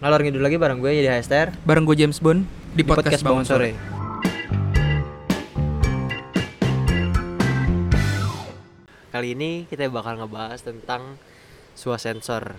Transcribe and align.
Ngalor 0.00 0.20
ngidul 0.24 0.40
lagi 0.40 0.56
bareng 0.56 0.80
gue 0.80 0.90
jadi 0.96 1.12
Hester 1.12 1.52
Bareng 1.68 1.84
gue 1.84 1.96
James 1.96 2.16
Bond 2.18 2.48
di, 2.72 2.82
podcast, 2.86 3.20
Bangun 3.20 3.44
Sore. 3.44 3.76
Kali 9.10 9.34
ini 9.34 9.66
kita 9.66 9.90
bakal 9.90 10.22
ngebahas 10.22 10.62
tentang 10.62 11.18
suah 11.74 11.98
sensor. 11.98 12.54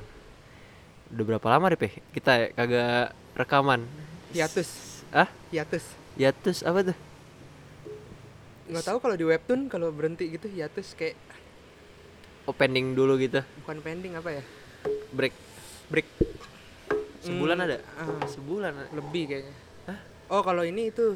Udah 1.09 1.23
berapa 1.25 1.47
lama 1.47 1.71
Rip 1.71 1.81
ya? 1.81 1.91
Kita 2.11 2.31
kagak 2.51 3.15
rekaman. 3.33 3.87
Hiatus, 4.35 5.01
Ah? 5.11 5.27
hiatus. 5.49 5.83
Hiatus 6.19 6.63
apa 6.63 6.91
tuh? 6.91 6.97
Nggak 8.67 8.85
tahu 8.85 8.97
kalau 8.99 9.15
di 9.15 9.25
webtoon 9.27 9.67
kalau 9.67 9.91
berhenti 9.91 10.27
gitu 10.31 10.47
hiatus 10.47 10.95
kayak 10.95 11.15
Oh 12.43 12.55
pending 12.55 12.97
dulu 12.97 13.15
gitu. 13.21 13.39
bukan 13.63 13.77
pending 13.79 14.17
apa 14.17 14.41
ya? 14.41 14.43
Break. 15.13 15.35
Break. 15.87 16.07
Sebulan 17.21 17.55
Hmm, 17.55 17.65
ada? 17.69 17.77
ah, 17.95 18.25
Sebulan 18.25 18.73
lebih 18.91 19.23
kayaknya. 19.29 19.53
Hah? 19.85 19.99
Oh, 20.27 20.41
kalau 20.41 20.65
ini 20.65 20.89
itu 20.89 21.15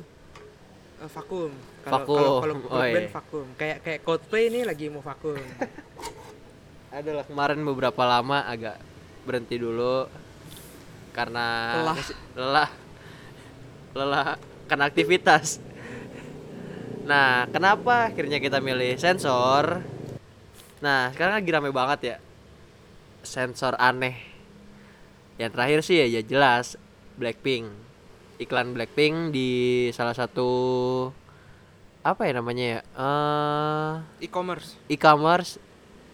eh, 0.95 1.09
vakum. 1.09 1.51
Kalau 1.81 1.93
Vakum. 1.99 2.15
kalau 2.15 2.31
kalau 2.39 2.55
Oh, 2.71 2.83
iya. 2.83 3.09
vakum. 3.09 3.45
Kayak 3.57 3.77
kayak 3.81 3.99
Coldplay 4.01 4.47
ini 4.47 4.61
lagi 4.61 4.85
mau 4.87 5.01
vakum. 5.01 5.35
Adalah 6.95 7.25
kemarin 7.27 7.59
beberapa 7.61 8.03
lama 8.05 8.45
agak 8.45 8.79
berhenti 9.25 9.57
dulu 9.57 10.07
karena 11.11 11.45
Lelah. 11.81 11.97
lelah 12.37 12.69
lelah 13.91 14.29
karena 14.67 14.85
aktivitas. 14.85 15.59
Nah, 17.05 17.45
kenapa 17.49 18.09
akhirnya 18.09 18.39
kita 18.39 18.57
milih 18.57 18.97
sensor? 18.97 19.81
Nah, 20.81 21.09
sekarang 21.11 21.37
lagi 21.37 21.49
rame 21.51 21.69
banget 21.69 21.99
ya 22.01 22.17
sensor 23.21 23.73
aneh. 23.75 24.34
Yang 25.35 25.51
terakhir 25.51 25.79
sih 25.83 25.95
ya, 25.99 26.07
ya 26.07 26.21
jelas 26.21 26.79
Blackpink. 27.15 27.67
Iklan 28.37 28.75
Blackpink 28.75 29.31
di 29.31 29.49
salah 29.91 30.11
satu 30.11 30.49
apa 32.01 32.27
ya 32.27 32.37
namanya 32.37 32.65
ya? 32.65 32.79
Eh 34.19 34.27
E-commerce. 34.27 34.77
e-commerce 34.85 35.57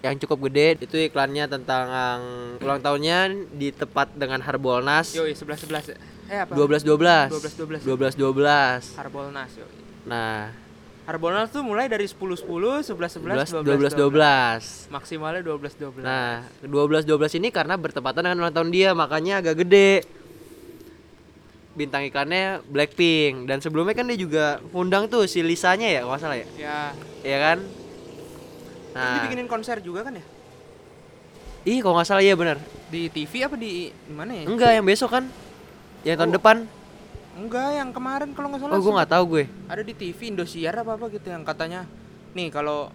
yang 0.01 0.17
cukup 0.17 0.49
gede 0.49 0.81
itu 0.81 0.97
iklannya 0.97 1.45
tentang 1.45 1.85
ulang 2.57 2.81
tahunnya 2.81 3.29
di 3.53 3.69
tepat 3.69 4.09
dengan 4.17 4.41
Harbolnas 4.41 5.13
Yoi, 5.13 5.37
11 5.37 5.69
11. 5.69 5.93
Eh 6.25 6.39
apa? 6.41 6.53
12 6.57 6.81
12 6.81 7.29
12, 7.29 7.85
12 7.85 8.17
12 8.17 8.97
Harbolnas, 8.97 9.51
yoi. 9.53 9.69
nah 10.07 10.49
Harbolnas 11.01 11.49
tuh 11.49 11.61
mulai 11.61 11.85
dari 11.85 12.05
10 12.05 12.13
10, 12.13 12.45
11 12.45 12.93
11, 12.93 13.65
12 13.65 13.97
12 13.97 13.97
12 13.97 14.93
Maksimalnya 14.93 15.41
12 15.41 15.97
12. 15.97 15.99
nah 15.99 16.45
12 16.61 17.03
12 17.03 17.37
ini 17.37 17.49
karena 17.49 17.73
bertepatan 17.75 18.21
dengan 18.23 18.37
ulang 18.39 18.53
tahun 18.53 18.69
dia 18.69 18.93
makanya 18.93 19.41
agak 19.41 19.59
gede 19.59 20.05
bintang 21.71 22.03
iklannya 22.03 22.61
Blackpink 22.65 23.45
dan 23.45 23.57
sebelumnya 23.57 23.93
kan 23.93 24.05
dia 24.05 24.15
juga 24.15 24.45
undang 24.71 25.07
tuh 25.07 25.23
si 25.23 25.39
Lisanya 25.39 25.87
ya 25.87 25.99
kalau 26.01 26.13
nggak 26.13 26.21
salah 26.21 26.37
ya 26.37 26.47
ya. 26.53 26.79
Iya 27.23 27.37
kan 27.39 27.57
Terus 28.91 28.93
nah 28.93 29.15
dibikinin 29.17 29.47
konser 29.47 29.79
juga 29.79 30.03
kan 30.03 30.13
ya? 30.13 30.25
ih 31.63 31.79
kalau 31.79 31.95
nggak 31.95 32.07
salah 32.07 32.19
iya 32.19 32.35
benar 32.35 32.59
Di 32.87 33.07
TV 33.07 33.41
apa 33.41 33.55
di 33.55 33.87
di 33.89 34.13
mana 34.13 34.31
ya? 34.33 34.43
enggak 34.45 34.71
yang 34.75 34.83
besok 34.83 35.09
kan 35.11 35.23
yang 36.03 36.13
tahun 36.15 36.29
Oh. 36.29 36.35
depan 36.37 36.57
Enggak, 37.41 37.73
yang 37.73 37.89
kemarin 37.89 38.29
kalau 38.37 38.53
nggak 38.53 38.61
salah. 38.61 38.77
oh 38.77 38.81
gue 38.85 38.93
nggak 39.01 39.11
tahu 39.17 39.23
gue 39.33 39.43
Ada 39.65 39.81
di 39.81 39.93
TV 39.97 40.29
Indosiar 40.29 40.77
apa 40.77 40.93
apa 40.93 41.09
gitu 41.09 41.25
yang 41.33 41.41
katanya 41.41 41.89
nih 42.37 42.53
kalau 42.53 42.93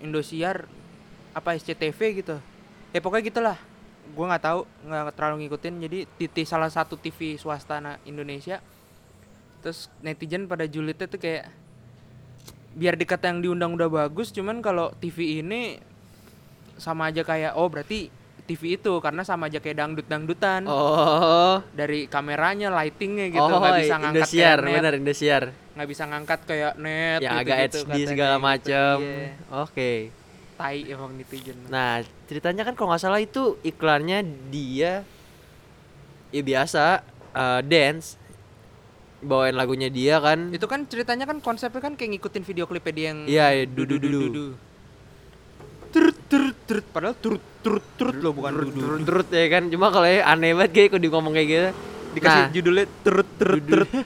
Indosiar 0.00 0.64
apa 1.36 1.52
SCTV 1.58 2.24
gitu. 2.24 2.36
Ya 2.94 3.02
pokoknya 3.04 3.24
gitulah. 3.28 3.58
Gua 4.14 4.30
nggak 4.30 4.44
tahu, 4.44 4.60
nggak 4.86 5.14
terlalu 5.16 5.36
ngikutin. 5.44 5.74
Jadi 5.82 5.98
di 6.14 6.44
salah 6.46 6.70
satu 6.70 6.94
TV 6.94 7.34
swasta 7.34 7.80
Indonesia. 8.06 8.62
Terus 9.64 9.90
netizen 10.04 10.46
pada 10.46 10.68
julidnya 10.68 11.08
tuh 11.08 11.18
kayak 11.18 11.50
biar 12.74 12.94
dikata 12.94 13.30
yang 13.32 13.40
diundang 13.40 13.72
udah 13.74 13.88
bagus, 13.88 14.34
cuman 14.34 14.60
kalau 14.60 14.92
TV 14.98 15.40
ini 15.40 15.78
sama 16.76 17.08
aja 17.08 17.22
kayak 17.22 17.54
oh 17.54 17.70
berarti 17.70 18.10
TV 18.44 18.76
itu 18.76 18.92
karena 19.00 19.22
sama 19.22 19.48
aja 19.48 19.56
kayak 19.56 19.72
dangdut 19.74 20.04
dangdutan 20.04 20.68
Oh, 20.68 21.64
dari 21.72 22.04
kameranya 22.04 22.68
lightingnya 22.68 23.32
gitu 23.32 23.40
oh, 23.42 23.56
nggak 23.56 23.80
bisa 23.80 23.96
ngangkat 23.96 24.20
Indosiar, 24.20 24.58
benar 24.60 24.92
Indosiar. 24.94 25.42
nggak 25.74 25.88
bisa 25.88 26.02
ngangkat 26.04 26.40
kayak 26.44 26.72
net 26.76 27.18
Yang 27.18 27.32
gitu, 27.32 27.40
agak 27.40 27.56
HD 27.64 27.96
segala 28.06 28.36
macam. 28.36 28.96
Iya. 29.00 29.28
Oke. 29.58 29.92
tai 30.54 30.86
emang 30.86 31.10
netizen 31.12 31.58
Nah, 31.66 31.98
ceritanya 32.24 32.62
kan 32.62 32.74
kalau 32.74 32.88
nggak 32.88 33.02
salah 33.02 33.18
itu 33.18 33.58
iklannya 33.60 34.22
dia 34.48 35.02
ya 36.30 36.42
biasa 36.42 37.02
eh, 37.32 37.60
dance 37.64 38.20
bawain 39.18 39.56
lagunya 39.56 39.88
dia 39.88 40.20
kan. 40.20 40.52
itu 40.52 40.62
kan 40.64 40.84
ceritanya 40.84 41.24
kan 41.24 41.40
konsepnya 41.40 41.80
kan 41.80 41.96
kayak 41.96 42.14
ngikutin 42.14 42.44
video 42.44 42.68
klipnya 42.68 42.92
dia 42.92 43.06
yang 43.08 43.18
Iya, 43.24 43.46
iya, 43.50 43.64
dudu 43.64 43.96
dudu. 43.96 44.44
Turut, 46.34 46.56
turut. 46.66 46.86
padahal 46.90 47.14
turut 47.16 47.42
turut 47.60 47.84
turut 47.94 48.16
loh 48.16 48.32
bukan 48.32 48.52
dudu 48.60 48.98
Turut 49.00 49.28
ya 49.30 49.46
kan. 49.48 49.62
Cuma 49.68 49.86
kalau 49.88 50.04
ya 50.04 50.26
aneh 50.26 50.50
banget 50.52 50.70
kayak 50.72 50.88
kalau 50.90 51.00
di 51.00 51.08
ngomong 51.08 51.32
kayak 51.32 51.48
gitu. 51.48 51.70
dikasih 52.12 52.40
Nah, 52.40 52.50
judulnya 52.50 52.84
turut 53.00 53.28
turut 53.36 53.62
turut 53.62 53.90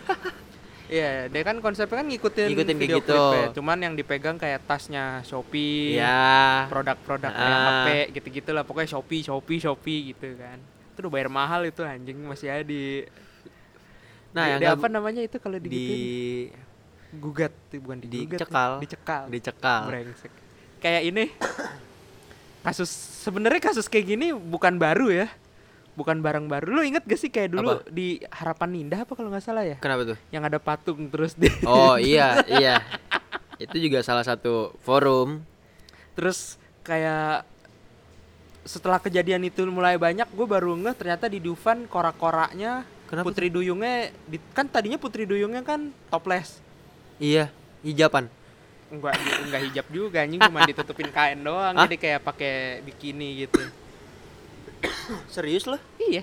Iya, 0.88 1.28
dia 1.28 1.42
kan 1.42 1.60
konsepnya 1.60 2.00
kan 2.00 2.06
ngikutin, 2.06 2.48
Ngikutin 2.48 2.76
video 2.76 2.96
gitu. 2.98 3.12
klipnya. 3.12 3.44
Cuman 3.52 3.76
yang 3.78 3.92
dipegang 3.92 4.36
kayak 4.36 4.64
tasnya 4.64 5.20
Shopee, 5.20 5.96
ya. 5.96 6.64
produk-produk 6.66 7.28
kayak 7.28 7.44
Ah. 7.52 7.68
HP 7.68 7.86
gitu-gitu 8.14 8.50
lah. 8.50 8.64
Pokoknya 8.64 8.88
Shopee, 8.90 9.20
Shopee, 9.20 9.60
Shopee 9.60 10.00
gitu 10.08 10.32
kan. 10.34 10.56
Itu 10.88 11.04
udah 11.04 11.12
bayar 11.12 11.28
mahal 11.28 11.64
itu 11.64 11.80
anjing 11.82 12.16
masih 12.18 12.48
ada 12.50 12.64
di 12.64 13.04
Nah, 14.30 14.44
di, 14.46 14.50
yang 14.50 14.60
di 14.60 14.68
apa 14.70 14.86
namanya 14.88 15.20
itu 15.20 15.36
kalau 15.36 15.56
di 15.56 15.68
digituin? 15.68 16.56
gugat 17.10 17.52
tuh, 17.68 17.80
bukan 17.80 17.98
digugat 18.00 18.40
Dicekal. 18.40 18.70
ya. 18.70 18.80
dicekal 18.80 19.22
dicekal. 19.28 19.80
brengsek 19.84 20.32
kayak 20.78 21.02
ini 21.04 21.24
kasus 22.68 22.90
sebenarnya 23.18 23.60
kasus 23.62 23.86
kayak 23.86 24.06
gini 24.08 24.26
bukan 24.30 24.76
baru 24.76 25.08
ya 25.08 25.26
bukan 25.92 26.20
barang 26.20 26.46
baru 26.46 26.68
lu 26.70 26.82
inget 26.84 27.02
gak 27.02 27.16
sih 27.16 27.26
kayak 27.26 27.50
dulu 27.50 27.80
Apa? 27.80 27.88
di 27.88 28.20
harapan 28.24 28.70
indah 28.78 29.02
apa 29.02 29.12
kalau 29.12 29.28
nggak 29.28 29.42
salah 29.42 29.64
ya 29.64 29.76
Kenapa 29.78 30.04
tuh? 30.06 30.18
yang 30.28 30.42
ada 30.42 30.58
patung 30.58 31.08
terus 31.08 31.32
di 31.32 31.48
Oh 31.66 31.96
iya, 31.96 32.44
iya. 32.46 32.84
Itu 33.56 33.74
juga 33.76 33.98
salah 34.00 34.22
satu 34.22 34.70
forum. 34.78 35.42
terus 36.14 36.54
kayak 36.82 37.42
setelah 38.62 38.98
kejadian 38.98 39.42
itu 39.42 39.64
mulai 39.64 39.96
banyak 39.96 40.28
gue 40.28 40.46
baru 40.46 40.76
ngeh 40.76 40.92
ternyata 40.92 41.24
di 41.24 41.38
Dufan 41.38 41.86
korak-koraknya 41.86 42.82
Kenapa 43.06 43.24
Putri 43.24 43.48
Duyungnya 43.48 44.12
di- 44.22 44.42
kan 44.52 44.68
tadinya 44.68 44.98
Putri 44.98 45.24
Duyungnya 45.24 45.62
kan 45.62 45.88
topless 46.06 46.60
Iya, 47.16 47.50
hijapan. 47.80 48.30
Enggak 48.88 49.14
enggak 49.44 49.60
hijab 49.64 49.86
juga 49.88 50.18
anjing 50.22 50.40
cuma 50.40 50.64
ditutupin 50.64 51.08
kain 51.08 51.38
doang 51.38 51.74
Hah? 51.74 51.84
jadi 51.84 51.96
kayak 51.96 52.20
pakai 52.22 52.54
bikini 52.82 53.44
gitu 53.44 53.60
Serius 55.26 55.64
loh? 55.64 55.80
iya 55.98 56.22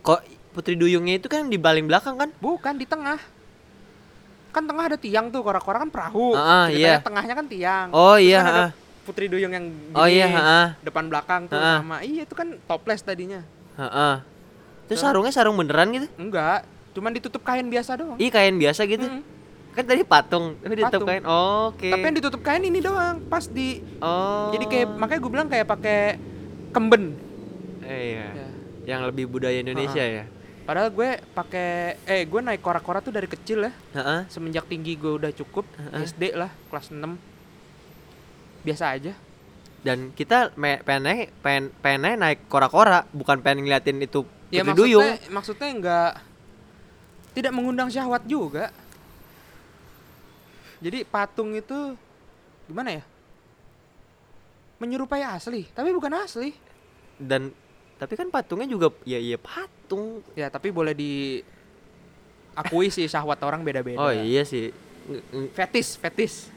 Kok 0.00 0.20
Putri 0.50 0.74
Duyungnya 0.74 1.16
itu 1.16 1.26
kan 1.26 1.46
di 1.46 1.56
paling 1.56 1.86
belakang 1.86 2.14
kan? 2.14 2.30
bukan 2.38 2.74
di 2.76 2.84
tengah 2.84 3.18
kan 4.50 4.62
tengah 4.62 4.84
ada 4.86 4.94
tiang 4.94 5.28
tuh 5.28 5.42
korak-korak 5.42 5.82
kan 5.82 5.90
perahu 5.90 6.30
Ah, 6.32 6.38
ah, 6.38 6.64
Ceritanya 6.68 6.78
iya. 6.92 7.02
tengahnya 7.02 7.34
kan 7.34 7.46
tiang 7.46 7.86
Oh 7.90 8.14
Terus 8.14 8.26
iya, 8.26 8.38
kan 8.38 8.46
ada 8.46 8.60
ah. 8.60 8.70
Putri 9.04 9.26
Duyung 9.26 9.52
yang 9.52 9.66
Oh 9.92 10.06
iya, 10.06 10.26
gini, 10.26 10.36
heeh. 10.36 10.66
depan 10.80 11.04
belakang 11.06 11.42
tuh 11.46 11.56
ah. 11.56 11.80
sama 11.80 12.00
iya 12.00 12.22
itu 12.22 12.32
kan 12.32 12.54
topless 12.64 13.00
tadinya 13.00 13.42
Heeh. 13.74 14.14
Terus 14.86 15.00
sarungnya 15.00 15.32
sarung 15.32 15.56
beneran 15.56 15.90
gitu? 15.92 16.06
enggak 16.16 16.62
cuman 16.94 17.10
ditutup 17.10 17.42
kain 17.42 17.66
biasa 17.66 17.98
doang 17.98 18.14
Ih, 18.16 18.30
kain 18.30 18.54
biasa 18.54 18.86
gitu. 18.86 19.02
Mm-mm. 19.02 19.22
Kan 19.74 19.84
tadi 19.84 20.02
patung, 20.02 20.54
tapi 20.56 20.74
ditutup 20.76 21.02
Patung. 21.02 21.08
kain. 21.10 21.24
Oke. 21.26 21.90
tapi 21.90 22.04
yang 22.04 22.16
ditutup 22.16 22.40
kain 22.40 22.62
ini 22.62 22.78
doang 22.78 23.18
pas 23.24 23.42
di 23.44 23.82
Oh. 23.98 24.50
jadi 24.50 24.64
kayak 24.64 24.86
makanya 24.92 25.20
gue 25.20 25.32
bilang 25.32 25.48
kayak 25.48 25.66
pakai 25.66 25.98
kemben 26.70 27.18
Eh, 27.82 28.14
iya. 28.14 28.26
Ya. 28.32 28.48
Yang 28.86 29.00
lebih 29.08 29.24
budaya 29.28 29.58
Indonesia 29.58 30.00
ya. 30.00 30.24
padahal 30.62 30.88
gue 30.88 31.08
pakai 31.28 31.68
eh 32.02 32.22
gue 32.22 32.40
naik 32.40 32.58
korak-korak 32.58 33.02
tuh 33.02 33.10
dari 33.10 33.26
kecil 33.26 33.66
ya 33.66 33.72
Heeh. 33.92 34.24
semenjak 34.26 34.64
tinggi 34.64 34.94
gue 34.94 35.12
udah 35.14 35.28
cukup 35.30 35.66
Heeh. 35.74 36.06
SD 36.06 36.32
lah 36.32 36.48
kelas 36.66 36.88
6 36.88 37.04
biasa 38.62 38.84
aja 38.90 39.12
Dan 39.78 40.08
kita 40.10 40.56
pengen 40.56 41.02
naik, 41.04 41.28
pengen, 41.38 41.64
pengen 41.78 42.00
naik, 42.00 42.16
naik 42.16 42.38
kora-kora, 42.46 43.04
bukan 43.10 43.36
pengen 43.38 43.68
ngeliatin 43.68 44.00
itu 44.00 44.24
ya 44.48 44.64
Duyung. 44.64 45.04
maksudnya 45.04 45.28
maksudnya 45.28 45.68
enggak 45.68 46.12
tidak 47.34 47.52
mengundang 47.52 47.90
syahwat 47.90 48.24
juga 48.24 48.72
jadi 50.84 51.00
patung 51.02 51.50
itu 51.50 51.96
gimana 52.66 52.92
ya 52.92 53.04
menyerupai 54.76 55.24
asli 55.24 55.64
tapi 55.70 55.90
bukan 55.90 56.12
asli 56.18 56.52
Dan 57.14 57.54
tapi 57.94 58.14
kan 58.14 58.26
patungnya 58.28 58.66
juga 58.66 58.90
ya 59.02 59.16
iya 59.16 59.38
patung. 59.38 60.20
ya 60.34 60.50
tapi 60.50 60.68
boleh 60.68 60.92
diakui 60.92 61.38
sih 62.88 63.06
syahwat 63.06 63.38
orang 63.40 63.62
beda-beda 63.62 63.96
Oh 63.96 64.10
iya 64.10 64.42
sih. 64.42 64.74
Fetis 65.52 65.94
fetis 65.94 66.50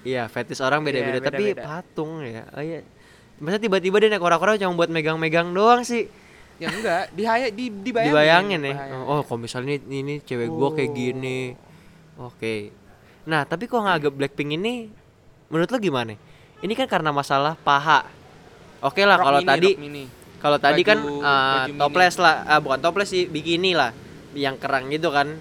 Iya, 0.00 0.24
fetis 0.26 0.58
orang 0.58 0.80
beda-beda, 0.80 1.16
Iya, 1.16 1.22
tapi 1.22 1.52
beda-beda. 1.52 1.62
patung 1.62 2.24
ya. 2.24 2.48
Oh 2.50 2.60
iya. 2.60 2.80
Masa 3.36 3.56
tiba-tiba 3.56 3.96
dia 3.96 4.08
naik 4.08 4.18
kora-kora 4.18 4.56
cuma 4.56 4.72
buat 4.74 4.88
megang-megang 4.88 5.52
doang 5.52 5.84
sih? 5.84 6.08
Ya 6.56 6.68
enggak, 6.70 7.12
dihaya 7.12 7.48
di 7.48 7.68
dibayangin. 7.68 8.08
dibayangin 8.10 8.60
ya 8.62 8.74
Bayangin. 8.74 9.00
oh 9.06 9.20
kalau 9.22 9.38
misalnya 9.38 9.76
ini, 9.78 9.96
ini 10.00 10.14
cewek 10.18 10.48
gua 10.48 10.72
kayak 10.72 10.88
Oh. 10.88 10.94
gini 10.94 11.40
oke 12.18 12.54
nah 13.22 13.44
tapi 13.44 13.64
kok 13.64 13.78
nganggap 13.78 14.12
Blackpink 14.12 14.56
ini 14.56 14.88
menurut 15.46 15.68
lo 15.68 15.78
gimana 15.78 16.14
ini 16.60 16.72
kan 16.72 16.86
karena 16.86 17.10
masalah 17.10 17.56
paha 17.56 18.06
oke 18.80 19.02
lah 19.02 19.16
kalau 19.16 19.40
tadi 19.40 19.70
kalau 20.40 20.56
tadi 20.56 20.80
kan 20.80 20.98
uh, 20.98 21.68
mini. 21.68 21.76
toples 21.76 22.16
lah 22.16 22.44
ah, 22.44 22.58
bukan 22.58 22.80
toples 22.80 23.08
sih 23.08 23.28
bikini 23.28 23.72
lah 23.72 23.92
yang 24.32 24.56
kerang 24.56 24.88
gitu 24.88 25.10
kan 25.10 25.36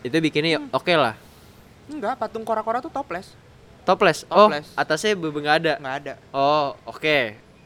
itu 0.00 0.16
bikini 0.16 0.56
Hmm. 0.56 0.70
oke 0.70 0.94
lah 0.94 1.14
Enggak, 1.88 2.20
patung 2.20 2.44
kora-kora 2.44 2.84
tuh 2.84 2.92
toples. 2.92 3.32
toples 3.82 4.28
oh 4.28 4.52
Toples. 4.52 4.68
atasnya 4.76 5.16
bener 5.16 5.40
nggak 5.40 5.56
ada 5.58 5.72
Enggak 5.76 5.96
ada. 5.98 6.12
oh 6.30 6.76
oke 6.84 7.18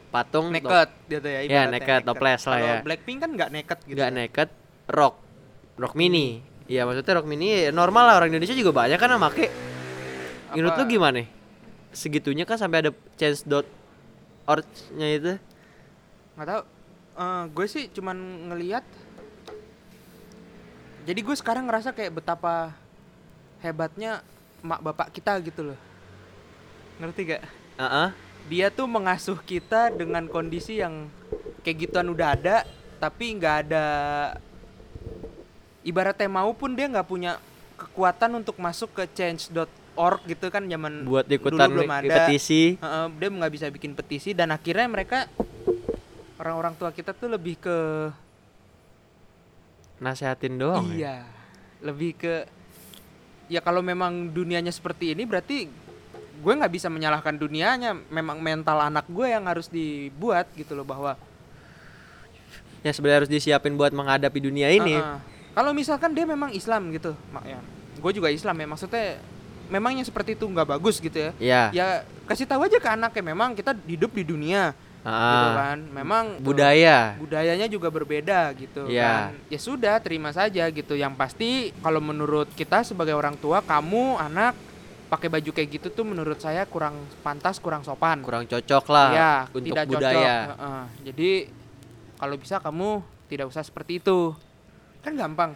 patung 0.09 0.47
top- 0.47 0.63
Naked 0.63 0.89
gitu 1.09 1.27
ya. 1.27 1.33
Ya, 1.33 1.41
ibaratnya 1.43 1.71
naked, 1.73 2.01
toples 2.05 2.41
lah 2.45 2.57
ya. 2.57 2.75
Blackpink 2.81 3.17
kan 3.19 3.29
enggak 3.29 3.49
naked 3.51 3.77
gitu. 3.83 3.97
nggak 3.97 4.11
naked 4.13 4.49
rock 4.87 5.15
rock 5.75 5.93
mini 5.93 6.39
Iya 6.63 6.87
maksudnya 6.87 7.19
rock 7.19 7.27
mini 7.27 7.67
ya 7.67 7.71
normal 7.75 8.07
lah 8.07 8.15
orang 8.23 8.31
Indonesia 8.31 8.55
juga 8.55 8.71
banyak 8.71 8.95
kan 8.95 9.11
yang 9.11 9.19
make. 9.19 9.51
Menurut 10.55 10.77
lu 10.79 10.85
gimana 10.87 11.25
segitunya 11.93 12.43
kan 12.47 12.57
sampai 12.57 12.87
ada 12.87 12.91
chance 13.19 13.45
dot 13.45 13.67
org-nya 14.49 15.07
itu? 15.13 15.33
Nggak 16.39 16.47
tahu. 16.49 16.61
Eh, 17.13 17.43
gue 17.53 17.65
sih 17.69 17.83
cuman 17.93 18.17
ngelihat 18.49 18.81
jadi 21.03 21.19
gue 21.19 21.35
sekarang 21.35 21.67
ngerasa 21.67 21.91
kayak 21.91 22.15
betapa 22.23 22.73
hebatnya 23.59 24.23
mak 24.63 24.79
bapak 24.79 25.11
kita 25.11 25.35
gitu 25.43 25.73
loh. 25.73 25.79
Ngerti 26.97 27.21
gak 27.27 27.43
Heeh. 27.75 28.09
dia 28.47 28.67
tuh 28.71 28.87
mengasuh 28.87 29.39
kita 29.43 29.91
dengan 29.91 30.29
kondisi 30.31 30.79
yang 30.79 31.11
kayak 31.65 31.89
gituan 31.89 32.11
udah 32.11 32.37
ada 32.37 32.57
tapi 33.01 33.35
nggak 33.35 33.55
ada 33.67 33.85
ibaratnya 35.83 36.29
mau 36.31 36.51
pun 36.55 36.73
dia 36.73 36.87
nggak 36.87 37.07
punya 37.07 37.37
kekuatan 37.77 38.39
untuk 38.39 38.55
masuk 38.57 38.95
ke 38.95 39.03
change.org 39.11 40.19
gitu 40.25 40.47
kan 40.47 40.63
zaman 40.63 41.03
buat 41.03 41.27
dulu 41.27 41.35
ikutan 41.35 41.67
belum 41.69 41.87
di 41.87 41.93
ada 42.07 42.15
petisi 42.27 42.79
Heeh, 42.79 43.05
dia 43.19 43.27
nggak 43.29 43.53
bisa 43.53 43.65
bikin 43.69 43.91
petisi 43.93 44.31
dan 44.31 44.55
akhirnya 44.55 44.87
mereka 44.87 45.27
orang-orang 46.39 46.73
tua 46.79 46.89
kita 46.95 47.11
tuh 47.11 47.31
lebih 47.31 47.59
ke 47.59 47.77
nasehatin 49.99 50.59
doang 50.59 50.91
ya? 50.91 50.95
iya 50.95 51.17
lebih 51.83 52.15
ke 52.15 52.47
ya 53.51 53.59
kalau 53.59 53.83
memang 53.83 54.31
dunianya 54.31 54.71
seperti 54.71 55.11
ini 55.11 55.27
berarti 55.27 55.67
gue 56.43 56.53
nggak 56.59 56.73
bisa 56.73 56.91
menyalahkan 56.91 57.35
dunianya 57.39 57.95
memang 58.11 58.39
mental 58.43 58.83
anak 58.83 59.07
gue 59.07 59.27
yang 59.31 59.47
harus 59.47 59.71
dibuat 59.71 60.47
gitu 60.55 60.75
loh 60.75 60.83
bahwa 60.83 61.15
ya 62.83 62.91
sebenarnya 62.91 63.19
harus 63.23 63.31
disiapin 63.31 63.79
buat 63.79 63.95
menghadapi 63.95 64.39
dunia 64.43 64.67
ini 64.71 64.99
Heeh. 64.99 65.32
Kalau 65.53 65.71
misalkan 65.71 66.11
dia 66.11 66.25
memang 66.25 66.49
Islam 66.49 66.89
gitu 66.89 67.13
mak 67.29 67.45
ya. 67.45 67.59
Gue 67.95 68.11
juga 68.11 68.27
Islam 68.27 68.55
ya 68.55 68.67
maksudnya 68.67 69.21
memang 69.65 69.95
yang 69.95 70.03
seperti 70.03 70.33
itu 70.33 70.43
nggak 70.43 70.67
bagus 70.67 70.97
gitu 70.97 71.15
ya. 71.15 71.31
Ya 71.37 71.61
ya 71.71 71.87
kasih 72.23 72.43
tahu 72.43 72.65
aja 72.65 72.77
ke 72.77 72.89
anaknya 72.89 73.23
memang 73.25 73.53
kita 73.53 73.77
hidup 73.83 74.11
di 74.11 74.23
dunia 74.23 74.73
gitu 75.03 75.09
Ah, 75.45 75.51
kan. 75.53 75.79
Memang 75.83 76.25
eh, 76.33 76.39
budaya. 76.39 76.97
budayanya 77.17 77.67
juga 77.67 77.87
berbeda 77.87 78.55
gitu 78.55 78.87
Iya. 78.87 79.03
kan. 79.29 79.31
Ya 79.47 79.59
sudah 79.59 79.95
terima 79.99 80.31
saja 80.31 80.63
gitu. 80.65 80.95
Yang 80.95 81.13
pasti 81.15 81.49
kalau 81.79 81.99
menurut 81.99 82.47
kita 82.53 82.81
sebagai 82.81 83.11
orang 83.11 83.35
tua 83.35 83.59
kamu 83.59 84.15
anak 84.17 84.55
pakai 85.07 85.29
baju 85.29 85.51
kayak 85.51 85.69
gitu 85.69 85.87
tuh 85.91 86.01
menurut 86.01 86.39
saya 86.39 86.65
kurang 86.65 86.95
pantas 87.19 87.59
kurang 87.59 87.83
sopan. 87.83 88.23
Kurang 88.23 88.47
cocok 88.47 88.85
lah 88.89 89.09
ya 89.11 89.33
untuk 89.51 89.61
tidak 89.69 89.85
budaya. 89.85 90.09
cocok. 90.09 90.33
Heeh. 90.49 90.83
jadi 91.05 91.31
kalau 92.15 92.35
bisa 92.35 92.55
kamu 92.57 92.89
tidak 93.27 93.45
usah 93.45 93.61
seperti 93.61 93.99
itu 93.99 94.31
kan 95.03 95.13
gampang. 95.13 95.51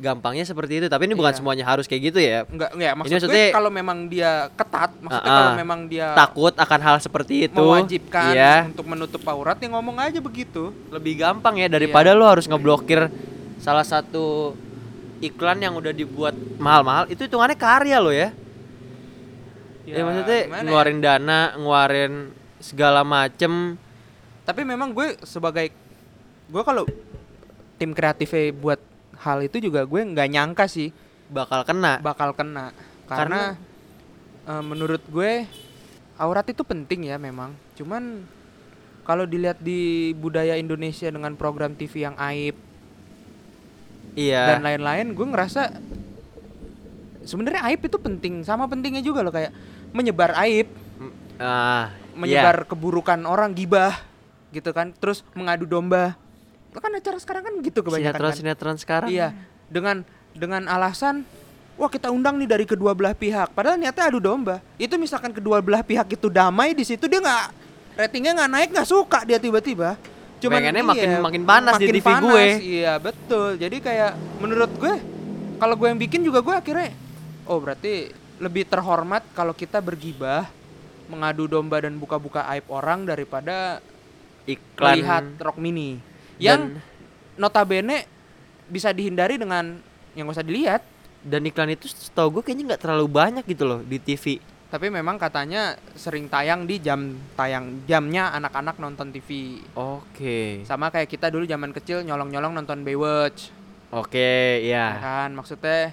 Gampangnya 0.00 0.48
seperti 0.48 0.80
itu 0.80 0.86
tapi 0.88 1.04
ini 1.04 1.12
bukan 1.12 1.28
Iya. 1.28 1.38
semuanya 1.40 1.64
harus 1.64 1.84
kayak 1.84 2.02
gitu 2.08 2.20
ya. 2.20 2.48
Enggak 2.48 2.70
enggak. 2.72 2.92
Maksud 2.96 3.12
maksudnya- 3.20 3.52
kalau 3.52 3.68
memang 3.68 3.98
dia 4.08 4.48
ketat 4.54 4.90
maksudnya 4.96 5.28
Ah, 5.28 5.38
kalau 5.44 5.52
memang 5.56 5.80
dia 5.88 6.08
takut 6.16 6.54
akan 6.56 6.80
hal 6.80 6.96
seperti 7.00 7.34
itu. 7.48 7.60
mewajibkan 7.60 8.32
iya. 8.32 8.54
untuk 8.64 8.86
menutup 8.88 9.20
aurat 9.28 9.60
ya 9.60 9.68
ngomong 9.68 10.00
aja 10.00 10.20
begitu. 10.20 10.72
Lebih 10.88 11.20
gampang 11.20 11.60
ya 11.60 11.68
Iya. 11.68 11.76
daripada 11.76 12.16
lo 12.16 12.24
harus 12.24 12.48
ngeblokir 12.48 13.12
salah 13.60 13.84
satu 13.84 14.56
iklan 15.20 15.60
yang 15.60 15.76
udah 15.76 15.92
dibuat 15.92 16.32
mahal-mahal. 16.56 17.04
Itu 17.12 17.28
hitungannya 17.28 17.60
karya 17.60 18.00
lo 18.00 18.08
ya 18.08 18.32
ya, 19.90 20.06
maksudnya 20.06 20.40
gimana 20.46 20.60
ya? 20.60 20.64
ngeluarin 20.64 20.98
dana 21.02 21.40
ngeluarin 21.58 22.12
segala 22.56 23.02
macem. 23.02 23.74
Tapi 24.46 24.60
memang 24.64 24.94
gue 24.94 25.18
sebagai 25.24 25.70
gue 26.46 26.62
kalau 26.62 26.86
tim 27.76 27.90
kreatifnya 27.90 28.54
buat 28.54 28.80
hal 29.20 29.38
itu 29.44 29.60
juga 29.60 29.84
gue 29.84 30.00
nggak 30.00 30.28
nyangka 30.32 30.64
sih 30.64 30.90
bakal 31.30 31.62
kena. 31.62 32.02
bakal 32.02 32.34
kena. 32.34 32.74
Karena, 33.06 33.54
eh, 34.46 34.62
menurut 34.64 35.02
gue 35.06 35.46
aurat 36.18 36.46
itu 36.50 36.62
penting 36.66 37.08
ya 37.08 37.16
memang. 37.16 37.54
Cuman 37.78 38.26
kalau 39.06 39.24
dilihat 39.24 39.58
di 39.62 40.12
budaya 40.18 40.58
Indonesia 40.58 41.08
dengan 41.08 41.34
program 41.34 41.74
TV 41.74 42.06
yang 42.06 42.16
aib 42.20 42.54
iya. 44.14 44.54
dan 44.54 44.60
lain-lain 44.62 45.16
gue 45.16 45.26
ngerasa 45.26 45.74
sebenarnya 47.24 47.64
aib 47.72 47.80
itu 47.86 47.96
penting. 47.96 48.42
Sama 48.42 48.66
pentingnya 48.66 49.00
juga 49.00 49.24
loh 49.24 49.32
kayak 49.32 49.54
menyebar 49.94 50.34
aib 50.46 50.68
ah 51.40 51.88
menyebar 52.12 52.68
keburukan 52.68 53.22
orang 53.24 53.56
gibah 53.56 53.96
gitu 54.52 54.70
kan. 54.74 54.92
Terus 54.98 55.24
mengadu 55.32 55.64
domba 55.64 56.18
kan 56.78 56.94
acara 56.94 57.18
sekarang 57.18 57.42
kan 57.42 57.54
gitu 57.66 57.82
kebanyakan 57.82 58.14
sinetron 58.14 58.30
kan. 58.30 58.38
Sinetron 58.38 58.76
sekarang. 58.78 59.08
Iya 59.10 59.28
dengan 59.70 60.02
dengan 60.34 60.66
alasan 60.66 61.22
wah 61.78 61.88
kita 61.88 62.10
undang 62.10 62.36
nih 62.36 62.50
dari 62.50 62.66
kedua 62.66 62.92
belah 62.92 63.14
pihak. 63.14 63.54
Padahal 63.54 63.78
niatnya 63.78 64.10
adu 64.10 64.18
domba. 64.22 64.58
Itu 64.76 64.98
misalkan 64.98 65.30
kedua 65.34 65.62
belah 65.62 65.86
pihak 65.86 66.06
itu 66.14 66.26
damai 66.30 66.74
di 66.74 66.82
situ 66.84 67.06
dia 67.06 67.22
nggak 67.22 67.44
ratingnya 67.96 68.32
nggak 68.36 68.50
naik 68.50 68.68
nggak 68.74 68.88
suka 68.90 69.22
dia 69.26 69.38
tiba-tiba. 69.38 69.94
Pengennya 70.40 70.80
makin- 70.80 71.20
makin 71.20 71.42
panas 71.44 71.76
di 71.76 71.86
TV 71.92 72.06
gue. 72.06 72.46
iya 72.80 72.96
betul. 72.96 73.60
Jadi 73.60 73.76
kayak 73.78 74.16
menurut 74.40 74.72
gue 74.76 74.94
kalau 75.60 75.74
gue 75.76 75.88
yang 75.92 76.00
bikin 76.00 76.20
juga 76.24 76.40
gue 76.40 76.54
akhirnya 76.56 76.90
oh 77.44 77.60
berarti 77.60 78.08
lebih 78.40 78.64
terhormat 78.64 79.20
kalau 79.36 79.52
kita 79.52 79.84
bergibah 79.84 80.48
mengadu 81.12 81.44
domba 81.44 81.84
dan 81.84 82.00
buka-buka 82.00 82.48
aib 82.56 82.64
orang 82.72 83.04
daripada 83.04 83.84
iklan. 84.48 84.96
melihat 84.96 85.24
rock 85.44 85.60
mini 85.60 86.00
yang 86.40 86.74
dan, 86.74 86.82
notabene 87.36 88.08
bisa 88.66 88.90
dihindari 88.90 89.36
dengan 89.36 89.76
yang 90.16 90.26
gak 90.26 90.40
usah 90.40 90.46
dilihat. 90.46 90.82
Dan 91.20 91.44
iklan 91.44 91.68
itu 91.68 91.84
setahu 91.84 92.40
gue 92.40 92.42
kayaknya 92.48 92.72
nggak 92.72 92.80
terlalu 92.80 93.04
banyak 93.04 93.44
gitu 93.44 93.68
loh 93.68 93.84
di 93.84 94.00
TV 94.00 94.40
tapi 94.70 94.86
memang 94.86 95.18
katanya 95.18 95.74
sering 95.98 96.30
tayang 96.30 96.62
di 96.62 96.78
jam 96.78 97.18
tayang 97.34 97.82
jamnya 97.90 98.30
anak-anak 98.38 98.78
nonton 98.78 99.10
TV 99.10 99.58
oke. 99.74 100.62
Sama 100.62 100.94
kayak 100.94 101.10
kita 101.10 101.26
dulu 101.26 101.42
zaman 101.42 101.74
kecil 101.74 102.06
nyolong-nyolong 102.06 102.54
nonton 102.54 102.86
Baywatch. 102.86 103.50
Oke 103.90 104.62
ya 104.62 104.94
ya 104.94 105.02
kan 105.02 105.30
maksudnya 105.34 105.90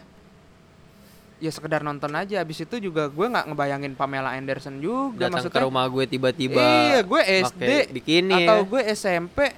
ya 1.41 1.49
sekedar 1.49 1.81
nonton 1.81 2.13
aja. 2.13 2.45
Habis 2.45 2.69
itu 2.69 2.77
juga 2.77 3.09
gue 3.09 3.25
nggak 3.25 3.49
ngebayangin 3.49 3.97
Pamela 3.97 4.37
Anderson 4.37 4.77
juga 4.77 5.25
datang 5.25 5.49
ke 5.49 5.57
rumah 5.65 5.89
gue 5.89 6.05
tiba-tiba 6.05 6.61
iya 6.61 7.01
gue 7.01 7.21
SD 7.49 7.97
bikini 7.97 8.45
atau 8.45 8.61
ya. 8.61 8.69
gue 8.69 8.81
SMP 8.93 9.57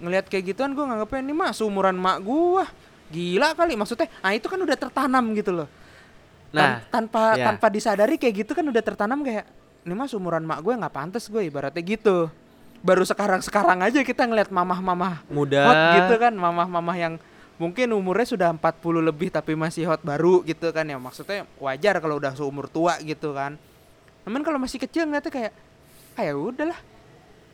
ngelihat 0.00 0.26
kayak 0.32 0.56
gituan 0.56 0.72
gue 0.72 0.80
nganggapnya 0.80 1.20
ini 1.20 1.34
mah 1.36 1.52
seumuran 1.52 1.96
mak 1.96 2.24
gue 2.24 2.64
gila 3.10 3.52
kali 3.52 3.76
maksudnya 3.76 4.08
ah 4.24 4.32
itu 4.32 4.48
kan 4.48 4.56
udah 4.56 4.76
tertanam 4.76 5.24
gitu 5.36 5.52
loh. 5.52 5.68
Nah 6.50 6.82
Tan- 6.88 7.06
tanpa 7.06 7.22
ya. 7.36 7.46
tanpa 7.52 7.66
disadari 7.70 8.16
kayak 8.16 8.46
gitu 8.46 8.52
kan 8.56 8.64
udah 8.66 8.82
tertanam 8.82 9.20
kayak 9.22 9.44
ini 9.84 9.94
mah 9.94 10.08
seumuran 10.08 10.42
mak 10.42 10.64
gue 10.64 10.72
nggak 10.74 10.94
pantas 10.94 11.28
gue 11.28 11.42
ibaratnya 11.46 11.82
gitu. 11.84 12.32
Baru 12.80 13.04
sekarang 13.04 13.44
sekarang 13.44 13.84
aja 13.84 14.00
kita 14.00 14.24
ngeliat 14.24 14.48
mamah-mamah 14.48 15.28
muda. 15.28 15.68
hot 15.68 15.80
gitu 16.00 16.14
kan 16.16 16.32
mamah-mamah 16.32 16.96
yang 16.96 17.14
mungkin 17.60 17.92
umurnya 17.92 18.24
sudah 18.24 18.48
40 18.56 19.04
lebih 19.04 19.28
tapi 19.28 19.52
masih 19.52 19.84
hot 19.84 20.00
baru 20.00 20.40
gitu 20.48 20.72
kan 20.72 20.88
ya. 20.88 20.96
Maksudnya 20.96 21.44
wajar 21.60 22.00
kalau 22.00 22.16
udah 22.16 22.32
seumur 22.32 22.72
tua 22.72 22.96
gitu 23.04 23.36
kan. 23.36 23.60
Namun 24.24 24.40
kalau 24.40 24.56
masih 24.56 24.80
kecil 24.80 25.04
ngeliatnya 25.04 25.28
kayak 25.28 25.52
ah 26.16 26.22
ya 26.24 26.32
udahlah 26.34 26.76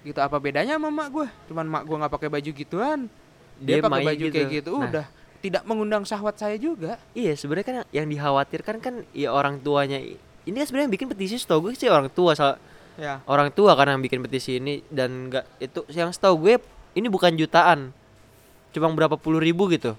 gitu. 0.06 0.20
Apa 0.22 0.38
bedanya 0.38 0.78
sama 0.78 0.94
mak 0.94 1.08
gue 1.10 1.26
cuman 1.50 1.66
mak 1.66 1.82
gue 1.82 1.96
nggak 1.98 2.12
pakai 2.14 2.28
baju 2.30 2.50
gituan. 2.54 3.00
Dia, 3.56 3.80
pakai 3.80 3.90
main 3.90 4.06
baju 4.12 4.24
kayak 4.30 4.48
gitu. 4.52 4.74
Nah, 4.76 4.88
udah 4.92 5.06
tidak 5.40 5.62
mengundang 5.68 6.02
syahwat 6.04 6.36
saya 6.36 6.56
juga. 6.58 7.00
Iya 7.16 7.32
sebenarnya 7.34 7.66
kan 7.66 7.76
yang 7.90 8.06
dikhawatirkan 8.08 8.76
kan 8.82 8.94
ya 9.16 9.30
orang 9.32 9.60
tuanya 9.60 9.98
ini 10.46 10.54
kan 10.62 10.66
sebenarnya 10.66 10.90
bikin 10.92 11.06
petisi 11.10 11.36
setahu 11.38 11.68
gue 11.68 11.72
sih 11.74 11.90
orang 11.90 12.06
tua 12.10 12.38
sal- 12.38 12.58
ya. 12.94 13.20
orang 13.26 13.50
tua 13.50 13.74
kan 13.74 13.90
yang 13.90 14.00
bikin 14.00 14.22
petisi 14.22 14.62
ini 14.62 14.80
dan 14.88 15.28
enggak 15.28 15.44
itu 15.58 15.82
yang 15.92 16.14
setahu 16.14 16.46
gue 16.46 16.54
ini 16.96 17.06
bukan 17.10 17.34
jutaan. 17.36 17.92
Cuma 18.72 18.92
berapa 18.92 19.16
puluh 19.16 19.40
ribu 19.40 19.66
gitu. 19.72 19.96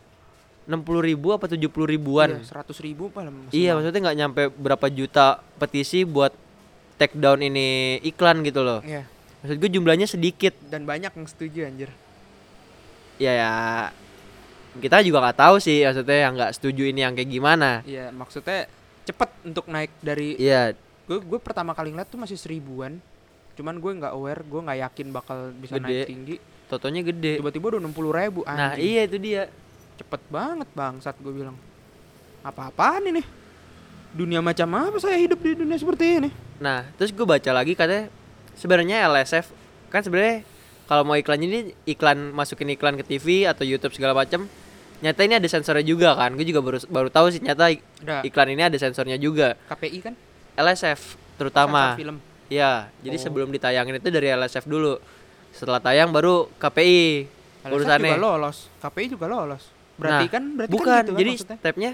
enam 0.68 0.84
puluh 0.84 1.00
ribu 1.00 1.32
apa 1.32 1.48
tujuh 1.48 1.72
puluh 1.72 1.88
ribuan. 1.88 2.44
Seratus 2.44 2.84
ribu 2.84 3.08
paling 3.08 3.48
iya 3.56 3.72
maksudnya 3.72 4.04
nggak 4.04 4.18
nyampe 4.20 4.42
berapa 4.52 4.92
juta 4.92 5.40
petisi 5.56 6.04
buat 6.04 6.36
take 7.00 7.16
down 7.16 7.40
ini 7.40 7.98
iklan 8.04 8.44
gitu 8.44 8.68
loh. 8.68 8.84
Iya. 8.84 9.08
Maksud 9.48 9.58
gue 9.58 9.70
jumlahnya 9.72 10.04
sedikit 10.06 10.52
dan 10.68 10.84
banyak 10.84 11.10
yang 11.10 11.24
setuju 11.26 11.64
anjir 11.64 11.90
ya 13.18 13.32
ya 13.32 13.52
kita 14.78 15.02
juga 15.02 15.24
nggak 15.24 15.40
tahu 15.40 15.56
sih 15.58 15.82
maksudnya 15.82 16.18
yang 16.20 16.34
nggak 16.36 16.52
setuju 16.54 16.84
ini 16.86 17.00
yang 17.02 17.16
kayak 17.16 17.32
gimana 17.32 17.82
Iya, 17.82 18.12
maksudnya 18.12 18.68
cepet 19.04 19.30
untuk 19.42 19.66
naik 19.66 19.90
dari 19.98 20.36
Iya 20.36 20.76
gue 21.08 21.18
gue 21.18 21.40
pertama 21.40 21.72
kali 21.72 21.90
ngeliat 21.90 22.06
tuh 22.06 22.20
masih 22.20 22.36
seribuan. 22.36 23.00
Cuman 23.56 23.80
gue 23.80 23.92
nggak 23.96 24.12
aware, 24.12 24.44
gue 24.44 24.60
nggak 24.60 24.80
yakin 24.84 25.08
bakal 25.10 25.50
bisa 25.56 25.80
Gede. 25.80 25.88
naik 25.88 26.04
tinggi. 26.06 26.36
totonya 26.68 27.00
gede 27.02 27.40
Tiba-tiba 27.40 27.66
udah 27.72 27.80
enam 27.80 27.96
puluh 27.96 28.12
ribu. 28.12 28.44
nah 28.44 28.76
anjing. 28.76 28.84
iya 28.84 29.02
itu 29.08 29.18
dia 29.18 29.48
cepet 29.96 30.20
banget 30.28 30.68
bang 30.76 31.00
saat 31.00 31.16
gue 31.16 31.32
bilang 31.32 31.56
apa-apaan 32.44 33.08
ini 33.08 33.24
dunia 34.12 34.44
macam 34.44 34.68
apa 34.78 35.00
saya 35.00 35.16
hidup 35.16 35.40
di 35.40 35.56
dunia 35.56 35.80
seperti 35.80 36.06
ini 36.20 36.30
Nah, 36.58 36.84
terus 36.98 37.10
gue 37.10 37.22
baca 37.24 37.52
lagi 37.54 37.72
katanya 37.72 38.12
sebenarnya 38.58 39.08
LSF 39.08 39.46
kan 39.88 40.02
sebenarnya 40.02 40.44
kalau 40.84 41.04
mau 41.04 41.14
iklan 41.14 41.40
ini 41.40 41.58
iklan 41.86 42.32
masukin 42.32 42.68
iklan 42.70 42.96
ke 42.96 43.04
TV 43.06 43.44
atau 43.44 43.62
YouTube 43.62 43.92
segala 43.92 44.12
macam 44.14 44.48
nyata 44.98 45.22
ini 45.22 45.36
ada 45.36 45.46
sensornya 45.46 45.84
juga 45.84 46.16
kan? 46.16 46.34
Gue 46.34 46.44
juga 46.44 46.60
baru 46.60 46.80
baru 46.84 47.08
tahu 47.08 47.30
sih 47.30 47.40
nyata 47.40 47.70
iklan 48.24 48.50
ini 48.50 48.64
ada 48.64 48.76
sensornya 48.76 49.16
juga. 49.16 49.54
KPI 49.68 50.00
kan? 50.02 50.14
LSF 50.56 51.16
terutama. 51.38 51.94
Sensor 51.94 52.02
film. 52.02 52.18
Ya 52.48 52.88
jadi 53.00 53.14
Oh. 53.14 53.22
sebelum 53.22 53.52
ditayangin 53.52 53.96
itu 53.96 54.10
dari 54.10 54.28
LSF 54.28 54.66
dulu. 54.66 54.98
Setelah 55.52 55.78
tayang 55.78 56.10
baru 56.10 56.48
KPI 56.58 57.28
LSF 57.62 57.74
urusannya 57.74 58.10
juga 58.10 58.24
lolos. 58.24 58.58
KPI 58.80 59.06
juga 59.12 59.26
lolos. 59.28 59.64
Berarti 59.98 60.26
Nah, 60.26 60.32
kan 60.32 60.44
berarti 60.56 60.72
bukan. 60.72 60.88
kan 60.88 60.98
gitu 60.98 61.12
kan 61.12 61.20
jadi 61.20 61.32
maksudnya? 61.32 61.58
stepnya 61.60 61.92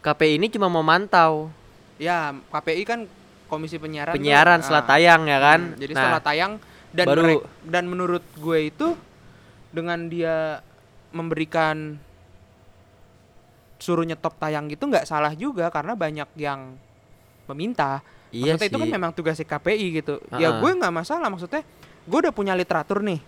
KPI 0.00 0.32
ini 0.36 0.46
cuma 0.50 0.66
mau 0.68 0.82
mantau. 0.82 1.48
Ya 1.96 2.30
KPI 2.48 2.82
kan 2.84 3.00
komisi 3.50 3.76
penyiaran 3.76 4.14
tuh, 4.14 4.16
penyiaran 4.16 4.58
ah, 4.58 4.62
setelah 4.62 4.84
tayang 4.86 5.22
ya 5.26 5.38
kan? 5.38 5.60
Hmm, 5.60 5.76
jadi 5.76 5.92
nah 5.92 6.00
setelah 6.00 6.22
tayang 6.22 6.52
dan 6.90 7.06
baru- 7.06 7.22
merek- 7.26 7.46
dan 7.66 7.84
menurut 7.84 8.24
gue 8.38 8.58
itu 8.64 8.86
dengan 9.70 10.06
dia 10.06 10.62
memberikan 11.10 11.98
suruh 13.80 14.04
nyetop 14.04 14.36
tayang 14.36 14.68
gitu 14.68 14.84
nggak 14.86 15.04
salah 15.04 15.32
juga 15.32 15.66
karena 15.68 15.96
banyak 15.96 16.28
yang 16.36 16.76
meminta. 17.48 18.04
Iya 18.30 18.54
maksudnya 18.54 18.62
sih 18.62 18.70
itu 18.70 18.78
kan 18.78 18.88
memang 18.92 19.10
tugasnya 19.10 19.46
KPI 19.48 19.86
gitu. 19.98 20.14
Ya 20.36 20.54
Ha-ha. 20.54 20.60
gue 20.62 20.70
nggak 20.70 20.94
masalah 20.94 21.26
maksudnya 21.26 21.66
gue 22.06 22.18
udah 22.20 22.30
punya 22.30 22.54
literatur 22.54 23.02
nih. 23.02 23.18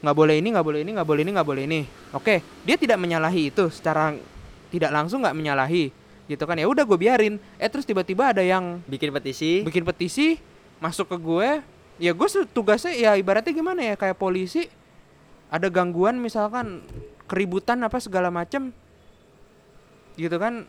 Nggak 0.00 0.16
boleh 0.16 0.34
ini 0.38 0.48
nggak 0.50 0.66
boleh 0.66 0.80
ini 0.80 0.90
nggak 0.96 1.08
boleh 1.08 1.20
ini 1.20 1.30
nggak 1.34 1.48
boleh 1.48 1.62
ini. 1.66 1.80
Oke 2.12 2.40
dia 2.64 2.76
tidak 2.78 2.96
menyalahi 2.96 3.52
itu 3.52 3.68
secara 3.68 4.14
tidak 4.70 4.88
langsung 4.88 5.20
nggak 5.20 5.36
menyalahi 5.36 5.92
gitu 6.26 6.44
kan. 6.44 6.56
Ya 6.58 6.66
udah 6.66 6.84
gue 6.84 6.98
biarin. 6.98 7.36
Eh 7.58 7.68
terus 7.68 7.86
tiba-tiba 7.86 8.30
ada 8.30 8.42
yang 8.42 8.78
bikin 8.86 9.10
petisi. 9.10 9.62
Bikin 9.62 9.82
petisi 9.82 10.38
masuk 10.82 11.14
ke 11.14 11.16
gue 11.18 11.48
ya 12.02 12.10
gue 12.10 12.28
tugasnya 12.50 12.90
ya 12.98 13.14
ibaratnya 13.14 13.52
gimana 13.54 13.80
ya 13.82 13.94
kayak 13.94 14.18
polisi. 14.18 14.66
Ada 15.52 15.68
gangguan 15.68 16.16
misalkan 16.16 16.80
keributan 17.28 17.80
apa 17.84 18.00
segala 18.00 18.32
macam 18.32 18.72
gitu 20.16 20.36
kan. 20.36 20.64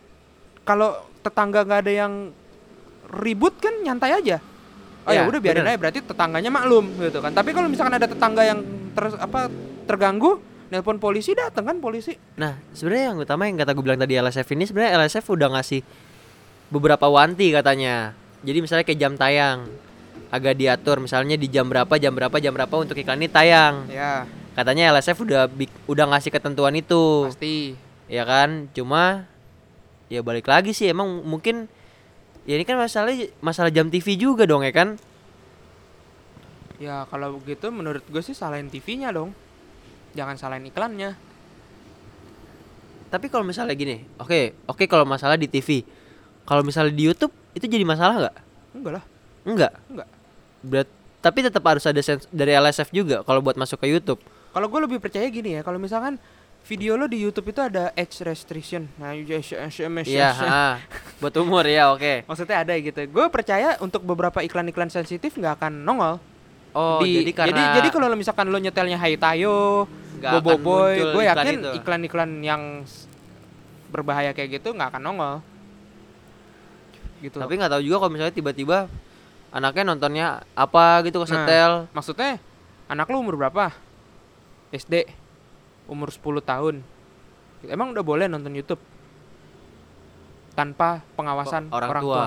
Kalau 0.64 0.96
tetangga 1.20 1.68
nggak 1.68 1.82
ada 1.88 1.94
yang 1.94 2.14
ribut 3.12 3.56
kan 3.60 3.74
nyantai 3.84 4.16
aja. 4.16 4.38
Oh 5.04 5.12
ya 5.12 5.24
Ya, 5.24 5.28
udah 5.28 5.40
biarin 5.44 5.68
bener. 5.68 5.76
aja 5.76 5.80
berarti 5.80 6.00
tetangganya 6.00 6.52
maklum 6.52 6.86
gitu 7.00 7.20
kan. 7.20 7.32
Tapi 7.36 7.52
kalau 7.52 7.68
misalkan 7.68 7.96
ada 8.00 8.08
tetangga 8.08 8.44
yang 8.48 8.60
ter 8.96 9.12
apa 9.20 9.52
terganggu 9.84 10.40
nelpon 10.74 10.98
polisi 10.98 11.38
datang 11.38 11.70
kan 11.70 11.78
polisi 11.78 12.18
Nah, 12.42 12.58
sebenarnya 12.74 13.14
yang 13.14 13.18
utama 13.22 13.46
yang 13.46 13.62
kata 13.62 13.78
gue 13.78 13.84
bilang 13.86 14.02
tadi 14.02 14.18
LSF 14.18 14.48
ini 14.58 14.66
sebenarnya 14.66 14.98
LSF 15.06 15.26
udah 15.30 15.54
ngasih 15.54 15.86
beberapa 16.74 17.06
wanti 17.06 17.54
katanya. 17.54 18.18
Jadi 18.42 18.58
misalnya 18.66 18.82
kayak 18.82 19.00
jam 19.00 19.14
tayang 19.14 19.70
agak 20.34 20.58
diatur 20.58 20.98
misalnya 20.98 21.38
di 21.38 21.46
jam 21.46 21.70
berapa 21.70 21.94
jam 22.02 22.10
berapa 22.10 22.34
jam 22.42 22.58
berapa 22.58 22.74
untuk 22.74 22.98
iklan 22.98 23.22
ini 23.22 23.30
tayang. 23.30 23.86
ya 23.86 24.26
Katanya 24.58 24.98
LSF 24.98 25.18
udah 25.22 25.46
udah 25.86 26.06
ngasih 26.10 26.34
ketentuan 26.34 26.74
itu. 26.74 27.30
pasti 27.30 27.78
Ya 28.10 28.26
kan? 28.26 28.70
Cuma 28.74 29.30
ya 30.10 30.26
balik 30.26 30.50
lagi 30.50 30.74
sih 30.74 30.90
emang 30.90 31.22
mungkin 31.22 31.70
ya 32.50 32.58
ini 32.58 32.66
kan 32.66 32.82
masalah 32.82 33.14
masalah 33.40 33.70
jam 33.70 33.94
TV 33.94 34.18
juga 34.18 34.50
dong 34.50 34.66
ya 34.66 34.74
kan? 34.74 34.98
Ya 36.82 37.06
kalau 37.08 37.38
begitu 37.38 37.70
menurut 37.70 38.02
gue 38.10 38.22
sih 38.26 38.34
salahin 38.36 38.68
TV-nya 38.74 39.14
dong. 39.14 39.38
Jangan 40.14 40.36
salahin 40.38 40.70
iklannya. 40.70 41.18
Tapi 43.14 43.30
kalau 43.30 43.46
misalnya 43.46 43.78
gini, 43.78 44.02
oke, 44.18 44.66
oke 44.66 44.84
kalau 44.90 45.06
masalah 45.06 45.38
di 45.38 45.46
TV. 45.46 45.86
Kalau 46.50 46.66
misalnya 46.66 46.94
di 46.94 47.06
YouTube 47.06 47.34
itu 47.54 47.66
jadi 47.70 47.86
masalah 47.86 48.16
nggak? 48.26 48.36
Enggak 48.74 48.94
lah. 48.98 49.06
Enggak. 49.46 49.72
Enggak. 49.90 50.10
Berat, 50.64 50.90
tapi 51.22 51.40
tetap 51.46 51.64
harus 51.64 51.86
ada 51.86 52.02
sens 52.02 52.26
dari 52.34 52.52
LSF 52.58 52.90
juga 52.90 53.22
kalau 53.22 53.40
buat 53.40 53.56
masuk 53.56 53.80
ke 53.80 53.88
YouTube. 53.88 54.20
Kalau 54.54 54.68
gue 54.70 54.80
lebih 54.82 55.00
percaya 55.00 55.30
gini 55.30 55.56
ya, 55.56 55.62
kalau 55.62 55.78
misalkan 55.78 56.18
video 56.64 56.96
lo 56.96 57.06
di 57.06 57.20
YouTube 57.20 57.52
itu 57.52 57.60
ada 57.62 57.92
age 57.94 58.24
restriction. 58.24 58.88
Nah, 58.98 59.12
Iya, 60.08 60.32
ha, 60.32 60.66
buat 61.20 61.36
umur 61.36 61.68
ya, 61.68 61.92
oke. 61.92 62.24
maksudnya 62.30 62.64
ada 62.64 62.74
gitu. 62.80 62.98
Gue 63.12 63.26
percaya 63.28 63.76
untuk 63.84 64.02
beberapa 64.08 64.40
iklan-iklan 64.42 64.90
sensitif 64.90 65.36
nggak 65.36 65.60
akan 65.62 65.84
nongol. 65.84 66.18
Oh, 66.74 67.00
Di- 67.00 67.22
jadi 67.22 67.32
karena 67.32 67.50
jadi, 67.54 67.62
jadi 67.78 67.88
kalau 67.90 68.06
lo 68.10 68.18
misalkan 68.18 68.50
lo 68.50 68.58
nyetelnya 68.58 68.98
Hai 68.98 69.14
Tayo, 69.14 69.86
Nggak 70.18 70.32
Bobo 70.36 70.50
akan 70.50 70.60
Boy, 70.60 70.92
muncul 70.92 71.10
gue 71.12 71.24
yakin 71.24 71.56
itu. 71.56 71.70
iklan-iklan 71.78 72.32
yang 72.42 72.62
berbahaya 73.88 74.34
kayak 74.34 74.58
gitu 74.58 74.74
nggak 74.74 74.90
akan 74.90 75.02
nongol. 75.04 75.36
Gitu. 77.22 77.40
tapi 77.40 77.56
nggak 77.56 77.72
tahu 77.72 77.82
juga 77.82 77.98
kalau 77.98 78.12
misalnya 78.12 78.36
tiba-tiba 78.36 78.92
anaknya 79.48 79.84
nontonnya 79.86 80.28
apa 80.52 81.00
gitu 81.04 81.22
ke 81.22 81.28
Nah. 81.30 81.32
setel. 81.32 81.72
Maksudnya 81.94 82.42
anak 82.86 83.08
lu 83.08 83.22
umur 83.22 83.38
berapa? 83.38 83.72
SD. 84.70 85.08
Umur 85.86 86.10
10 86.10 86.42
tahun. 86.42 86.82
Emang 87.64 87.94
udah 87.94 88.02
boleh 88.02 88.26
nonton 88.26 88.52
YouTube? 88.52 88.82
Tanpa 90.52 91.02
pengawasan 91.16 91.70
orang, 91.70 92.02
tua. 92.02 92.26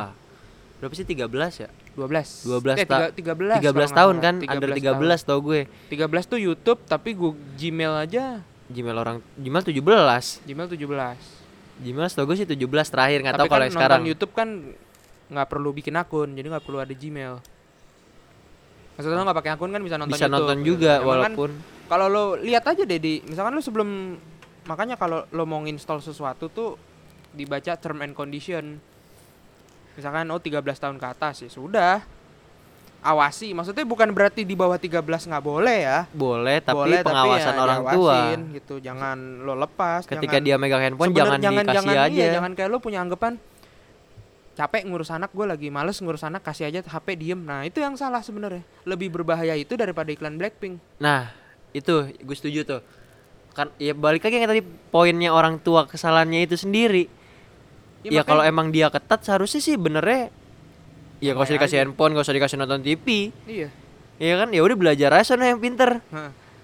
Berapa 0.79 0.93
sih 0.93 1.05
13 1.05 1.29
ya? 1.59 1.69
12. 1.97 2.45
12 2.45 2.77
eh, 2.77 2.85
ta- 2.85 3.09
tiga- 3.11 3.33
13. 3.35 3.59
13 3.59 3.65
kalau 3.65 3.73
nggak 3.73 3.97
tahun 3.97 4.17
kan, 4.21 4.35
under 4.45 4.71
13 4.71 5.21
tau 5.25 5.39
gue. 5.41 5.61
tahun. 5.65 6.13
13 6.13 6.29
tuh 6.29 6.39
YouTube 6.39 6.81
tapi 6.85 7.11
gue 7.13 7.33
Gmail 7.57 7.95
aja 7.99 8.25
Gmail 8.67 8.97
orang 8.97 9.17
Gmail 9.35 9.63
17. 9.65 10.45
Gmail 10.45 10.67
17. 10.69 10.77
Gmail 11.77 12.09
tau 12.09 12.25
gue 12.25 12.37
sih 12.37 12.45
17 12.45 12.61
terakhir 12.87 13.19
nggak 13.25 13.37
tahu 13.37 13.49
kalau 13.49 13.57
kan 13.59 13.65
yang 13.65 13.73
nonton 13.73 13.81
sekarang. 13.81 14.03
YouTube 14.05 14.33
kan 14.33 14.49
nggak 15.27 15.49
perlu 15.49 15.71
bikin 15.73 15.95
akun, 15.97 16.29
jadi 16.33 16.47
nggak 16.47 16.63
perlu 16.63 16.79
ada 16.79 16.93
Gmail. 16.93 17.35
Maksudnya 18.97 19.17
lo 19.17 19.25
nggak 19.25 19.39
pakai 19.41 19.53
akun 19.53 19.71
kan 19.71 19.83
bisa 19.83 19.97
nonton 19.97 20.17
Bisa 20.17 20.25
YouTube, 20.25 20.37
nonton 20.41 20.59
juga 20.63 20.93
Emang 20.97 21.05
kan 21.05 21.09
walaupun 21.33 21.51
kalau 21.87 22.07
lo 22.09 22.25
lihat 22.41 22.65
aja 22.65 22.83
deh 22.83 22.99
di 22.99 23.21
misalkan 23.25 23.53
lo 23.53 23.61
sebelum 23.61 23.89
makanya 24.67 24.97
kalau 24.97 25.23
lo 25.31 25.45
mau 25.45 25.63
install 25.63 26.01
sesuatu 26.01 26.49
tuh 26.49 26.75
dibaca 27.31 27.77
term 27.77 28.01
and 28.03 28.17
condition 28.17 28.81
misalkan 29.97 30.29
oh 30.29 30.39
13 30.39 30.61
tahun 30.61 30.97
ke 31.01 31.07
atas 31.09 31.35
ya 31.43 31.49
sudah 31.49 32.05
awasi 33.01 33.55
maksudnya 33.55 33.87
bukan 33.87 34.11
berarti 34.11 34.43
di 34.43 34.53
bawah 34.53 34.77
13 34.77 35.01
nggak 35.01 35.45
boleh 35.45 35.79
ya 35.79 35.99
boleh 36.11 36.59
tapi 36.59 36.77
boleh 36.77 37.01
pengawasan 37.01 37.55
ya 37.55 37.61
orang 37.63 37.81
tua. 37.95 38.17
gitu 38.51 38.75
jangan 38.83 39.17
lo 39.47 39.55
lepas 39.55 40.05
Ketika 40.05 40.37
jangan, 40.37 40.43
dia 40.43 40.57
megang 40.59 40.83
handphone 40.83 41.15
Sebener- 41.15 41.39
jangan, 41.39 41.65
dikasih 41.65 41.77
jangan, 41.87 41.97
aja. 41.97 42.13
iya, 42.13 42.27
jangan 42.35 42.53
kayak 42.53 42.69
lo 42.69 42.79
punya 42.83 42.99
anggapan 43.01 43.39
capek 44.57 44.89
ngurus 44.89 45.13
anak 45.13 45.31
gue 45.37 45.45
lagi 45.45 45.69
males 45.69 46.01
ngurus 46.01 46.25
anak 46.25 46.41
kasih 46.41 46.73
aja 46.73 46.81
HP 46.81 47.07
diem 47.15 47.37
nah 47.37 47.63
itu 47.63 47.79
yang 47.79 47.93
salah 47.95 48.25
sebenarnya 48.25 48.65
lebih 48.89 49.13
berbahaya 49.13 49.53
itu 49.53 49.77
daripada 49.77 50.09
iklan 50.09 50.41
Blackpink 50.41 50.81
Nah, 50.97 51.29
itu 51.77 52.09
gue 52.09 52.37
setuju 52.37 52.65
tuh. 52.65 52.81
Kan 53.53 53.69
ya 53.77 53.93
balik 53.93 54.25
lagi 54.25 54.37
yang 54.37 54.49
tadi 54.49 54.65
poinnya 54.65 55.29
orang 55.29 55.61
tua 55.61 55.85
kesalahannya 55.85 56.45
itu 56.45 56.57
sendiri. 56.57 57.09
Ya, 58.09 58.11
makanya- 58.17 58.29
kalau 58.29 58.43
emang 58.43 58.67
dia 58.71 58.87
ketat 58.89 59.21
seharusnya 59.21 59.59
sih 59.59 59.75
benernya 59.75 60.31
ya 61.19 61.33
gak 61.33 61.43
usah 61.43 61.57
dikasih 61.57 61.77
aja. 61.77 61.83
handphone, 61.83 62.13
gak 62.13 62.23
usah 62.23 62.37
dikasih 62.37 62.57
nonton 62.57 62.81
TV. 62.81 63.07
iya 63.45 63.69
Ya 64.17 64.41
kan, 64.41 64.49
ya 64.49 64.65
udah 64.65 64.73
belajar 64.75 65.13
aja 65.13 65.29
sana 65.29 65.51
yang 65.51 65.61
pinter. 65.61 66.01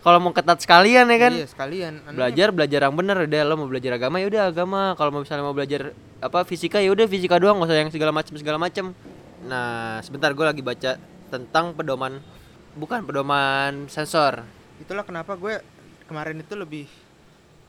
Kalau 0.00 0.18
mau 0.18 0.32
ketat 0.32 0.56
sekalian 0.58 1.04
ya 1.04 1.18
kan. 1.20 1.32
Iya 1.32 1.46
sekalian. 1.46 1.92
Belajar 2.11 2.49
belajar 2.49 2.80
yang 2.82 2.96
bener 2.96 3.16
udah 3.22 3.40
lo 3.44 3.54
mau 3.54 3.68
belajar 3.68 3.92
agama 3.92 4.16
ya 4.18 4.26
udah 4.26 4.42
agama. 4.49 4.80
Kalau 4.96 5.11
mau 5.12 5.20
misalnya 5.20 5.44
mau 5.44 5.52
belajar 5.52 5.92
apa 6.18 6.42
fisika 6.42 6.80
ya 6.80 6.88
udah 6.88 7.04
fisika 7.04 7.37
doang, 7.37 7.61
gak 7.61 7.68
usah 7.68 7.76
yang 7.76 7.92
segala 7.92 8.08
macam 8.11 8.34
segala 8.34 8.56
macam. 8.56 8.96
Nah, 9.42 10.00
sebentar 10.00 10.30
gue 10.30 10.42
lagi 10.42 10.62
baca 10.62 10.96
tentang 11.28 11.76
pedoman 11.76 12.25
bukan 12.72 13.04
pedoman 13.04 13.84
sensor. 13.87 14.49
Itulah 14.80 15.04
kenapa 15.04 15.37
gue 15.37 15.61
kemarin 16.06 16.40
itu 16.40 16.56
lebih 16.56 16.88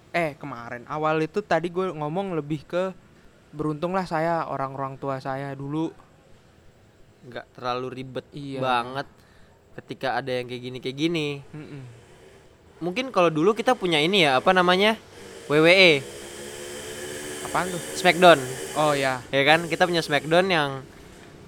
eh 0.09 0.37
kemarin 0.37 0.85
awal 0.85 1.19
itu 1.19 1.41
tadi 1.41 1.67
gue 1.67 1.89
ngomong 1.89 2.33
lebih 2.33 2.63
ke 2.63 2.83
beruntunglah 3.53 4.03
saya 4.03 4.49
orang-orang 4.49 4.97
tua 4.97 5.21
saya 5.21 5.53
dulu. 5.53 5.93
Nggak 7.23 7.45
terlalu 7.55 7.87
ribet 7.93 8.25
Iya. 8.35 8.59
banget 8.59 9.07
ketika 9.73 10.19
ada 10.19 10.29
yang 10.29 10.45
kayak 10.45 10.61
gini 10.61 10.77
kayak 10.81 10.97
gini. 10.97 11.27
Mm-mm. 11.53 11.83
mungkin 12.83 13.15
kalau 13.15 13.31
dulu 13.31 13.55
kita 13.55 13.79
punya 13.79 13.95
ini 13.95 14.27
ya 14.27 14.43
apa 14.43 14.51
namanya? 14.51 14.99
WWE 15.47 16.03
apaan 17.47 17.71
tuh? 17.71 17.79
Smackdown. 17.95 18.39
Oh 18.75 18.91
ya 18.91 19.23
ya 19.31 19.41
kan? 19.47 19.71
Kita 19.71 19.87
punya 19.87 20.03
Smackdown 20.03 20.51
yang 20.51 20.69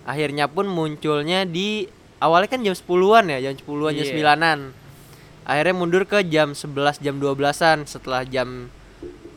akhirnya 0.08 0.48
pun 0.48 0.70
munculnya 0.70 1.44
di 1.44 1.90
awalnya 2.24 2.48
kan 2.48 2.64
jam 2.64 2.72
10-an 2.72 3.26
ya 3.36 3.38
jam 3.42 3.54
10-an 3.58 3.94
jam 3.98 4.06
Iya. 4.06 4.16
9-an 4.16 4.60
akhirnya 5.46 5.76
mundur 5.78 6.04
ke 6.08 6.24
jam 6.26 6.56
11 6.56 7.04
jam 7.04 7.20
12-an 7.20 7.84
setelah 7.86 8.24
jam 8.26 8.70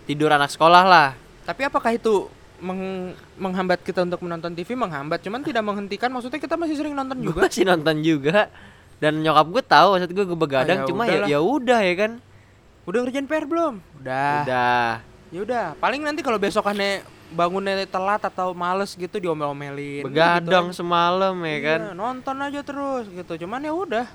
tidur 0.07 0.31
anak 0.31 0.49
sekolah 0.49 0.85
lah. 0.87 1.09
Tapi 1.45 1.67
apakah 1.67 1.93
itu 1.93 2.29
meng- 2.59 3.11
menghambat 3.35 3.81
kita 3.81 4.03
untuk 4.03 4.21
menonton 4.21 4.53
TV? 4.53 4.73
Menghambat, 4.73 5.21
cuman 5.21 5.41
tidak 5.41 5.63
menghentikan. 5.63 6.09
Maksudnya 6.09 6.37
kita 6.37 6.55
masih 6.55 6.75
sering 6.75 6.93
nonton 6.93 7.19
juga. 7.21 7.47
sih 7.49 7.63
nonton 7.63 7.97
juga 8.01 8.51
dan 8.99 9.15
nyokap 9.17 9.47
gue 9.49 9.63
tahu 9.63 9.89
maksud 9.95 10.11
gue 10.11 10.25
gue 10.27 10.39
begadang 10.39 10.79
Ah, 10.79 10.83
ya 10.83 10.89
cuma 10.91 11.03
ya 11.03 11.11
udahlah. 11.15 11.29
ya 11.29 11.39
udah 11.39 11.81
ya 11.81 11.95
kan 11.97 12.13
Udah 12.83 12.99
ngerjain 12.99 13.25
PR 13.25 13.45
belum? 13.45 13.75
Udah. 13.97 14.35
udah 14.43 14.89
Ya 15.29 15.41
udah. 15.45 15.67
Paling 15.77 16.01
nanti 16.01 16.19
kalau 16.19 16.35
besokannya 16.35 17.05
bangunnya 17.29 17.85
telat 17.85 18.25
atau 18.25 18.51
males 18.53 18.91
gitu 18.91 19.13
diomel-omelin. 19.19 20.01
begadang 20.03 20.73
Gitu 20.73 20.81
semalam 20.81 21.37
ya 21.39 21.53
aja. 21.53 21.61
kan 21.63 21.81
Iya, 21.81 21.93
nonton 21.93 22.37
aja 22.41 22.61
terus 22.61 23.05
gitu. 23.07 23.33
Cuman 23.39 23.61
ya 23.61 23.71
udah. 23.71 24.07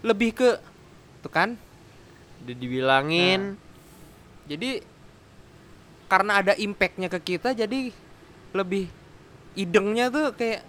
Lebih 0.00 0.32
ke 0.32 0.50
tuh 1.20 1.28
kan. 1.28 1.54
udah 2.40 2.54
dibilangin 2.54 3.40
Nah. 3.52 3.62
Jadi 4.46 4.70
karena 6.08 6.44
ada 6.44 6.52
impactnya 6.56 7.08
ke 7.08 7.36
kita 7.36 7.56
jadi 7.56 7.92
lebih 8.54 8.88
idengnya 9.54 10.10
tuh 10.10 10.34
kayak 10.34 10.62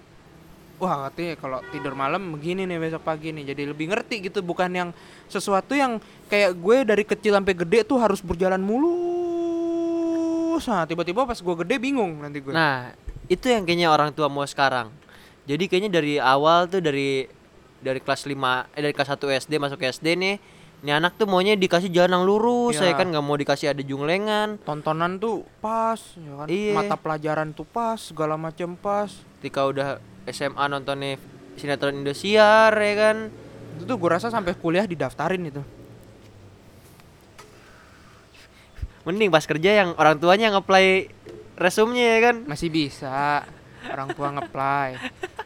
wah 0.77 1.08
katanya 1.08 1.36
kalau 1.39 1.60
tidur 1.72 1.96
malam 1.96 2.36
begini 2.36 2.68
nih 2.68 2.80
besok 2.80 3.04
pagi 3.06 3.32
nih 3.32 3.56
jadi 3.56 3.63
lebih 3.72 3.88
ngerti 3.92 4.27
gitu 4.27 4.44
bukan 4.44 4.72
yang 4.74 4.89
sesuatu 5.32 5.75
yang 5.77 6.01
kayak 6.27 6.51
gue 6.58 6.77
dari 6.84 7.04
kecil 7.08 7.34
sampai 7.38 7.56
gede 7.56 7.88
tuh 7.88 8.01
harus 8.01 8.20
berjalan 8.20 8.60
mulus 8.60 10.68
nah 10.68 10.84
tiba-tiba 10.88 11.27
pas 11.27 11.39
gue 11.39 11.56
gede 11.63 11.75
bingung 11.80 12.24
nanti 12.24 12.39
gue 12.39 12.51
Nah, 12.51 12.96
itu 13.25 13.50
yang 13.50 13.65
kayaknya 13.65 13.89
orang 13.89 14.13
tua 14.13 14.30
mau 14.30 14.46
sekarang. 14.46 14.94
Jadi 15.46 15.70
kayaknya 15.70 16.01
dari 16.01 16.13
awal 16.22 16.70
tuh 16.70 16.82
dari 16.82 17.30
dari 17.82 18.00
kelas 18.01 18.25
5 18.25 18.74
eh 18.74 18.82
dari 18.82 18.94
kelas 18.94 19.10
1 19.13 19.42
SD 19.46 19.54
masuk 19.62 19.80
SD 19.82 20.18
nih. 20.18 20.36
Ini 20.79 20.91
anak 20.94 21.15
tuh 21.15 21.25
maunya 21.25 21.53
dikasih 21.53 21.89
jalan 21.89 22.12
yang 22.13 22.24
lurus, 22.24 22.75
Iya. 22.75 22.79
saya 22.82 22.94
kan 22.94 23.10
nggak 23.10 23.22
mau 23.22 23.34
dikasih 23.34 23.72
ada 23.72 23.82
junglengan. 23.82 24.62
tontonan 24.62 25.17
tuh 25.17 25.41
pas 25.60 25.98
ya 26.15 26.34
kan 26.36 26.48
Iya. 26.48 26.74
mata 26.74 26.96
pelajaran 26.96 27.50
tuh 27.51 27.65
pas 27.65 27.98
segala 27.98 28.36
macam 28.36 28.75
pas 28.75 29.10
Ketika 29.39 29.62
udah 29.63 29.88
SMA 30.25 30.65
nontonnya 30.67 31.17
sinetron 31.55 31.96
Indosiar 31.96 32.70
ya 32.72 32.94
kan. 32.96 33.17
itu 33.75 33.84
tuh 33.84 33.96
gue 33.96 34.10
rasa 34.10 34.29
sampai 34.29 34.53
kuliah 34.53 34.84
didaftarin 34.84 35.41
itu 35.44 35.60
Mending 39.03 39.29
pas 39.29 39.44
kerja 39.44 39.72
yang 39.75 39.89
orang 39.96 40.17
tuanya 40.17 40.50
nge-play 40.51 41.10
resumnya 41.55 42.17
ya 42.17 42.20
kan. 42.24 42.36
masih 42.46 42.70
bisa 42.70 43.46
orang 43.86 44.10
tua 44.12 44.32
ngeplay 44.32 44.98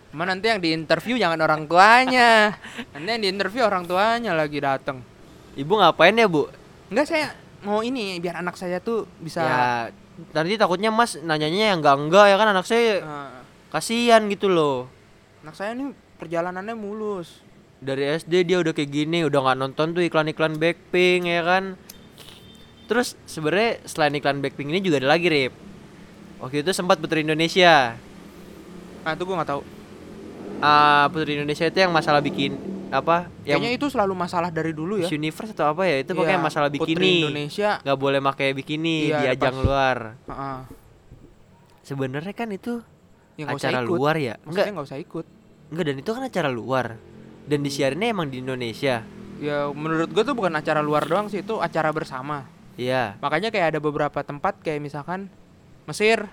Cuma 0.10 0.26
nanti 0.26 0.48
yang 0.48 0.58
di 0.58 0.74
interview 0.74 1.16
jangan 1.16 1.38
orang 1.38 1.64
tuanya 1.64 2.56
nanti 2.92 3.08
yang 3.10 3.22
di 3.22 3.30
interview 3.30 3.62
orang 3.62 3.84
tuanya 3.84 4.32
lagi 4.32 4.58
dateng 4.58 5.04
Ibu 5.60 5.74
ngapain 5.76 6.16
ya, 6.16 6.26
Bu? 6.26 6.48
enggak 6.90 7.06
saya 7.06 7.36
mau 7.62 7.84
ini 7.84 8.18
biar 8.18 8.40
anak 8.40 8.56
saya 8.56 8.80
tuh 8.80 9.04
bisa 9.20 9.44
Ya, 9.44 9.62
nanti 10.32 10.56
takutnya 10.56 10.90
Mas 10.90 11.20
nanyanya 11.20 11.76
yang 11.76 11.84
enggak-enggak 11.84 12.26
ya 12.32 12.36
kan 12.40 12.48
anak 12.50 12.66
saya 12.66 13.04
eh, 13.04 13.30
kasihan 13.70 14.24
gitu 14.32 14.48
loh. 14.48 14.88
anak 15.44 15.54
saya 15.54 15.76
ini 15.76 15.92
perjalanannya 16.18 16.74
mulus. 16.74 17.44
Dari 17.80 18.04
SD 18.16 18.44
dia 18.44 18.58
udah 18.60 18.72
kayak 18.72 18.92
gini 18.92 19.24
udah 19.24 19.40
nggak 19.40 19.58
nonton 19.60 19.88
tuh 19.92 20.04
iklan-iklan 20.04 20.56
Blackpink 20.56 21.28
ya 21.28 21.44
kan. 21.44 21.76
Terus 22.88 23.14
sebenarnya 23.24 23.84
selain 23.86 24.16
iklan 24.16 24.40
Blackpink 24.40 24.68
ini 24.68 24.80
juga 24.80 25.00
ada 25.04 25.14
lagi 25.14 25.28
Rip. 25.30 25.54
Waktu 26.40 26.64
itu 26.64 26.72
sempat 26.72 26.98
Putri 26.98 27.22
Indonesia. 27.22 28.00
Ah 29.04 29.12
itu 29.14 29.24
gue 29.24 29.36
nggak 29.36 29.50
tahu. 29.52 29.62
Ah 30.60 31.08
Putri 31.12 31.40
Indonesia 31.40 31.68
itu 31.68 31.80
yang 31.80 31.92
masalah 31.92 32.20
bikin 32.20 32.56
apa 32.90 33.30
yang 33.46 33.62
kayaknya 33.62 33.72
itu 33.76 33.88
selalu 33.88 34.14
masalah 34.14 34.50
dari 34.50 34.74
dulu 34.74 34.98
ya. 34.98 35.06
Universe 35.08 35.54
atau 35.54 35.70
apa 35.70 35.86
ya 35.86 36.02
itu 36.02 36.12
pokoknya 36.12 36.36
Iya, 36.36 36.44
masalah 36.44 36.70
Putri 36.70 36.94
bikini. 36.94 37.12
Indonesia. 37.22 37.70
Nggak 37.80 37.98
boleh 37.98 38.20
pakai 38.20 38.48
bikini 38.52 38.96
Iya, 39.08 39.18
di 39.18 39.26
ajang 39.32 39.54
pas- 39.54 39.64
luar. 39.64 39.98
Heeh. 40.26 40.60
sebenarnya 41.82 42.34
kan 42.34 42.50
itu 42.50 42.86
ya 43.34 43.44
nggak 43.44 43.56
usah 43.56 43.70
acara 43.70 43.80
ikut. 43.82 43.90
luar 43.92 44.16
ya? 44.16 44.36
Maksudnya 44.38 44.54
enggak 44.60 44.74
nggak 44.74 44.88
usah 44.88 45.00
ikut. 45.00 45.26
Enggak 45.70 45.86
dan 45.86 45.96
itu 45.98 46.10
kan 46.12 46.24
acara 46.24 46.50
luar. 46.50 46.86
Dan 47.46 47.60
disiarinnya 47.62 48.08
emang 48.10 48.28
di 48.28 48.38
Indonesia. 48.40 49.02
Ya 49.40 49.58
menurut 49.72 50.10
gue 50.10 50.22
tuh 50.22 50.34
bukan 50.34 50.54
acara 50.54 50.82
luar 50.82 51.04
doang 51.04 51.28
sih 51.28 51.40
itu 51.40 51.58
acara 51.58 51.90
bersama. 51.90 52.46
Iya. 52.76 53.18
Makanya 53.18 53.50
kayak 53.50 53.74
ada 53.74 53.80
beberapa 53.80 54.20
tempat 54.20 54.60
kayak 54.60 54.80
misalkan 54.80 55.30
Mesir. 55.86 56.30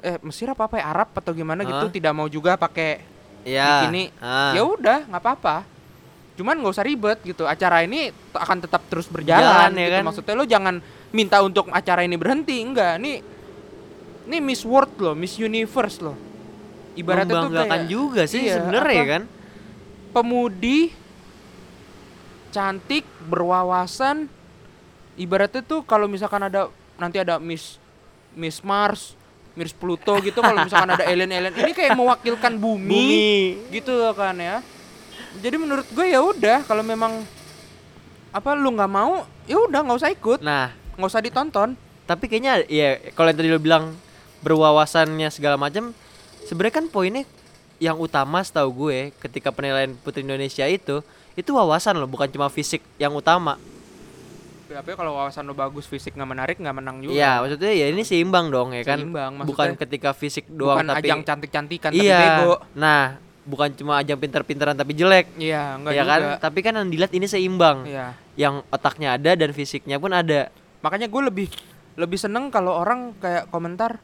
Eh 0.00 0.16
Mesir 0.20 0.48
apa 0.48 0.64
apa 0.64 0.76
ya? 0.76 0.84
Arab 0.86 1.12
atau 1.12 1.32
gimana 1.32 1.60
gitu 1.62 1.76
Hah? 1.82 1.92
tidak 1.92 2.12
mau 2.12 2.26
juga 2.26 2.56
pakai 2.56 3.04
iya 3.44 3.84
bikini. 3.86 4.12
ah. 4.20 4.52
Ya 4.54 4.62
udah, 4.64 4.98
nggak 5.08 5.22
apa-apa. 5.22 5.56
Cuman 6.40 6.56
nggak 6.56 6.72
usah 6.72 6.86
ribet 6.86 7.18
gitu. 7.24 7.44
Acara 7.44 7.84
ini 7.84 8.08
akan 8.32 8.64
tetap 8.64 8.80
terus 8.88 9.06
Jalan, 9.08 9.14
berjalan 9.20 9.70
ya 9.76 9.86
gitu. 9.86 9.94
kan? 9.94 10.02
Maksudnya 10.08 10.34
lo 10.36 10.44
jangan 10.48 10.74
minta 11.12 11.36
untuk 11.44 11.68
acara 11.68 12.00
ini 12.06 12.16
berhenti, 12.16 12.56
enggak. 12.64 12.96
Nih 12.96 13.20
ini 14.30 14.38
Miss 14.38 14.62
World 14.62 14.94
loh, 15.02 15.14
Miss 15.18 15.36
Universe 15.36 15.98
loh. 16.00 16.16
Ibaratnya 16.94 17.34
tuh 17.46 17.52
kayak 17.54 17.86
juga 17.86 18.22
sih 18.26 18.46
iya, 18.50 18.60
sebenarnya 18.60 19.02
apa? 19.02 19.12
kan 19.14 19.22
pemudi 20.10 20.90
cantik, 22.50 23.06
berwawasan. 23.30 24.26
Ibaratnya 25.14 25.62
tuh 25.62 25.86
kalau 25.86 26.10
misalkan 26.10 26.42
ada 26.46 26.70
nanti 26.98 27.22
ada 27.22 27.38
Miss 27.38 27.78
Miss 28.34 28.62
Mars, 28.62 29.14
Miss 29.60 29.76
Pluto 29.76 30.16
gitu 30.24 30.40
kalau 30.40 30.64
misalkan 30.64 30.96
ada 30.96 31.04
alien-alien 31.04 31.52
ini 31.52 31.76
kayak 31.76 31.92
mewakilkan 31.92 32.56
bumi, 32.56 33.60
gitu 33.68 33.92
loh 33.92 34.16
kan 34.16 34.32
ya. 34.40 34.64
Jadi 35.44 35.60
menurut 35.60 35.84
gue 35.92 36.08
ya 36.08 36.24
udah 36.24 36.64
kalau 36.64 36.80
memang 36.80 37.20
apa 38.32 38.56
lu 38.56 38.72
nggak 38.72 38.88
mau 38.88 39.28
ya 39.44 39.60
udah 39.60 39.84
nggak 39.84 39.98
usah 40.00 40.10
ikut, 40.10 40.40
Nah, 40.40 40.72
nggak 40.96 41.10
usah 41.12 41.20
ditonton. 41.20 41.76
tapi 42.08 42.26
kayaknya 42.26 42.64
ya 42.66 42.98
kalau 43.12 43.30
yang 43.30 43.38
tadi 43.38 43.48
lo 43.52 43.60
bilang 43.60 43.94
berwawasannya 44.40 45.28
segala 45.28 45.60
macam, 45.60 45.92
sebenarnya 46.48 46.80
kan 46.80 46.86
poinnya 46.88 47.22
yang 47.78 48.00
utama 48.00 48.40
setahu 48.40 48.88
gue 48.88 49.12
ketika 49.20 49.52
penilaian 49.52 49.92
Putri 50.00 50.24
Indonesia 50.24 50.64
itu 50.64 51.04
itu 51.38 51.50
wawasan 51.54 51.96
loh, 51.96 52.10
bukan 52.10 52.26
cuma 52.32 52.50
fisik 52.50 52.82
yang 52.98 53.14
utama. 53.14 53.60
Tapi 54.70 54.94
kalau 54.94 55.18
wawasan 55.18 55.42
lu 55.50 55.54
bagus, 55.58 55.90
fisik 55.90 56.14
nggak 56.14 56.30
menarik 56.30 56.56
nggak 56.62 56.76
menang 56.78 57.02
juga. 57.02 57.18
Iya, 57.18 57.42
maksudnya 57.42 57.72
ya 57.74 57.86
ini 57.90 58.02
seimbang 58.06 58.54
dong 58.54 58.70
ya 58.70 58.86
kan. 58.86 59.02
Seimbang, 59.02 59.32
bukan 59.42 59.74
ketika 59.74 60.14
fisik 60.14 60.46
doang 60.46 60.78
bukan 60.78 60.94
tapi 60.94 61.10
ajang 61.10 61.20
cantik-cantikan 61.26 61.90
tapi 61.90 62.06
iya. 62.06 62.18
bego. 62.38 62.62
Nah, 62.78 63.18
bukan 63.42 63.74
cuma 63.74 63.98
ajang 63.98 64.18
pinter-pinteran 64.22 64.78
tapi 64.78 64.94
jelek. 64.94 65.26
Iya, 65.34 65.74
enggak 65.74 65.92
ya 65.98 66.02
juga. 66.06 66.10
kan? 66.14 66.20
Tapi 66.38 66.58
kan 66.62 66.72
yang 66.78 66.88
dilihat 66.88 67.12
ini 67.12 67.26
seimbang. 67.26 67.82
Iya. 67.82 68.14
Yang 68.38 68.54
otaknya 68.70 69.18
ada 69.18 69.34
dan 69.34 69.50
fisiknya 69.50 69.98
pun 69.98 70.14
ada. 70.14 70.54
makanya 70.80 71.12
gue 71.12 71.22
lebih 71.28 71.48
lebih 72.00 72.16
seneng 72.16 72.48
kalau 72.48 72.72
orang 72.72 73.12
kayak 73.20 73.52
komentar 73.52 74.00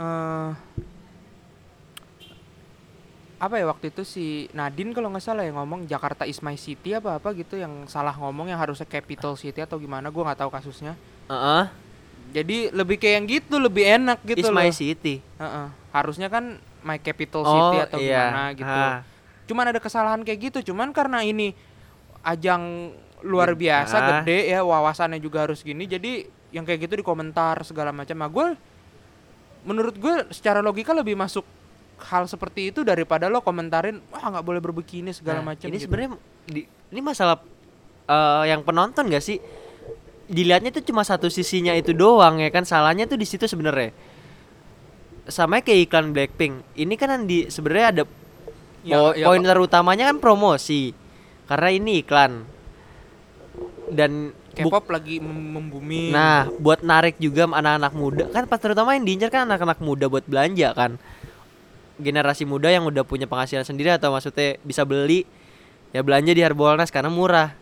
eh 0.00 0.50
apa 3.42 3.58
ya 3.58 3.66
waktu 3.66 3.90
itu 3.90 4.06
si 4.06 4.24
Nadine 4.52 4.94
kalau 4.94 5.10
nggak 5.10 5.18
salah 5.20 5.42
yang 5.42 5.58
ngomong 5.58 5.82
Jakarta 5.84 6.22
is 6.22 6.38
my 6.38 6.54
city 6.54 6.94
apa 6.94 7.18
apa 7.18 7.34
gitu 7.34 7.58
yang 7.58 7.90
salah 7.90 8.14
ngomong 8.14 8.46
yang 8.46 8.56
harusnya 8.56 8.86
capital 8.86 9.34
city 9.34 9.58
atau 9.58 9.76
gimana 9.76 10.08
gue 10.08 10.22
nggak 10.22 10.38
tahu 10.38 10.50
kasusnya 10.52 10.94
Heeh. 11.26 11.64
jadi 12.30 12.70
lebih 12.70 13.02
kayak 13.02 13.14
yang 13.18 13.26
gitu 13.28 13.58
lebih 13.58 13.82
enak 13.92 14.22
gitu 14.22 14.38
Is 14.38 14.46
loh 14.46 14.54
my 14.54 14.70
city. 14.70 15.18
Heeh. 15.36 15.66
harusnya 15.90 16.30
kan 16.30 16.54
my 16.80 16.96
capital 16.96 17.42
Oh, 17.42 17.50
city 17.50 17.76
atau 17.82 17.98
iya. 17.98 18.30
gimana 18.30 18.42
gitu 18.54 18.70
Ah. 18.70 19.02
cuman 19.44 19.64
ada 19.68 19.80
kesalahan 19.82 20.22
kayak 20.22 20.54
gitu 20.54 20.70
cuman 20.70 20.94
karena 20.94 21.20
ini 21.20 21.50
ajang 22.22 22.94
luar 23.26 23.52
biasa 23.52 23.96
Ah. 23.96 24.06
gede 24.22 24.48
ya 24.48 24.62
wawasannya 24.62 25.18
juga 25.18 25.42
harus 25.44 25.66
gini 25.66 25.84
jadi 25.84 26.30
yang 26.54 26.62
kayak 26.62 26.86
gitu 26.86 26.94
di 26.94 27.02
komentar 27.02 27.58
segala 27.62 27.90
macam 27.90 28.14
nah 28.14 28.30
gue 28.30 28.54
menurut 29.62 29.94
gue 29.94 30.14
secara 30.30 30.58
logika 30.58 30.90
lebih 30.90 31.14
masuk 31.14 31.42
hal 32.02 32.26
seperti 32.26 32.68
itu 32.68 32.82
daripada 32.82 33.26
lo 33.26 33.38
komentarin 33.38 34.02
wah 34.08 34.26
nggak 34.28 34.42
boleh 34.42 34.60
berbikini 34.60 35.10
segala 35.10 35.38
Nah, 35.38 35.46
macam 35.48 35.64
Ini 35.64 35.74
gitu. 35.74 35.84
sebenarnya 35.86 36.10
di- 36.44 36.66
ini 36.66 37.00
masalah 37.00 37.38
eh, 38.04 38.44
yang 38.46 38.60
penonton 38.60 39.06
gak 39.06 39.22
sih? 39.22 39.38
Dilihatnya 40.24 40.70
tuh 40.70 40.82
cuma 40.82 41.02
satu 41.02 41.28
sisinya 41.28 41.70
itu 41.72 41.92
doang 41.92 42.36
ya 42.36 42.48
kan 42.48 42.62
salahnya 42.62 43.04
tuh 43.04 43.14
di 43.14 43.24
situ 43.24 43.44
sebenarnya. 43.44 43.94
Sama 45.24 45.60
kayak 45.60 45.86
iklan 45.86 46.10
Blackpink. 46.10 46.66
Ini 46.74 46.94
kan 46.96 47.08
yang 47.12 47.24
di 47.24 47.46
sebenarnya 47.46 47.88
ada 47.88 48.04
Ya, 48.82 48.98
po- 48.98 49.14
ya, 49.14 49.24
poin 49.24 49.38
terutamanya 49.38 50.10
kan 50.10 50.18
promosi. 50.18 50.90
Karena 51.46 51.68
ini 51.70 52.02
iklan. 52.02 52.42
Dan 53.86 54.32
K-pop 54.52 54.84
lagi 54.90 55.16
mem- 55.16 55.52
membumi 55.54 56.10
Nah, 56.10 56.44
buat 56.54 56.82
narik 56.82 57.16
juga 57.16 57.46
anak-anak 57.46 57.92
muda 57.94 58.24
kan 58.28 58.44
pas 58.44 58.58
terutama 58.58 58.92
yang 58.92 59.06
diincar 59.06 59.30
kan 59.30 59.46
anak-anak 59.46 59.80
muda 59.80 60.08
buat 60.08 60.24
belanja 60.24 60.74
kan. 60.74 61.00
Generasi 61.96 62.44
muda 62.44 62.68
yang 62.68 62.84
udah 62.84 63.02
punya 63.02 63.24
penghasilan 63.24 63.62
sendiri 63.62 63.90
atau 63.90 64.08
maksudnya 64.08 64.56
bisa 64.60 64.82
beli 64.82 65.28
ya 65.90 66.00
belanja 66.00 66.32
di 66.32 66.40
Harbolnas 66.40 66.88
karena 66.88 67.08
murah. 67.08 67.52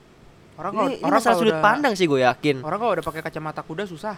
orang 0.55 0.73
kalau 0.73 0.87
Ini, 0.87 0.95
ini 0.95 1.03
orang 1.03 1.19
masalah 1.19 1.33
kalau 1.33 1.41
sudut 1.41 1.55
udah- 1.57 1.65
pandang 1.65 1.95
sih 1.95 2.05
gue 2.05 2.21
yakin. 2.21 2.57
orang 2.61 2.79
kalau 2.79 2.93
udah 2.93 3.05
pakai 3.05 3.23
kacamata 3.23 3.61
kuda 3.61 3.85
susah 3.85 4.17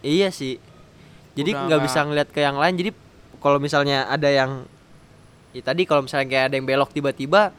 Iya 0.00 0.30
sih. 0.30 0.56
Jadi 1.34 1.50
nggak 1.50 1.66
nggak- 1.68 1.82
bisa 1.84 1.98
ngeliat 2.02 2.28
ke 2.28 2.40
yang 2.40 2.56
lain. 2.56 2.74
Jadi 2.74 2.90
kalau 3.36 3.58
misalnya 3.58 4.06
ada 4.06 4.26
yang 4.26 4.64
ya 5.50 5.60
tadi 5.60 5.84
kalau 5.84 6.02
misalnya 6.02 6.24
kayak 6.24 6.44
ada 6.48 6.54
yang 6.54 6.64
belok 6.64 6.90
tiba-tiba 6.90 7.52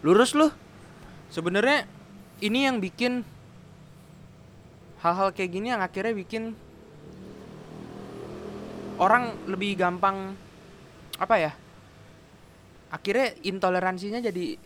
lurus 0.00 0.32
lu. 0.32 0.48
sebenarnya 1.26 1.86
ini 2.40 2.64
yang 2.64 2.78
bikin 2.78 3.22
hal-hal 5.00 5.30
kayak 5.30 5.50
gini 5.50 5.70
yang 5.70 5.78
akhirnya 5.78 6.10
bikin 6.10 6.58
orang 8.96 9.32
lebih 9.46 9.74
gampang 9.74 10.34
apa 11.20 11.36
ya 11.36 11.52
akhirnya 12.90 13.36
intoleransinya 13.44 14.18
jadi 14.18 14.58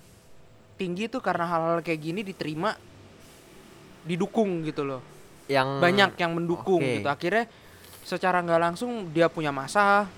tinggi 0.81 1.07
tuh 1.07 1.23
karena 1.23 1.47
hal-hal 1.47 1.79
kayak 1.83 2.01
gini 2.01 2.21
diterima 2.27 2.75
didukung 4.05 4.65
gitu 4.65 4.85
loh. 4.85 5.01
Yang 5.49 5.69
banyak 5.81 6.11
yang 6.17 6.33
mendukung 6.33 6.81
oke. 6.81 6.95
gitu. 7.01 7.09
Akhirnya 7.09 7.45
secara 8.05 8.41
nggak 8.41 8.61
langsung 8.61 9.13
dia 9.13 9.29
punya 9.33 9.49
masa 9.49 10.09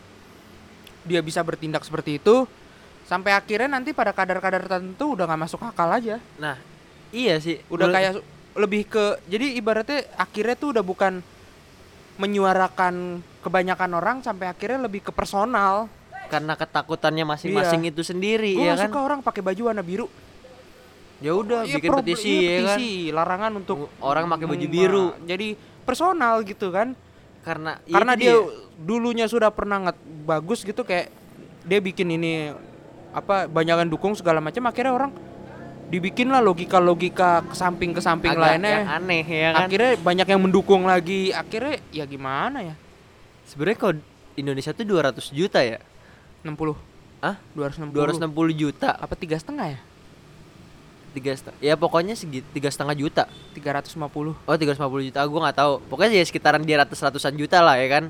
dia 1.07 1.23
bisa 1.23 1.39
bertindak 1.47 1.87
seperti 1.87 2.19
itu 2.19 2.51
sampai 3.07 3.31
akhirnya 3.31 3.79
nanti 3.79 3.95
pada 3.95 4.11
kadar-kadar 4.11 4.67
tertentu 4.67 5.15
udah 5.15 5.27
nggak 5.27 5.43
masuk 5.47 5.61
akal 5.63 5.91
aja. 5.91 6.19
Nah 6.39 6.59
iya 7.11 7.39
sih. 7.43 7.63
Udah 7.71 7.91
kayak 7.91 8.13
lebih 8.57 8.89
ke 8.89 9.21
jadi 9.29 9.55
ibaratnya 9.59 10.09
akhirnya 10.17 10.57
tuh 10.57 10.79
udah 10.79 10.85
bukan 10.87 11.21
menyuarakan 12.17 13.21
kebanyakan 13.45 13.91
orang 13.93 14.17
sampai 14.25 14.49
akhirnya 14.49 14.89
lebih 14.89 15.05
ke 15.05 15.13
personal 15.13 15.87
karena 16.27 16.53
ketakutannya 16.59 17.25
masing-masing 17.25 17.87
Iya. 17.87 17.91
itu 17.95 18.03
sendiri 18.03 18.53
gue 18.55 18.67
ya 18.67 18.75
kan? 18.75 18.91
suka 18.91 18.99
orang 18.99 19.21
pakai 19.23 19.43
baju 19.43 19.63
warna 19.73 19.83
biru. 19.83 20.07
Ya 21.17 21.33
udah 21.33 21.65
Iya, 21.65 21.81
bikin 21.81 21.91
petisi 21.97 22.29
iya, 22.29 22.37
ya 22.37 22.45
kan? 22.45 22.77
petisi, 22.77 22.91
larangan 23.09 23.53
untuk 23.57 23.79
orang 24.05 24.29
pakai 24.29 24.47
baju 24.47 24.67
biru. 24.69 25.07
Jadi 25.25 25.57
personal 25.89 26.45
gitu 26.45 26.69
kan. 26.69 26.93
Karena 27.41 27.79
ya 27.87 27.95
karena 27.97 28.13
itu 28.19 28.21
dia 28.21 28.35
dulunya 28.77 29.27
sudah 29.31 29.49
pernah 29.55 29.89
nget 29.89 29.97
bagus 30.27 30.67
gitu 30.67 30.83
kayak 30.83 31.09
dia 31.65 31.79
bikin 31.81 32.11
ini 32.11 32.53
apa 33.15 33.49
banyakan 33.49 33.89
dukung 33.89 34.13
segala 34.13 34.43
macam 34.45 34.67
akhirnya 34.69 34.93
orang 34.93 35.11
dibikin 35.87 36.29
lah 36.29 36.43
logika-logika 36.43 37.47
ke 37.47 37.55
samping 37.55 37.95
ke 37.95 38.03
samping 38.03 38.35
agak 38.35 38.59
lainnya. 38.59 38.83
yang 38.83 38.89
aneh 38.91 39.25
ya 39.25 39.49
kan? 39.55 39.67
Akhirnya 39.71 39.93
banyak 40.03 40.27
yang 40.27 40.41
mendukung 40.43 40.83
lagi. 40.85 41.31
Akhirnya 41.31 41.79
ya 41.95 42.05
gimana 42.05 42.59
ya? 42.61 42.75
Sebenarnya 43.47 43.79
kalau 43.79 43.95
Indonesia 44.37 44.75
tuh 44.75 44.85
200 44.85 45.31
juta 45.33 45.63
ya 45.63 45.79
60 46.47 46.79
ah 47.25 47.37
260 47.59 48.23
260 48.23 48.63
juta. 48.63 48.89
Apa 48.95 49.19
tiga 49.19 49.35
setengah 49.35 49.75
ya? 49.75 49.81
Tiga 51.17 51.33
setengah 51.35 51.59
ya 51.59 51.75
pokoknya 51.75 52.15
segi 52.15 52.47
tiga 52.55 52.71
setengah 52.71 52.95
juta. 52.95 53.27
350 53.59 53.99
oh 53.99 54.55
350 54.55 55.09
juta 55.11 55.19
gue 55.27 55.41
nggak 55.43 55.59
tahu. 55.59 55.73
Pokoknya 55.91 56.23
ya 56.23 56.25
sekitaran 56.25 56.63
di 56.63 56.73
ratus 56.77 57.03
ratusan 57.03 57.35
juta 57.35 57.59
lah 57.65 57.77
ya 57.81 57.89
kan? 57.91 58.05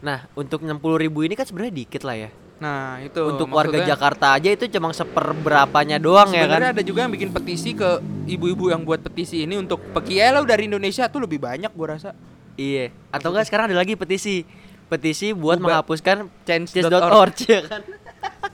Nah 0.00 0.30
untuk 0.38 0.62
60 0.62 0.78
ribu 1.02 1.26
ini 1.26 1.34
kan 1.34 1.44
sebenarnya 1.48 1.74
dikit 1.74 2.06
lah 2.06 2.16
ya. 2.16 2.30
Nah 2.60 3.00
itu 3.00 3.16
untuk 3.24 3.48
warga 3.48 3.80
Jakarta 3.80 4.36
aja 4.36 4.52
itu 4.52 4.68
cuma 4.68 4.92
seperberapanya 4.92 5.96
doang 5.96 6.28
ya 6.28 6.44
kan? 6.44 6.60
sebenarnya 6.60 6.70
ada 6.76 6.84
juga 6.84 7.08
yang 7.08 7.12
bikin 7.16 7.32
petisi 7.32 7.72
ke 7.72 8.04
ibu-ibu 8.28 8.68
yang 8.68 8.84
buat 8.84 9.00
petisi 9.00 9.48
ini 9.48 9.56
untuk 9.56 9.80
pergi 9.96 10.20
lo 10.28 10.44
dari 10.44 10.68
Indonesia 10.68 11.08
tuh 11.08 11.24
lebih 11.24 11.40
banyak 11.40 11.72
gua 11.72 11.96
rasa. 11.96 12.12
Iya. 12.60 12.92
Atau 13.08 13.32
enggak 13.32 13.48
sekarang 13.48 13.72
ada 13.72 13.80
lagi 13.80 13.96
petisi 13.96 14.44
petisi 14.90 15.30
buat 15.30 15.56
Ubah- 15.56 15.80
menghapuskan 15.80 16.26
change.org. 16.42 17.38
ya 17.48 17.62
kan 17.64 17.82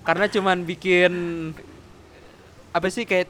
karena 0.07 0.27
cuman 0.31 0.63
bikin 0.63 1.13
apa 2.71 2.87
sih 2.87 3.03
kayak 3.03 3.27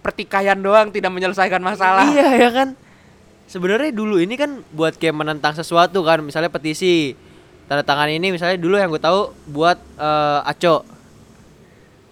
pertikaian 0.00 0.54
doang 0.54 0.92
tidak 0.92 1.10
menyelesaikan 1.10 1.58
masalah 1.58 2.06
Iya 2.06 2.28
ya 2.36 2.50
kan. 2.52 2.68
Sebenarnya 3.50 3.90
dulu 3.90 4.22
ini 4.22 4.38
kan 4.38 4.62
buat 4.70 4.94
kayak 4.94 5.16
menentang 5.16 5.58
sesuatu 5.58 6.06
kan, 6.06 6.22
misalnya 6.22 6.46
petisi. 6.46 7.18
Tanda 7.66 7.82
tangan 7.82 8.06
ini 8.06 8.30
misalnya 8.30 8.58
dulu 8.58 8.78
yang 8.78 8.90
gue 8.90 8.98
tahu 8.98 9.30
buat 9.46 9.78
eh, 9.98 10.40
Aco. 10.44 10.82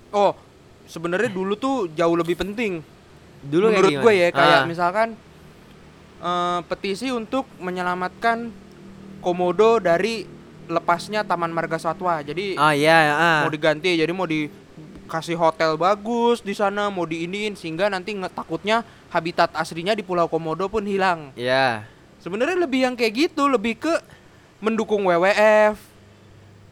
oh 0.09 0.33
sebenarnya 0.87 1.29
dulu 1.29 1.53
tuh 1.53 1.91
jauh 1.93 2.17
lebih 2.17 2.39
penting 2.39 2.81
Dulu 3.43 3.69
menurut 3.69 3.91
gue 4.01 4.15
ya 4.15 4.29
kayak 4.31 4.63
Ah, 4.63 4.67
misalkan 4.67 5.19
eh, 6.23 6.61
petisi 6.63 7.11
untuk 7.11 7.45
menyelamatkan 7.59 8.55
komodo 9.19 9.83
dari 9.83 10.38
lepasnya 10.69 11.21
Taman 11.23 11.49
Marga 11.49 11.77
Satwa 11.77 12.21
jadi 12.21 12.55
Ah 12.55 12.73
iya 12.73 12.97
ah. 13.11 13.39
mau 13.43 13.51
diganti 13.51 13.93
jadi 13.93 14.09
mau 14.09 14.25
dikasih 14.25 15.35
hotel 15.35 15.75
bagus 15.75 16.39
di 16.39 16.53
sana 16.53 16.87
mau 16.87 17.03
diiniin 17.03 17.53
sehingga 17.53 17.89
nanti 17.89 18.13
nge- 18.13 18.31
takutnya 18.31 18.81
habitat 19.09 19.49
aslinya 19.53 19.93
di 19.93 20.01
Pulau 20.01 20.27
Komodo 20.27 20.67
pun 20.67 20.83
hilang 20.83 21.33
Iya. 21.33 21.89
sebenarnya 22.19 22.57
lebih 22.59 22.81
yang 22.83 22.95
kayak 22.95 23.13
gitu 23.29 23.47
lebih 23.47 23.79
ke 23.79 23.93
mendukung 24.59 25.03
WWF 25.03 25.77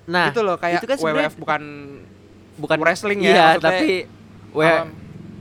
Nah, 0.06 0.30
gitu 0.30 0.40
loh 0.40 0.54
kayak 0.54 0.78
itu 0.78 0.86
kan 0.86 0.98
WWF 1.00 1.34
bukan 1.34 1.62
bukan 2.56 2.78
wrestling 2.78 3.20
ya, 3.20 3.32
Iya, 3.32 3.46
tapi 3.58 4.06
W 4.50 4.60
um, 4.62 4.88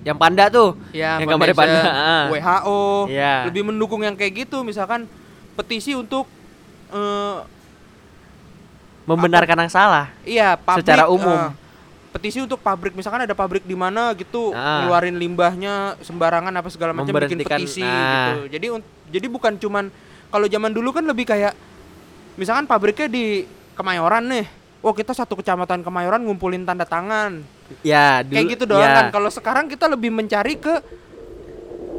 yang 0.02 0.16
panda 0.16 0.50
tuh. 0.50 0.74
ya 0.92 1.18
yang 1.18 1.30
gambarnya 1.30 1.54
panda. 1.54 1.82
ah. 1.82 2.26
WHO 2.28 2.82
Iya. 3.08 3.46
lebih 3.46 3.62
mendukung 3.64 4.02
yang 4.02 4.14
kayak 4.14 4.44
gitu 4.44 4.62
misalkan 4.62 5.06
petisi 5.54 5.94
untuk 5.94 6.26
eh, 6.88 7.38
Membenarkan 9.06 9.58
yang 9.60 9.72
salah. 9.72 10.10
iya 10.22 10.54
pabrik 10.56 10.82
Secara 10.82 11.06
umum. 11.08 11.30
eh, 11.30 11.54
petisi 12.10 12.40
untuk 12.40 12.58
pabrik 12.58 12.92
misalkan 12.92 13.22
ada 13.22 13.32
pabrik 13.32 13.62
di 13.62 13.74
mana 13.74 14.10
gitu 14.14 14.50
Ah. 14.50 14.82
ngeluarin 14.82 15.14
limbahnya 15.14 16.00
sembarangan 16.00 16.50
apa 16.50 16.70
segala 16.70 16.92
macam 16.92 17.12
bikin 17.12 17.38
petisi 17.40 17.84
nah. 17.84 18.32
gitu 18.32 18.56
jadi 18.56 18.68
un- 18.72 18.88
jadi 19.06 19.28
bukan 19.28 19.54
cuman 19.56 19.92
kalau 20.28 20.48
zaman 20.48 20.72
dulu 20.72 20.90
kan 20.90 21.04
lebih 21.04 21.26
kayak 21.26 21.52
misalkan 22.34 22.64
pabriknya 22.64 23.08
di 23.08 23.26
Kemayoran 23.74 24.24
nih 24.26 24.48
oh 24.80 24.92
kita 24.92 25.12
satu 25.12 25.36
kecamatan 25.36 25.80
Kemayoran 25.82 26.24
ngumpulin 26.24 26.64
tanda 26.64 26.84
tangan 26.84 27.44
Ya, 27.82 28.22
dulu 28.22 28.32
kayak 28.32 28.48
gitu 28.48 28.64
doang 28.66 28.86
ya. 28.86 28.96
kan 28.96 29.06
kalau 29.12 29.28
sekarang 29.28 29.66
kita 29.66 29.86
lebih 29.86 30.08
mencari 30.08 30.56
ke 30.56 30.80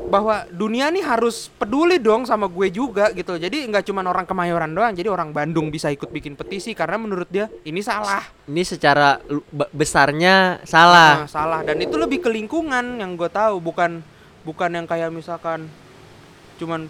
bahwa 0.06 0.46
dunia 0.54 0.86
nih 0.88 1.02
harus 1.02 1.50
peduli 1.50 1.98
dong 1.98 2.22
sama 2.22 2.46
gue 2.46 2.70
juga 2.70 3.10
gitu 3.10 3.34
jadi 3.36 3.66
nggak 3.66 3.90
cuma 3.90 4.06
orang 4.06 4.22
Kemayoran 4.22 4.70
doang 4.70 4.94
jadi 4.94 5.10
orang 5.10 5.34
Bandung 5.34 5.66
bisa 5.68 5.90
ikut 5.90 6.14
bikin 6.14 6.38
petisi 6.38 6.78
karena 6.78 6.94
menurut 6.94 7.26
dia 7.26 7.50
ini 7.66 7.82
salah 7.82 8.22
Ini 8.46 8.62
secara 8.62 9.18
besarnya 9.74 10.62
salah. 10.62 11.26
Nah, 11.26 11.30
salah 11.30 11.60
dan 11.66 11.82
itu 11.82 11.98
lebih 11.98 12.22
ke 12.22 12.30
lingkungan 12.30 13.02
yang 13.02 13.18
gue 13.18 13.26
tahu 13.26 13.58
bukan 13.58 13.98
bukan 14.46 14.70
yang 14.70 14.86
kayak 14.86 15.10
misalkan 15.10 15.66
cuman 16.56 16.86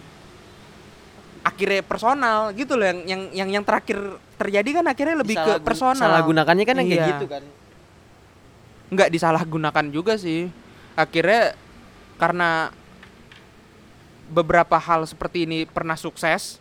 akhirnya 1.41 1.81
personal 1.81 2.53
gitu 2.53 2.77
loh 2.77 2.85
yang 2.85 2.99
yang 3.09 3.21
yang 3.33 3.49
yang 3.59 3.63
terakhir 3.65 3.97
terjadi 4.37 4.69
kan 4.83 4.85
akhirnya 4.85 5.15
lebih 5.17 5.35
ke 5.41 5.53
personal 5.65 5.97
Salah 5.97 6.21
gunakannya 6.21 6.65
kan 6.69 6.75
yang 6.77 6.87
kayak 6.93 7.01
Iya. 7.01 7.11
gitu 7.17 7.25
kan. 7.25 7.43
nggak 8.87 9.09
disalahgunakan 9.09 9.85
juga 9.89 10.13
sih 10.15 10.47
akhirnya 10.93 11.57
karena 12.21 12.69
beberapa 14.27 14.75
hal 14.75 15.03
seperti 15.03 15.43
ini 15.43 15.63
pernah 15.65 15.95
sukses? 15.95 16.59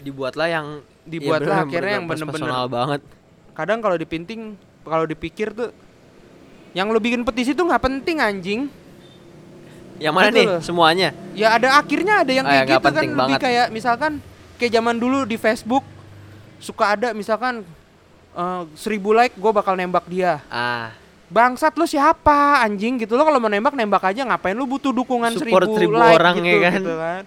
Dibuatlah 0.00 0.48
yang 0.48 0.66
Dibuatlah 1.02 1.64
ya 1.64 1.66
akhirnya 1.66 1.92
yang 1.98 2.06
bener-bener. 2.06 2.50
banget. 2.68 3.02
kadang 3.50 3.82
kalau 3.82 3.96
dipinting 3.98 4.54
kalau 4.80 5.04
dipikir 5.04 5.52
tuh 5.52 5.68
yang 6.72 6.86
lo 6.88 6.96
bikin 6.96 7.26
petisi 7.26 7.50
tuh 7.52 7.66
nggak 7.66 7.82
penting 7.82 8.16
anjing. 8.22 8.60
Yang 10.00 10.14
mana 10.16 10.28
Gitu 10.30 10.36
nih? 10.38 10.46
Loh. 10.48 10.60
semuanya? 10.64 11.08
ya 11.36 11.48
ada 11.60 11.76
akhirnya 11.76 12.14
ada 12.24 12.32
yang 12.32 12.46
ya, 12.46 12.50
kayak 12.50 12.64
nggak 12.64 12.80
gitu 12.80 12.88
kan. 12.88 13.04
lebih 13.04 13.36
kayak 13.36 13.66
misalkan 13.68 14.12
kayak 14.56 14.72
zaman 14.72 14.96
dulu 14.96 15.18
di 15.28 15.36
Facebook 15.36 15.84
suka 16.56 16.96
ada 16.96 17.08
misalkan 17.12 17.64
eh, 18.32 18.62
seribu 18.76 19.12
like 19.12 19.34
gue 19.36 19.52
bakal 19.52 19.76
nembak 19.76 20.04
dia. 20.08 20.40
Ah, 20.48 20.94
bangsat 21.30 21.72
lu 21.78 21.86
siapa 21.86 22.60
anjing? 22.60 22.98
Gitu 23.00 23.14
lo 23.14 23.22
kalau 23.22 23.38
mau 23.38 23.48
nembak 23.48 23.72
nembak 23.72 24.02
aja. 24.10 24.26
Ngapain 24.26 24.52
lu 24.52 24.66
butuh 24.66 24.90
dukungan 24.90 25.32
Support 25.38 25.70
seribu, 25.70 25.76
seribu 25.78 25.94
like 25.96 26.18
orang 26.18 26.36
gitu, 26.42 26.50
ya 26.50 26.58
kan? 26.60 26.80
gitu 26.82 26.94
kan. 26.98 27.22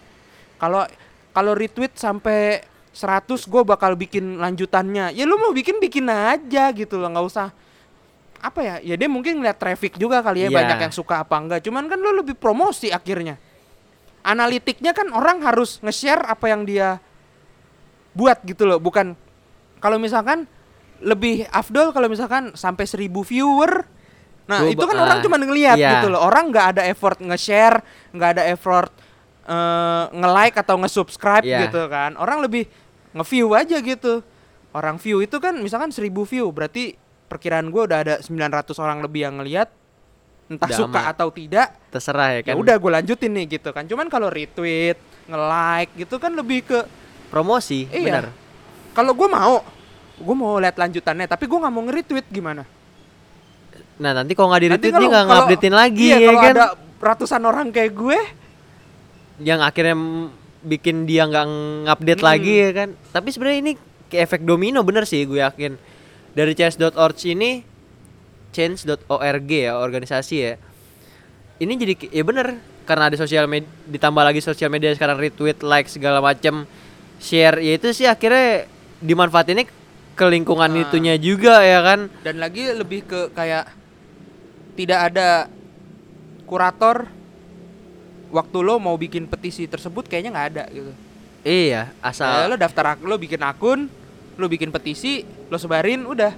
Kalau 0.59 0.81
kalau 1.33 1.51
retweet 1.57 1.93
sampai 1.97 2.61
100 2.93 3.25
gue 3.49 3.61
bakal 3.65 3.97
bikin 3.97 4.37
lanjutannya. 4.37 5.15
Ya 5.17 5.23
lu 5.25 5.39
mau 5.41 5.49
bikin 5.49 5.81
bikin 5.81 6.05
aja 6.05 6.69
gitu 6.75 6.99
loh. 7.01 7.09
Nggak 7.09 7.25
usah 7.25 7.47
apa 8.43 8.59
ya 8.59 8.75
ya 8.83 8.99
dia 8.99 9.07
mungkin 9.07 9.39
ngeliat 9.39 9.55
traffic 9.55 9.95
juga 9.95 10.19
kali 10.19 10.43
ya 10.43 10.51
Iya. 10.51 10.57
banyak 10.59 10.79
yang 10.91 10.93
suka 10.93 11.23
apa 11.23 11.39
enggak. 11.39 11.59
Cuman 11.63 11.87
kan 11.87 11.97
lu 11.97 12.11
lebih 12.13 12.35
promosi 12.37 12.91
akhirnya. 12.91 13.39
Analitiknya 14.23 14.91
kan 14.95 15.11
orang 15.11 15.43
harus 15.43 15.79
nge-share 15.83 16.23
apa 16.27 16.51
yang 16.51 16.63
dia 16.63 16.99
buat 18.13 18.39
gitu 18.45 18.67
loh. 18.67 18.79
Bukan 18.79 19.15
kalau 19.79 19.97
misalkan 19.99 20.45
lebih 21.03 21.45
afdol 21.51 21.91
kalau 21.91 22.07
misalkan 22.07 22.55
sampai 22.55 22.87
1000 22.87 23.11
viewer 23.11 23.83
nah 24.43 24.59
Gua 24.59 24.71
itu 24.75 24.83
kan 24.83 24.97
orang 24.99 25.19
ah, 25.19 25.23
cuma 25.23 25.35
ngelihat 25.39 25.77
iya. 25.79 25.99
gitu 25.99 26.11
loh 26.11 26.19
orang 26.19 26.51
nggak 26.51 26.67
ada 26.75 26.81
effort 26.87 27.15
nge-share 27.19 27.79
nggak 28.11 28.29
ada 28.39 28.43
effort 28.51 28.91
eh, 29.43 30.03
nge-like 30.11 30.55
atau 30.59 30.75
nge-subscribe 30.79 31.43
Iya. 31.43 31.67
gitu 31.67 31.87
kan 31.87 32.19
orang 32.19 32.43
lebih 32.43 32.67
nge-view 33.15 33.55
aja 33.55 33.79
gitu 33.79 34.19
orang 34.73 34.99
view 34.99 35.23
itu 35.23 35.37
kan 35.39 35.55
misalkan 35.59 35.95
1000 35.95 36.11
view 36.27 36.51
berarti 36.51 36.95
perkiraan 37.27 37.71
gue 37.71 37.81
udah 37.87 37.99
ada 38.03 38.15
900 38.19 38.67
orang 38.79 38.99
lebih 38.99 39.21
yang 39.23 39.39
ngelihat 39.39 39.71
entah 40.51 40.67
Udah 40.67 40.75
suka 40.75 40.99
atau 41.07 41.31
tidak 41.31 41.71
terserah 41.87 42.35
ya 42.35 42.39
ya 42.43 42.51
kan. 42.51 42.59
udah 42.59 42.75
gue 42.75 42.91
lanjutin 42.91 43.31
nih 43.31 43.45
gitu 43.57 43.71
kan 43.71 43.87
cuman 43.87 44.11
kalau 44.11 44.27
retweet 44.27 44.99
nge-like 45.31 45.91
gitu 45.95 46.19
kan 46.19 46.35
lebih 46.35 46.67
ke 46.67 46.79
Promosi, 47.31 47.89
Iya. 47.89 48.21
benar. 48.21 48.25
kalau 48.93 49.17
gue 49.17 49.25
mau 49.25 49.65
gue 50.23 50.33
mau 50.33 50.55
lihat 50.57 50.73
lanjutannya 50.73 51.27
tapi 51.27 51.45
gue 51.45 51.59
nggak 51.59 51.73
mau 51.73 51.83
nge-retweet 51.83 52.27
gimana? 52.27 52.63
Nah, 53.93 54.11
nanti 54.11 54.33
kalau 54.33 54.49
nggak 54.49 54.61
di 54.61 54.69
retweet 54.71 54.89
dia 54.89 54.97
kalau- 54.97 55.11
nggak 55.11 55.25
ngupdatein 55.27 55.75
lagi 55.75 56.05
iya, 56.07 56.17
ya 56.17 56.27
kalau 56.27 56.41
kan. 56.41 56.51
ada 56.51 56.65
ratusan 56.97 57.41
orang 57.43 57.67
kayak 57.69 57.91
gue. 57.93 58.19
Yang 59.37 59.59
akhirnya 59.61 59.95
bikin 60.63 61.03
dia 61.03 61.27
nggak 61.27 61.45
ngupdate 61.85 62.21
Hmm. 62.21 62.29
lagi 62.31 62.53
ya 62.55 62.69
kan? 62.73 62.89
Tapi 63.11 63.27
sebenarnya 63.29 63.59
ini 63.59 63.71
kayak 64.07 64.23
efek 64.25 64.41
domino 64.41 64.79
bener 64.81 65.03
sih 65.03 65.21
gue 65.23 65.37
yakin. 65.37 65.75
Dari 66.33 66.53
change.org 66.53 67.19
ini 67.27 67.61
change.org 68.49 69.49
ya 69.49 69.75
organisasi 69.75 70.35
ya. 70.35 70.53
Ini 71.57 71.73
jadi 71.75 71.93
ya 72.09 72.23
bener 72.23 72.57
karena 72.83 73.07
ada 73.07 73.15
sosial 73.15 73.45
media 73.45 73.69
ditambah 73.87 74.19
lagi 74.19 74.41
sosial 74.41 74.67
media 74.67 74.91
sekarang 74.91 75.15
retweet 75.15 75.61
like 75.61 75.87
segala 75.87 76.19
macam 76.19 76.67
share 77.17 77.55
ya 77.57 77.77
itu 77.77 77.93
sih 77.93 78.03
akhirnya 78.03 78.67
dimanfaatinnya 78.99 79.69
ke 80.13 80.25
lingkungan 80.25 80.69
Ah. 80.69 80.81
itunya 80.83 81.15
juga 81.17 81.59
ya 81.59 81.81
kan 81.81 81.99
dan 82.21 82.37
lagi 82.37 82.69
lebih 82.69 83.03
ke 83.03 83.31
kayak 83.31 83.65
tidak 84.73 84.99
ada 85.09 85.49
kurator 86.43 87.09
waktu 88.29 88.57
lo 88.59 88.77
mau 88.77 88.93
bikin 88.93 89.25
petisi 89.25 89.65
tersebut 89.65 90.05
kayaknya 90.05 90.31
nggak 90.31 90.49
ada 90.49 90.63
gitu 90.69 90.91
iya 91.43 91.89
Ya, 91.89 91.99
asal 92.01 92.47
lo 92.47 92.55
daftar 92.55 92.97
lo 92.99 93.15
bikin 93.15 93.41
akun 93.41 93.89
lo 94.33 94.45
bikin 94.45 94.69
petisi 94.69 95.21
lo 95.47 95.57
sebarin 95.57 96.01
udah 96.03 96.33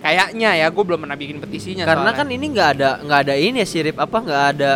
kayaknya 0.00 0.56
ya 0.56 0.66
gue 0.66 0.80
belum 0.80 1.00
pernah 1.00 1.18
bikin 1.18 1.38
petisinya 1.38 1.84
karena 1.84 2.08
soalnya. 2.08 2.20
kan 2.20 2.28
ini 2.30 2.46
nggak 2.48 2.68
ada 2.74 2.90
nggak 3.02 3.20
ada 3.20 3.34
ini 3.36 3.56
ya 3.58 3.66
sirip 3.66 3.96
apa 3.96 4.16
nggak 4.16 4.44
ada 4.54 4.72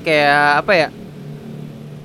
kayak 0.00 0.48
apa 0.62 0.72
ya 0.72 0.88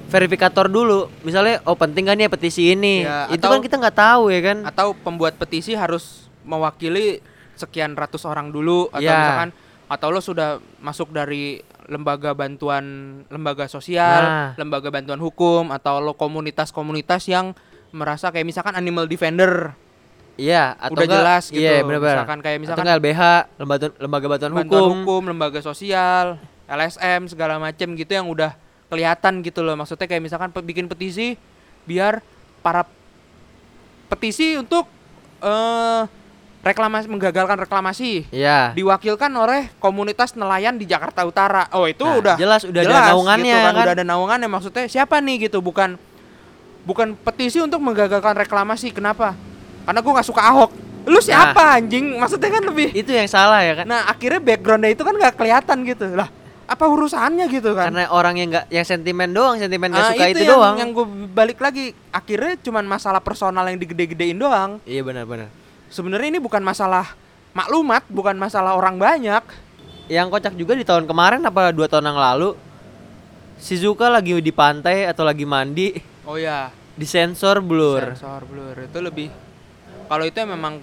verifikator 0.07 0.65
dulu 0.65 1.11
misalnya 1.21 1.59
oh 1.63 1.75
penting 1.75 2.05
kan 2.05 2.15
ya 2.15 2.27
petisi 2.27 2.71
ini 2.71 3.03
Ya, 3.03 3.27
itu 3.27 3.39
atau- 3.39 3.51
kan 3.53 3.61
kita 3.61 3.75
nggak 3.77 3.97
tahu 3.97 4.23
ya 4.27 4.39
kan 4.41 4.57
atau 4.63 4.95
pembuat 4.95 5.35
petisi 5.35 5.71
harus 5.71 6.25
mewakili 6.41 7.19
sekian 7.53 7.93
ratus 7.93 8.23
orang 8.23 8.49
dulu 8.49 8.87
atau 8.89 9.03
Ya. 9.03 9.13
misalkan 9.13 9.49
atau 9.87 10.07
lo 10.09 10.19
sudah 10.19 10.49
masuk 10.77 11.09
dari 11.09 11.59
lembaga 11.87 12.31
bantuan 12.33 12.83
lembaga 13.27 13.63
sosial, 13.65 14.19
Nah. 14.21 14.49
lembaga 14.53 14.91
bantuan 14.91 15.15
hukum 15.17 15.71
atau 15.71 15.99
lo 15.99 16.11
komunitas-komunitas 16.13 17.23
yang 17.25 17.55
merasa 17.89 18.27
kayak 18.27 18.43
misalkan 18.43 18.75
animal 18.75 19.07
defender 19.07 19.71
iya 20.35 20.75
atau 20.77 20.91
udah 20.93 21.01
enggak- 21.01 21.15
jelas 21.17 21.43
gitu. 21.47 21.63
iya 21.63 21.79
benar-benar 21.79 22.15
Misalkan 22.19 22.39
kayak 22.41 22.51
atau 22.53 22.61
misalkan 22.61 22.83
enggak 22.83 22.99
LBH 22.99 23.21
lembaga 23.57 23.85
lembaga 23.97 24.25
bantuan, 24.27 24.51
bantuan 24.53 24.81
hukum, 24.83 24.97
hukum. 25.01 25.21
lembaga 25.25 25.59
sosial, 25.61 26.25
LSM 26.67 27.21
segala 27.25 27.55
macem 27.55 27.87
gitu 27.93 28.11
yang 28.11 28.27
udah 28.27 28.51
kelihatan 28.87 29.39
gitu 29.41 29.61
loh. 29.61 29.75
Maksudnya 29.75 30.05
kayak 30.05 30.23
misalkan 30.23 30.49
pe- 30.49 30.63
bikin 30.63 30.87
petisi 30.87 31.35
biar 31.83 32.19
para 32.59 32.83
petisi 34.07 34.55
untuk 34.55 34.87
eh 35.39 36.03
reklamasi 36.57 37.07
menggagalkan 37.07 37.55
reklamasi 37.63 38.27
iya 38.27 38.75
diwakilkan 38.75 39.31
oleh 39.31 39.71
komunitas 39.79 40.35
nelayan 40.35 40.75
di 40.75 40.83
Jakarta 40.83 41.23
Utara. 41.23 41.69
Oh, 41.71 41.87
itu 41.87 42.03
Nah, 42.03 42.19
udah 42.19 42.35
jelas 42.35 42.61
udah 42.67 42.81
ada 42.81 42.89
jelas 42.89 43.07
naungannya 43.13 43.45
gitu 43.47 43.63
kan, 43.63 43.71
kan. 43.71 43.83
udah 43.87 43.93
ada 43.95 44.05
naungannya 44.05 44.49
maksudnya 44.49 44.83
siapa 44.87 45.15
nih 45.23 45.47
gitu 45.47 45.63
bukan 45.63 45.95
bukan 46.83 47.15
petisi 47.15 47.59
untuk 47.59 47.79
menggagalkan 47.79 48.35
reklamasi. 48.35 48.91
Kenapa? 48.91 49.35
Karena 49.85 49.99
gua 50.03 50.11
nggak 50.19 50.27
suka 50.27 50.41
Ahok. 50.43 50.71
Lu 51.07 51.23
siapa 51.23 51.79
anjing? 51.79 52.19
Maksudnya 52.19 52.51
kan 52.51 52.63
lebih 52.67 52.91
itu 52.91 53.11
yang 53.15 53.31
salah 53.31 53.63
ya 53.63 53.79
kan 53.79 53.85
Nah 53.87 54.11
akhirnya 54.11 54.43
backgroundnya 54.43 54.91
itu 54.91 55.07
kan 55.07 55.15
nggak 55.15 55.39
kelihatan 55.39 55.77
gitu 55.87 56.03
lah. 56.11 56.27
Apa 56.67 56.83
urusannya 56.85 57.47
gitu 57.47 57.71
kan? 57.71 57.89
karena 57.89 58.07
orang 58.07 58.35
yang 58.35 58.47
nggak 58.49 58.65
yang 58.67 58.83
sentimen 58.83 59.31
doang 59.31 59.55
sentimen 59.55 59.87
nggak 59.87 60.03
Ah, 60.03 60.11
suka 60.11 60.25
itu, 60.27 60.43
yang, 60.43 60.51
doang 60.51 60.75
Yang 60.75 60.89
gue 60.93 61.05
balik 61.29 61.57
lagi 61.57 61.85
akhirnya 62.09 62.59
cuman 62.59 62.83
masalah 62.83 63.19
personal 63.19 63.63
yang 63.65 63.77
digede-gedein 63.77 64.35
doang. 64.35 64.83
iya 64.83 64.99
benar-benar 64.99 65.47
Sebenarnya 65.87 66.27
ini 66.29 66.39
bukan 66.39 66.59
masalah 66.59 67.15
maklumat, 67.51 68.03
bukan 68.07 68.35
masalah 68.35 68.75
orang 68.75 68.95
banyak. 68.95 69.39
yang 70.07 70.27
kocak 70.27 70.53
juga 70.53 70.71
di 70.71 70.83
tahun 70.83 71.03
kemarin 71.03 71.39
apa 71.41 71.71
dua 71.71 71.87
tahun 71.87 72.03
yang 72.05 72.19
lalu 72.21 72.55
Shizuka 73.57 74.07
lagi 74.07 74.37
di 74.37 74.51
pantai 74.51 75.03
atau 75.03 75.23
lagi 75.23 75.43
mandi 75.43 75.95
Oh 76.23 76.35
ya, 76.35 76.67
disensor 76.93 77.57
blur 77.59 78.11
sensor 78.13 78.43
blur 78.43 78.75
itu 78.77 78.99
lebih. 78.99 79.27
Kalau 80.05 80.23
itu 80.23 80.39
memang 80.41 80.77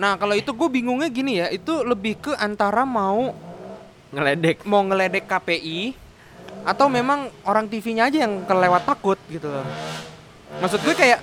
Nah 0.00 0.16
kalau 0.16 0.32
itu 0.32 0.48
gue 0.50 0.68
bingungnya 0.72 1.12
gini 1.12 1.36
ya, 1.36 1.52
itu 1.52 1.84
lebih 1.84 2.16
ke 2.16 2.32
antara 2.34 2.88
mau 2.88 3.36
ngeledek 4.10 4.64
mau 4.64 4.80
ngeledek 4.82 5.28
KPI 5.28 5.92
atau 6.64 6.88
memang 6.88 7.28
orang 7.44 7.68
TV-nya 7.68 8.08
aja 8.08 8.24
yang 8.24 8.48
kelewat 8.48 8.88
takut 8.88 9.20
gitu 9.28 9.46
loh. 9.46 9.64
Maksud 10.58 10.80
gue 10.82 10.96
kayak 10.96 11.20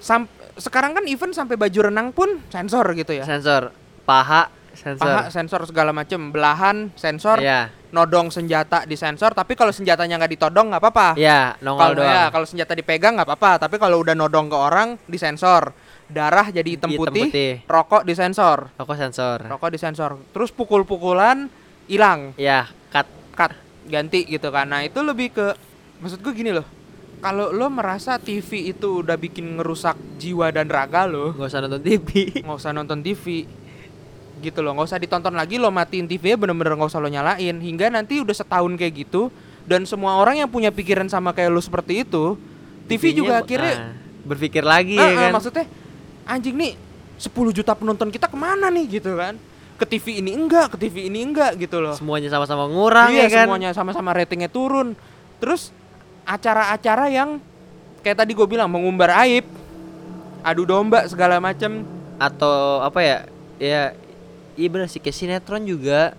sam 0.00 0.24
sekarang 0.56 0.96
kan 0.96 1.04
event 1.04 1.36
sampai 1.36 1.60
baju 1.60 1.92
renang 1.92 2.08
pun 2.10 2.40
sensor 2.48 2.88
gitu 2.96 3.12
ya. 3.12 3.28
sensor 3.28 3.68
paha 4.08 4.48
sensor 4.72 5.04
Paha 5.08 5.22
sensor 5.32 5.60
segala 5.64 5.92
macem, 5.92 6.20
belahan 6.32 6.92
sensor, 6.96 7.40
Iya, 7.40 7.72
nodong 7.92 8.28
senjata 8.28 8.84
di 8.84 8.92
sensor. 8.92 9.32
Tapi 9.32 9.56
kalau 9.56 9.72
senjatanya 9.72 10.20
nggak 10.20 10.32
ditodong 10.36 10.68
nggak 10.68 10.82
apa-apa. 10.84 11.08
iya, 11.16 11.56
nongol 11.64 11.80
Kalau 11.80 11.94
doang. 11.96 12.12
ya 12.12 12.24
kalau 12.28 12.44
senjata 12.48 12.72
dipegang 12.76 13.16
nggak 13.16 13.28
apa-apa. 13.28 13.68
Tapi 13.68 13.76
kalau 13.80 14.04
udah 14.04 14.12
nodong 14.12 14.52
ke 14.52 14.56
orang 14.56 14.88
disensor. 15.08 15.72
Darah 16.06 16.48
jadi 16.48 16.66
hitam 16.70 16.86
Hitam 16.86 17.02
putih, 17.02 17.26
putih. 17.26 17.52
rokok 17.64 18.02
disensor, 18.02 18.70
Rokok 18.74 18.94
sensor. 18.94 19.38
rokok 19.44 19.70
disensor. 19.70 20.10
Terus 20.30 20.50
pukul-pukulan 20.50 21.50
hilang. 21.84 22.30
Ya, 22.34 22.70
cut. 22.88 23.06
cut 23.32 23.52
ganti 23.84 24.22
gitu 24.24 24.50
kan 24.50 24.66
nah 24.66 24.82
itu 24.82 24.98
lebih 24.98 25.30
ke 25.30 25.54
maksud 25.96 26.18
gue 26.18 26.32
gini 26.32 26.50
loh 26.50 26.66
kalau 27.16 27.48
lo 27.48 27.66
merasa 27.68 28.18
TV 28.18 28.68
itu 28.68 28.98
udah 28.98 29.14
bikin 29.14 29.56
ngerusak 29.56 29.94
jiwa 30.16 30.50
dan 30.50 30.66
raga 30.66 31.06
lo 31.06 31.30
Nggak 31.32 31.46
usah 31.46 31.60
nonton 31.62 31.80
TV. 31.80 32.08
nggak 32.36 32.56
usah 32.56 32.72
nonton 32.72 32.98
TV 33.00 33.46
gitu 34.36 34.58
loh 34.58 34.74
nggak 34.74 34.86
usah 34.86 34.98
ditonton 34.98 35.32
lagi 35.32 35.56
lo 35.56 35.70
matiin 35.70 36.04
TV 36.04 36.34
bener-bener 36.34 36.74
nggak 36.74 36.90
usah 36.90 36.98
lo 36.98 37.06
nyalain 37.06 37.56
hingga 37.56 37.86
nanti 37.88 38.18
udah 38.18 38.34
setahun 38.34 38.74
kayak 38.74 39.06
gitu 39.06 39.30
dan 39.62 39.82
semua 39.82 40.18
orang 40.18 40.36
yang 40.36 40.50
punya 40.50 40.68
pikiran 40.68 41.06
sama 41.06 41.30
kayak 41.30 41.48
lo 41.48 41.62
seperti 41.62 42.02
itu 42.02 42.34
TV 42.84 43.14
juga 43.14 43.38
akhirnya 43.38 43.74
ah, 43.76 43.94
berpikir 44.22 44.60
lagi 44.60 44.94
Ah, 44.94 45.08
ya 45.08 45.16
kan. 45.22 45.30
maksudnya 45.30 45.64
anjing 46.26 46.52
nih 46.52 46.72
10 47.16 47.32
juta 47.50 47.72
penonton 47.72 48.10
kita 48.10 48.26
ke 48.26 48.36
mana 48.36 48.68
nih 48.68 49.00
gitu 49.00 49.16
kan? 49.16 49.38
Ke 49.76 49.84
TV 49.84 50.20
ini 50.20 50.32
enggak 50.32 50.74
ke 50.74 50.76
TV 50.78 51.08
ini 51.08 51.22
enggak 51.22 51.56
gitu 51.56 51.80
loh. 51.80 51.94
Semuanya 51.94 52.28
sama-sama 52.28 52.66
ngurang 52.66 53.12
iya 53.12 53.24
ya 53.24 53.42
kan. 53.42 53.46
semuanya 53.48 53.70
sama-sama 53.72 54.12
ratingnya 54.12 54.50
turun. 54.50 54.92
Terus 55.38 55.70
acara-acara 56.24 57.06
yang 57.08 57.38
kayak 58.00 58.20
tadi 58.20 58.32
gue 58.32 58.46
bilang 58.46 58.68
mengumbar 58.68 59.14
aib 59.24 59.46
adu 60.42 60.64
domba 60.64 61.06
segala 61.06 61.38
macem. 61.38 61.86
Atau 62.16 62.80
apa 62.80 63.00
ya? 63.00 63.18
Ya 63.56 63.82
Iya 64.56 64.68
bener 64.72 64.88
sih 64.88 64.98
kayak 64.98 65.12
sinetron 65.14 65.68
juga. 65.68 66.16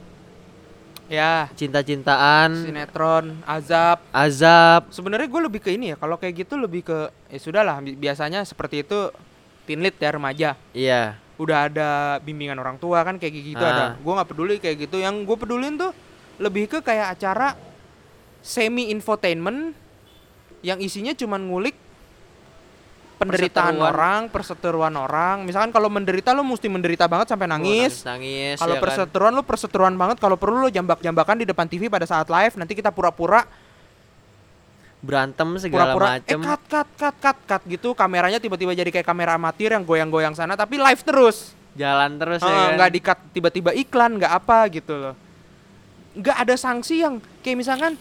Ya. 1.08 1.48
Cinta-cintaan, 1.56 2.67
sinetron 2.67 3.39
azab. 3.41 4.04
Azab. 4.12 4.91
sebenarnya 4.91 5.26
gue 5.26 5.41
lebih 5.41 5.62
ke 5.63 5.72
ini 5.72 5.89
ya 5.89 5.96
kalau 5.96 6.20
kayak 6.20 6.46
gitu 6.46 6.54
lebih 6.54 6.84
ke 6.84 6.98
ya 7.32 7.39
sudahlah 7.39 7.80
bi- 7.80 7.96
biasanya 7.96 8.43
seperti 8.43 8.84
itu 8.84 9.10
tinlit 9.67 9.95
ya 9.95 10.10
remaja 10.10 10.49
Iya. 10.71 11.19
udah 11.36 11.67
ada 11.67 11.89
bimbingan 12.19 12.56
orang 12.56 12.75
tua 12.75 13.03
kan 13.03 13.19
kayak 13.19 13.34
gitu 13.36 13.60
ada 13.60 13.84
Ah. 13.84 13.91
gue 13.93 14.10
nggak 14.10 14.30
peduli 14.30 14.56
kayak 14.58 14.77
gitu 14.82 14.97
yang 14.97 15.21
gue 15.21 15.36
pedulin 15.36 15.75
tuh 15.75 15.91
lebih 16.38 16.65
ke 16.67 16.80
kayak 16.80 17.13
acara 17.13 17.53
semi 18.39 18.88
infotainment 18.88 19.75
yang 20.62 20.80
isinya 20.80 21.12
cuman 21.12 21.43
ngulik 21.43 21.75
penderitaan 23.17 23.73
Perseteruan. 23.73 23.89
orang 23.91 24.21
perseteruan 24.30 24.95
orang 24.95 25.36
misalkan 25.41 25.73
kalau 25.73 25.89
menderita 25.89 26.32
lo 26.32 26.45
mesti 26.45 26.69
menderita 26.69 27.10
banget 27.10 27.34
sampai 27.34 27.49
nangis 27.49 28.06
nangis. 28.06 28.58
kalau 28.58 28.71
ya 28.71 28.77
kan. 28.77 28.84
perseteruan 28.84 29.34
lo 29.34 29.41
perseteruan 29.41 29.95
banget 29.97 30.17
kalau 30.17 30.38
perlu 30.38 30.62
lo 30.62 30.69
jambak-jambakan 30.69 31.41
di 31.41 31.45
depan 31.45 31.65
TV 31.65 31.89
pada 31.89 32.06
saat 32.06 32.25
live 32.25 32.53
nanti 32.56 32.73
kita 32.73 32.93
pura-pura 32.93 33.41
berantem 34.97 35.45
segala 35.62 35.93
pura-pura 35.93 36.07
eh 36.10 36.13
macem. 36.19 36.39
cut 36.41 36.62
cut 36.65 36.89
cut 36.97 37.15
cut 37.21 37.38
cut 37.45 37.62
gitu 37.69 37.93
kameranya 37.93 38.41
tiba-tiba 38.41 38.73
jadi 38.73 38.89
kayak 38.89 39.05
kamera 39.05 39.38
amatir 39.38 39.69
yang 39.69 39.86
goyang-goyang 39.86 40.33
sana 40.33 40.57
tapi 40.57 40.81
live 40.81 41.01
terus 41.05 41.53
Jalan 41.77 42.17
terus 42.17 42.41
Eh, 42.41 42.49
ya 42.49 42.57
kan. 42.57 42.73
nggak 42.73 42.89
di-cut 42.89 43.19
tiba-tiba 43.29 43.69
iklan 43.77 44.17
nggak 44.17 44.33
apa 44.33 44.65
gitu 44.73 44.97
loh 44.97 45.13
nggak 46.17 46.38
ada 46.41 46.55
sanksi 46.57 47.05
yang 47.05 47.21
kayak 47.45 47.57
misalkan 47.62 47.93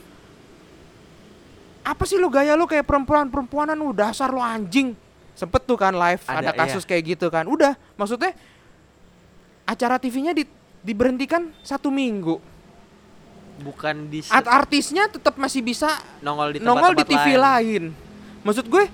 apa 1.85 2.03
sih 2.03 2.17
lo 2.17 2.33
gaya 2.33 2.57
lo 2.57 2.65
kayak 2.65 2.89
perempuan 2.89 3.29
perempuanan 3.29 3.77
lu 3.77 3.93
dasar 3.93 4.33
lo 4.33 4.41
anjing 4.41 4.97
sempet 5.37 5.69
tuh 5.69 5.77
kan 5.77 5.93
live 5.93 6.25
ada, 6.25 6.51
Ada, 6.51 6.51
kasus 6.57 6.83
iya. 6.83 6.89
kayak 6.97 7.03
gitu 7.13 7.29
kan 7.29 7.45
udah 7.45 7.77
maksudnya 7.95 8.33
acara 9.69 10.01
TV-nya 10.01 10.33
di, 10.33 10.49
diberhentikan 10.81 11.53
satu 11.61 11.93
minggu 11.93 12.41
bukan 13.61 14.13
di 14.13 14.21
Art 14.29 14.49
artisnya 14.49 15.09
tetap 15.09 15.37
masih 15.41 15.65
bisa 15.65 15.89
nongol 16.21 16.57
di 16.57 16.59
nongol 16.61 16.93
di 16.93 17.05
tempat-tempat 17.05 17.25
TV 17.25 17.27
lain. 17.41 17.83
Maksud 18.45 18.67
gue 18.69 18.85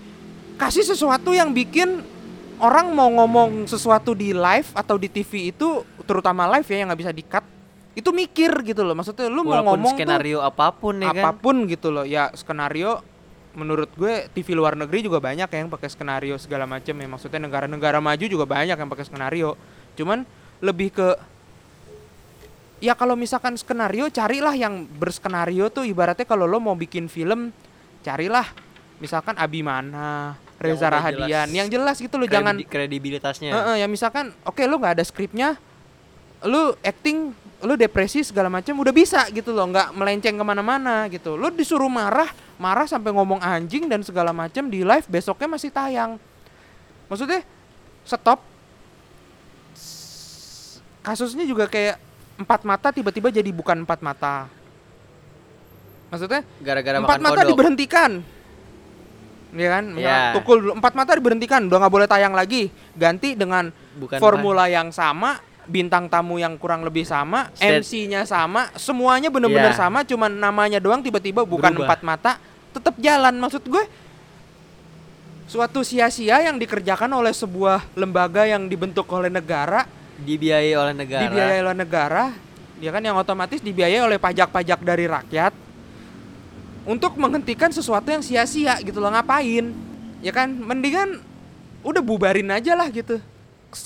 kasih 0.56 0.84
sesuatu 0.86 1.34
yang 1.34 1.50
bikin 1.50 2.02
orang 2.62 2.94
mau 2.94 3.10
ngomong 3.10 3.66
sesuatu 3.66 4.14
di 4.14 4.30
live 4.30 4.70
atau 4.72 4.94
di 4.94 5.10
TV 5.10 5.50
itu 5.50 5.82
terutama 6.06 6.46
live 6.54 6.66
ya 6.70 6.76
yang 6.78 6.88
nggak 6.94 7.00
bisa 7.02 7.12
di-cut 7.12 7.44
itu 7.92 8.08
mikir 8.14 8.50
gitu 8.64 8.86
loh. 8.86 8.96
Maksudnya 8.96 9.28
lu 9.28 9.44
mau 9.44 9.60
Walaupun 9.60 9.68
ngomong 9.82 9.94
skenario 9.98 10.38
apa 10.40 10.72
pun 10.72 10.94
tuh 10.96 11.06
ya 11.06 11.12
kan. 11.12 11.24
apa 11.26 11.30
pun 11.36 11.56
gitu 11.68 11.88
loh. 11.92 12.04
Ya 12.08 12.32
skenario 12.32 13.04
menurut 13.52 13.92
gue 13.92 14.32
TV 14.32 14.56
luar 14.56 14.72
negeri 14.72 15.04
juga 15.04 15.20
banyak 15.20 15.44
yang 15.44 15.68
pakai 15.68 15.88
skenario 15.92 16.40
segala 16.40 16.64
macam 16.64 16.94
ya. 16.96 17.08
Maksudnya 17.10 17.40
negara-negara 17.42 18.00
maju 18.00 18.24
juga 18.24 18.48
banyak 18.48 18.76
yang 18.78 18.88
pakai 18.88 19.04
skenario. 19.04 19.58
Cuman 19.98 20.24
lebih 20.62 20.94
ke 20.94 21.08
ya 22.82 22.98
kalau 22.98 23.14
misalkan 23.14 23.54
skenario 23.54 24.10
carilah 24.10 24.58
yang 24.58 24.90
berskenario 24.98 25.70
tuh. 25.70 25.86
Ibaratnya 25.86 26.26
kalau 26.26 26.50
lo 26.50 26.58
mau 26.58 26.74
bikin 26.74 27.06
film 27.06 27.54
carilah. 28.02 28.50
Misalkan 28.98 29.34
Abimana 29.34 30.38
Reza 30.62 30.86
udah 30.86 31.02
Rahadian 31.02 31.46
jelas 31.50 31.58
yang 31.58 31.66
jelas 31.66 31.96
gitu 31.98 32.14
lo 32.18 32.26
jangan 32.26 32.54
Kredib- 32.54 32.70
kredibilitasnya. 32.70 33.50
Heeh, 33.50 33.74
ya 33.82 33.86
misalkan 33.90 34.30
oke 34.46 34.62
lu 34.66 34.78
nggak 34.78 34.98
ada 34.98 35.04
skripnya 35.06 35.58
lu 36.42 36.74
acting 36.82 37.34
lu 37.62 37.74
depresi 37.78 38.26
segala 38.26 38.50
macam 38.50 38.74
udah 38.74 38.90
bisa 38.90 39.26
gitu 39.30 39.54
loh 39.54 39.70
nggak 39.70 39.94
melenceng 39.94 40.34
ke 40.38 40.44
mana-mana 40.46 41.06
gitu. 41.10 41.34
Lu 41.34 41.50
disuruh 41.50 41.90
marah 41.90 42.30
marah 42.62 42.86
sampai 42.86 43.10
ngomong 43.10 43.42
anjing 43.42 43.90
dan 43.90 44.06
segala 44.06 44.30
macam 44.30 44.70
di 44.70 44.86
live 44.86 45.06
besoknya 45.10 45.50
masih 45.50 45.70
tayang. 45.74 46.18
Maksudnya 47.10 47.42
stop. 48.06 48.38
Kasusnya 51.02 51.42
juga 51.42 51.66
kayak 51.66 51.98
empat 52.42 52.66
mata 52.66 52.88
tiba-tiba 52.90 53.30
jadi 53.30 53.48
bukan 53.48 53.86
empat 53.86 54.02
mata 54.02 54.46
maksudnya 56.10 56.42
gara-gara 56.60 56.96
empat 57.00 57.18
makan 57.18 57.22
mata 57.24 57.40
kodok 57.42 57.50
diberhentikan 57.54 58.12
Iya 59.52 59.68
kan? 59.68 59.84
Misalnya 59.92 60.32
Ya. 60.32 60.32
Tukul 60.32 60.58
dulu, 60.64 60.72
empat 60.80 60.92
mata 60.96 61.12
diberhentikan, 61.12 61.60
udah 61.68 61.76
nggak 61.84 61.92
boleh 61.92 62.08
tayang 62.08 62.32
lagi. 62.32 62.72
Ganti 62.96 63.36
dengan 63.36 63.68
bukan 64.00 64.16
formula 64.16 64.64
yang 64.64 64.88
sama, 64.88 65.36
bintang 65.68 66.08
tamu 66.08 66.40
yang 66.40 66.56
kurang 66.56 66.80
lebih 66.80 67.04
sama, 67.04 67.52
MC-nya 67.60 68.24
sama, 68.24 68.72
semuanya 68.80 69.28
bener-bener 69.28 69.76
Iya. 69.76 69.80
sama, 69.84 70.08
cuman 70.08 70.32
namanya 70.32 70.80
doang 70.80 71.04
tiba-tiba 71.04 71.44
bukan 71.44 71.68
Berubah. 71.68 71.84
empat 71.84 72.00
mata, 72.00 72.32
tetap 72.72 72.96
jalan. 72.96 73.36
Maksud 73.36 73.60
gue 73.68 73.84
suatu 75.44 75.84
sia-sia 75.84 76.48
yang 76.48 76.56
dikerjakan 76.56 77.12
oleh 77.12 77.36
sebuah 77.36 77.92
lembaga 77.92 78.48
yang 78.48 78.72
dibentuk 78.72 79.04
oleh 79.12 79.28
negara, 79.28 79.84
dibiayai 80.22 80.72
oleh 80.78 80.94
negara. 80.94 81.22
Dibiayai 81.28 81.60
oleh 81.60 81.76
negara, 81.76 82.24
ya 82.78 82.90
kan 82.94 83.02
yang 83.02 83.18
otomatis 83.18 83.58
dibiayai 83.60 84.00
oleh 84.00 84.18
pajak-pajak 84.18 84.80
dari 84.80 85.10
rakyat 85.10 85.52
untuk 86.82 87.14
menghentikan 87.18 87.70
sesuatu 87.70 88.10
yang 88.10 88.22
sia-sia 88.22 88.78
gitu 88.82 88.98
loh 88.98 89.10
ngapain? 89.10 89.70
Ya 90.22 90.30
kan 90.30 90.54
mendingan 90.54 91.18
udah 91.82 92.02
bubarin 92.02 92.46
aja 92.50 92.78
lah 92.78 92.86
gitu. 92.88 93.18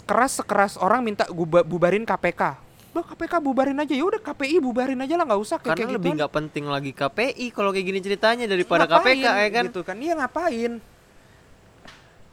Keras 0.05 0.39
sekeras 0.43 0.75
orang 0.77 0.99
minta 1.01 1.25
bubarin 1.63 2.03
KPK 2.03 2.59
Udah 2.91 3.07
KPK 3.13 3.39
bubarin 3.39 3.79
aja 3.79 3.93
ya 3.95 4.03
udah 4.03 4.19
KPI 4.19 4.57
bubarin 4.59 4.99
aja 4.99 5.15
lah 5.15 5.29
nggak 5.29 5.39
usah 5.39 5.61
kayak 5.63 5.77
karena 5.77 5.85
kayak 5.85 5.95
lebih 5.95 6.09
gituan. 6.11 6.19
nggak 6.19 6.33
penting 6.33 6.65
lagi 6.67 6.91
KPI 6.97 7.47
kalau 7.55 7.71
kayak 7.71 7.87
gini 7.87 8.01
ceritanya 8.03 8.45
daripada 8.49 8.89
Ngapain, 8.89 9.15
KPK 9.21 9.27
ya 9.29 9.49
kan? 9.53 9.65
gitu 9.71 9.81
kan? 9.87 9.97
Iya 10.01 10.13
ngapain? 10.19 10.73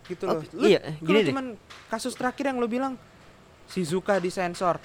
Gitu 0.07 0.23
loh. 0.23 0.39
Oke, 0.39 0.47
Lu 0.55 0.65
iya, 0.65 0.79
gini 0.97 1.19
deh. 1.19 1.29
cuman 1.29 1.45
kasus 1.91 2.15
terakhir 2.15 2.49
yang 2.49 2.57
lo 2.57 2.65
bilang 2.65 2.95
Shizuka 3.67 4.17
disensor. 4.17 4.77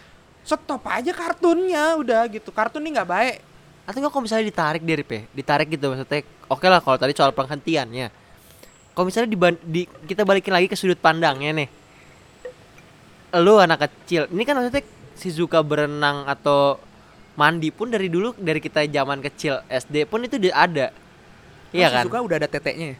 Stop 0.42 0.80
aja 0.84 1.12
kartunnya 1.12 1.96
udah 1.96 2.24
gitu. 2.26 2.48
Kartun 2.48 2.80
ini 2.80 2.94
nggak 2.94 3.08
baik. 3.08 3.36
Atau 3.84 3.98
nggak 3.98 4.12
kalau 4.12 4.24
misalnya 4.24 4.46
ditarik 4.46 4.82
dari 4.82 5.00
P 5.00 5.12
ditarik 5.32 5.68
gitu 5.68 5.88
maksudnya 5.88 6.20
oke 6.44 6.64
lah 6.64 6.80
kalau 6.80 6.96
tadi 6.96 7.12
soal 7.12 7.32
penghentiannya. 7.32 8.08
Kalau 8.92 9.04
misalnya 9.04 9.28
diban- 9.28 9.62
di, 9.62 9.86
kita 10.04 10.24
balikin 10.24 10.50
lagi 10.50 10.66
ke 10.66 10.74
sudut 10.74 10.98
pandangnya 10.98 11.54
nih. 11.54 11.68
Lu 13.38 13.56
anak 13.56 13.86
kecil. 13.86 14.26
Ini 14.28 14.42
kan 14.42 14.56
maksudnya 14.56 14.84
Shizuka 15.14 15.60
berenang 15.60 16.24
atau 16.24 16.78
mandi 17.34 17.70
pun 17.70 17.86
dari 17.86 18.06
dulu 18.06 18.34
dari 18.34 18.58
kita 18.58 18.82
zaman 18.84 19.18
kecil 19.20 19.62
SD 19.66 20.06
pun 20.06 20.22
itu 20.22 20.38
udah 20.38 20.54
ada. 20.54 20.86
Iya 21.70 21.86
Oh, 21.86 21.92
kan? 21.92 22.02
Shizuka 22.04 22.18
udah 22.22 22.36
ada 22.38 22.48
teteknya 22.48 22.86
ya? 22.88 22.96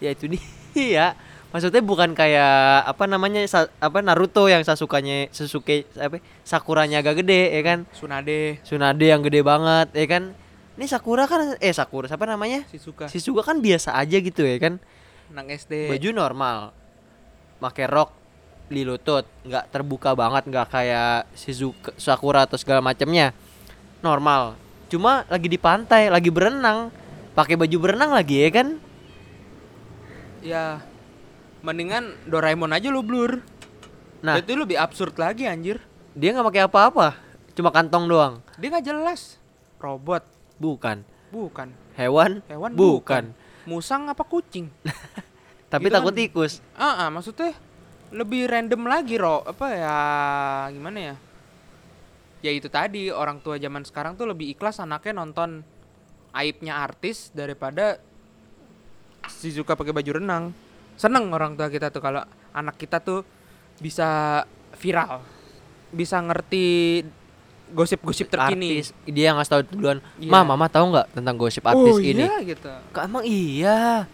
ya 0.00 0.10
itu 0.12 0.24
dia 0.28 1.14
maksudnya 1.54 1.78
bukan 1.86 2.18
kayak 2.18 2.82
apa 2.82 3.06
namanya 3.06 3.46
sa- 3.46 3.70
apa 3.78 4.02
Naruto 4.02 4.50
yang 4.50 4.66
Sasukanya 4.66 5.30
Sasuke 5.30 5.86
apa 5.94 6.18
Sakuranya 6.42 6.98
agak 6.98 7.22
gede 7.22 7.54
ya 7.54 7.62
kan? 7.62 7.78
Tsunade. 7.94 8.58
Tsunade 8.66 9.06
yang 9.06 9.22
gede 9.22 9.46
banget 9.46 9.94
ya 9.94 10.06
kan? 10.10 10.34
Ini 10.74 10.90
Sakura 10.90 11.30
kan 11.30 11.54
eh 11.62 11.70
Sakura 11.70 12.10
siapa 12.10 12.26
namanya? 12.26 12.66
Shizuka. 12.66 13.06
Shizuka 13.06 13.46
kan 13.46 13.62
biasa 13.62 13.94
aja 13.94 14.18
gitu 14.18 14.42
ya 14.42 14.58
kan? 14.58 14.82
Nang 15.30 15.46
SD 15.46 15.94
baju 15.94 16.08
normal 16.10 16.74
pakai 17.62 17.86
rok 17.86 18.10
di 18.66 18.82
lutut 18.82 19.22
nggak 19.46 19.70
terbuka 19.70 20.18
banget 20.18 20.50
nggak 20.50 20.66
kayak 20.74 21.30
Shizuka 21.38 21.94
Sakura 21.94 22.50
atau 22.50 22.58
segala 22.58 22.82
macamnya. 22.82 23.30
Normal. 24.02 24.58
Cuma 24.90 25.22
lagi 25.30 25.46
di 25.46 25.62
pantai 25.62 26.10
lagi 26.10 26.34
berenang 26.34 26.90
pakai 27.38 27.54
baju 27.54 27.76
berenang 27.78 28.10
lagi 28.10 28.42
ya 28.42 28.50
kan? 28.50 28.68
Ya 30.42 30.82
mendingan 31.64 32.12
Doraemon 32.28 32.76
aja 32.76 32.92
lu 32.92 33.00
blur. 33.00 33.40
Nah. 34.20 34.36
Itu 34.36 34.52
lebih 34.52 34.76
absurd 34.76 35.16
lagi 35.16 35.48
anjir. 35.48 35.80
Dia 36.12 36.36
nggak 36.36 36.46
pakai 36.52 36.62
apa-apa 36.68 37.08
cuma 37.56 37.72
kantong 37.72 38.04
doang. 38.04 38.34
Dia 38.60 38.68
nggak 38.68 38.84
jelas. 38.84 39.40
Robot. 39.80 40.22
Bukan. 40.60 41.00
Bukan. 41.32 41.68
Hewan? 41.94 42.42
Hewan 42.50 42.74
bukan, 42.74 43.30
musang 43.66 44.10
apa 44.10 44.26
kucing? 44.26 44.66
Tapi 45.72 45.86
Gitu 45.86 45.94
takut 45.94 46.14
kan. 46.14 46.20
tikus. 46.20 46.52
Ah 46.74 47.06
ah, 47.06 47.08
maksudnya 47.10 47.54
lebih 48.10 48.46
random 48.50 48.86
lagi 48.86 49.18
ro. 49.18 49.42
Apa 49.46 49.66
ya 49.74 49.96
gimana 50.74 50.98
ya? 50.98 51.16
Ya 52.44 52.50
itu 52.52 52.68
tadi 52.68 53.08
orang 53.08 53.40
tua 53.40 53.56
zaman 53.56 53.86
sekarang 53.86 54.18
tuh 54.20 54.28
lebih 54.28 54.52
ikhlas 54.52 54.82
anaknya 54.82 55.16
nonton 55.16 55.64
aibnya 56.34 56.82
artis 56.82 57.30
daripada 57.32 58.02
Shizuka 59.24 59.72
pakai 59.78 59.96
baju 59.96 60.20
renang 60.20 60.44
seneng 60.94 61.30
orang 61.30 61.54
tua 61.54 61.68
kita 61.68 61.90
tuh 61.90 61.98
kalau 61.98 62.22
anak 62.50 62.76
kita 62.76 62.98
tuh 62.98 63.26
bisa 63.76 64.42
viral 64.74 65.22
bisa 65.90 66.18
ngerti 66.18 67.02
gosip-gosip 67.70 68.28
terkini. 68.28 68.82
Artis 68.82 68.92
dia 69.08 69.32
yang 69.32 69.36
ngasih 69.40 69.52
tahu 69.52 69.62
duluan 69.72 69.98
Iya. 70.20 70.30
ma 70.30 70.44
mama 70.44 70.66
tahu 70.68 70.94
nggak 70.94 71.06
tentang 71.16 71.34
gosip 71.34 71.64
artis 71.64 71.94
oh 71.94 71.98
ini? 71.98 72.22
iya 72.22 72.34
gitu. 72.44 72.70
Kak, 72.92 73.02
emang 73.08 73.24
iya? 73.24 74.06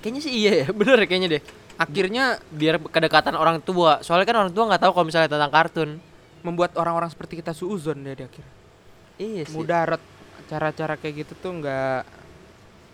Kayaknya 0.00 0.20
sih 0.22 0.32
iya 0.32 0.52
ya 0.64 0.66
bener 0.78 0.96
ya 1.02 1.06
kayaknya 1.06 1.28
deh. 1.38 1.42
Akhirnya 1.78 2.24
biar 2.50 2.82
kedekatan 2.82 3.38
orang 3.38 3.62
tua 3.62 4.02
soalnya 4.02 4.26
kan 4.26 4.36
orang 4.42 4.52
tua 4.54 4.66
nggak 4.66 4.82
tahu 4.82 4.92
kalau 4.94 5.06
misalnya 5.06 5.30
tentang 5.30 5.52
kartun. 5.52 5.90
Membuat 6.42 6.74
orang-orang 6.78 7.10
seperti 7.10 7.38
kita 7.38 7.50
suuzon 7.52 8.02
dia 8.02 8.14
di 8.14 8.24
akhir. 8.24 8.46
Iya 9.18 9.42
sih. 9.46 9.54
Mudarat 9.54 10.02
cara-cara 10.48 10.94
kayak 10.96 11.26
gitu 11.26 11.32
tuh 11.38 11.52
nggak 11.60 12.02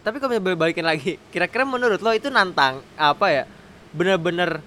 tapi 0.04 0.20
kalau 0.20 0.30
misalnya 0.30 0.54
balikin 0.54 0.84
lagi 0.84 1.16
kira-kira 1.32 1.64
menurut 1.64 1.98
lo 1.98 2.12
itu 2.12 2.28
nantang 2.28 2.84
apa 2.94 3.26
ya? 3.26 3.44
Bener-bener 3.90 4.60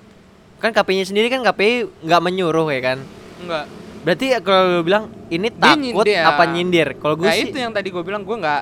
kan 0.58 0.74
KPI-nya 0.74 1.06
sendiri 1.06 1.30
kan 1.30 1.46
KPI 1.46 2.02
nggak 2.02 2.22
menyuruh 2.22 2.68
ya 2.68 2.82
kan? 2.84 3.00
Nggak. 3.40 3.66
Berarti 4.02 4.26
kalau 4.42 4.62
lo 4.72 4.82
bilang 4.82 5.04
ini 5.28 5.48
Dia 5.48 5.62
takut 5.62 6.04
nyindir. 6.04 6.24
apa 6.24 6.44
nyindir? 6.48 6.88
Kalau 6.98 7.16
gue 7.16 7.28
nah 7.28 7.36
sih 7.36 7.46
itu 7.46 7.58
yang 7.58 7.70
tadi 7.70 7.88
gue 7.88 8.02
bilang 8.02 8.24
gue 8.24 8.34
nggak 8.34 8.62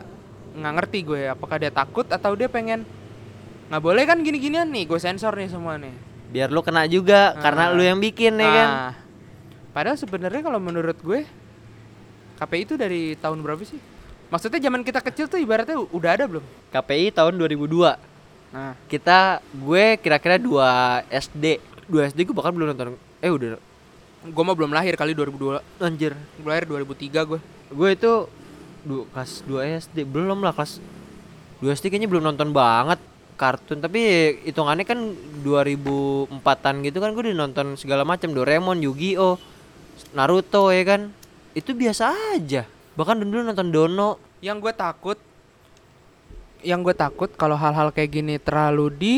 nggak 0.55 0.73
ngerti 0.73 0.99
gue 1.01 1.21
apakah 1.27 1.55
dia 1.57 1.71
takut 1.71 2.03
atau 2.05 2.31
dia 2.33 2.47
pengen 2.47 2.83
nggak 3.65 3.81
boleh 3.81 4.03
kan 4.03 4.19
gini-ginian 4.19 4.67
nih 4.67 4.83
gue 4.85 4.99
sensor 4.99 5.31
nih 5.31 5.47
semua 5.47 5.79
nih. 5.79 5.95
Biar 6.27 6.51
lo 6.51 6.59
kena 6.59 6.83
juga 6.85 7.39
karena 7.39 7.69
Ah. 7.69 7.73
lo 7.73 7.81
yang 7.81 7.97
bikin 7.97 8.35
ya 8.35 8.49
kan? 8.49 8.67
Nah, 8.67 8.93
padahal 9.71 9.95
sebenarnya 9.95 10.41
kalau 10.41 10.59
menurut 10.59 10.99
gue 10.99 11.23
KPI 12.35 12.61
itu 12.61 12.75
dari 12.75 13.15
tahun 13.15 13.39
berapa 13.39 13.63
sih 13.63 13.79
maksudnya 14.29 14.59
zaman 14.59 14.81
kita 14.81 14.99
kecil 15.01 15.25
tuh 15.29 15.39
ibaratnya 15.39 15.77
udah 15.77 16.09
ada 16.15 16.25
belum? 16.25 16.45
KPI 16.73 17.13
tahun 17.13 17.37
2002 17.37 17.95
nah. 18.55 18.73
Kita 18.87 19.43
gue 19.51 19.99
kira-kira 19.99 20.39
2 20.39 21.11
SD 21.11 21.45
2 21.89 22.11
SD 22.13 22.19
gue 22.25 22.35
bahkan 22.35 22.53
belum 22.53 22.73
nonton. 22.73 22.97
Eh 23.21 23.29
udah. 23.29 23.61
Gue 24.25 24.43
mah 24.43 24.57
belum 24.57 24.73
lahir 24.73 24.97
kali 24.97 25.13
2002 25.13 25.61
anjir. 25.81 26.17
Gue 26.41 26.49
lahir 26.49 26.65
2003 26.65 27.29
gue 27.29 27.39
gue 27.65 27.89
itu 27.91 28.11
du, 28.85 29.09
kelas 29.09 29.41
2 29.49 29.81
SD 29.89 30.05
belum 30.05 30.45
lah 30.45 30.53
kelas 30.53 30.77
2 31.61 31.73
SD 31.73 31.89
kayaknya 31.89 32.09
belum 32.09 32.25
nonton 32.25 32.49
banget 32.53 32.97
kartun. 33.37 33.83
Tapi 33.83 34.01
hitungannya 34.47 34.85
kan 34.87 34.99
2004-an 35.45 36.75
gitu 36.87 36.97
kan 37.03 37.13
gue 37.13 37.21
udah 37.29 37.37
nonton 37.37 37.75
segala 37.77 38.01
macam. 38.07 38.31
Doraemon, 38.33 38.81
Yu-Gi-Oh, 38.81 39.37
Naruto 40.15 40.71
ya 40.71 40.83
kan. 40.83 41.01
Itu 41.55 41.71
biasa 41.71 42.11
aja. 42.35 42.67
Bahkan 42.95 43.21
dulu 43.23 43.43
nonton 43.43 43.69
Dono. 43.71 44.17
yang 44.43 44.61
gue 44.61 44.73
takut 44.75 45.17
yang 46.61 46.85
gue 46.85 46.93
takut 46.93 47.29
kalau 47.33 47.57
hal-hal 47.57 47.89
kayak 47.89 48.13
gini 48.13 48.35
terlalu 48.37 48.93
di 48.93 49.15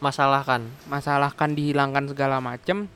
Masalah 0.00 0.44
kan. 0.44 0.64
masalahkan 0.88 1.52
dihilangkan 1.52 2.08
segala 2.08 2.40
macem 2.40 2.88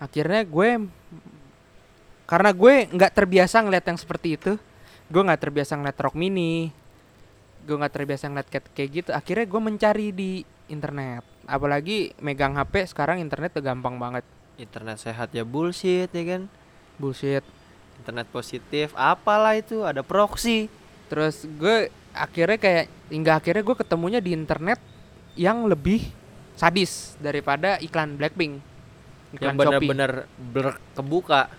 akhirnya 0.00 0.42
gue 0.48 0.90
karena 2.24 2.50
gue 2.56 2.74
nggak 2.88 3.12
terbiasa 3.12 3.60
ngeliat 3.60 3.84
yang 3.84 3.98
seperti 4.00 4.40
itu 4.40 4.52
gue 5.12 5.22
nggak 5.22 5.42
terbiasa 5.44 5.76
ngeliat 5.76 5.98
rock 6.00 6.16
mini 6.16 6.72
gue 7.68 7.76
nggak 7.76 7.94
terbiasa 7.94 8.32
ngeliat 8.32 8.48
kayak, 8.48 8.66
kayak 8.72 8.90
gitu 8.90 9.10
akhirnya 9.12 9.46
gue 9.46 9.60
mencari 9.60 10.08
di 10.10 10.30
internet 10.72 11.22
apalagi 11.44 12.16
megang 12.22 12.56
hp 12.56 12.74
sekarang 12.88 13.20
internet 13.20 13.52
tuh 13.54 13.62
gampang 13.62 14.00
banget 14.00 14.24
Internet 14.60 15.00
sehat 15.00 15.32
ya 15.32 15.40
bullshit 15.40 16.12
ya 16.12 16.24
kan. 16.36 16.42
bullshit 17.00 17.40
Internet 18.00 18.26
positif 18.32 18.90
apalah 18.96 19.54
itu 19.54 19.84
ada 19.84 20.00
proxy. 20.00 20.72
terus 21.10 21.42
gue 21.58 21.90
akhirnya 22.14 22.54
kayak 22.54 22.84
hingga 23.10 23.32
akhirnya 23.36 23.60
gue 23.60 23.76
ketemunya 23.76 24.22
di 24.22 24.30
internet 24.30 24.78
yang 25.34 25.66
lebih 25.66 26.06
sadis 26.54 27.18
daripada 27.18 27.82
iklan 27.82 28.14
Blackpink 28.14 28.62
iklan 29.34 29.42
yang 29.42 29.56
Shopee. 29.58 29.66
bener-bener 29.90 30.12
ber- 30.38 30.78
kebuka. 30.94 31.50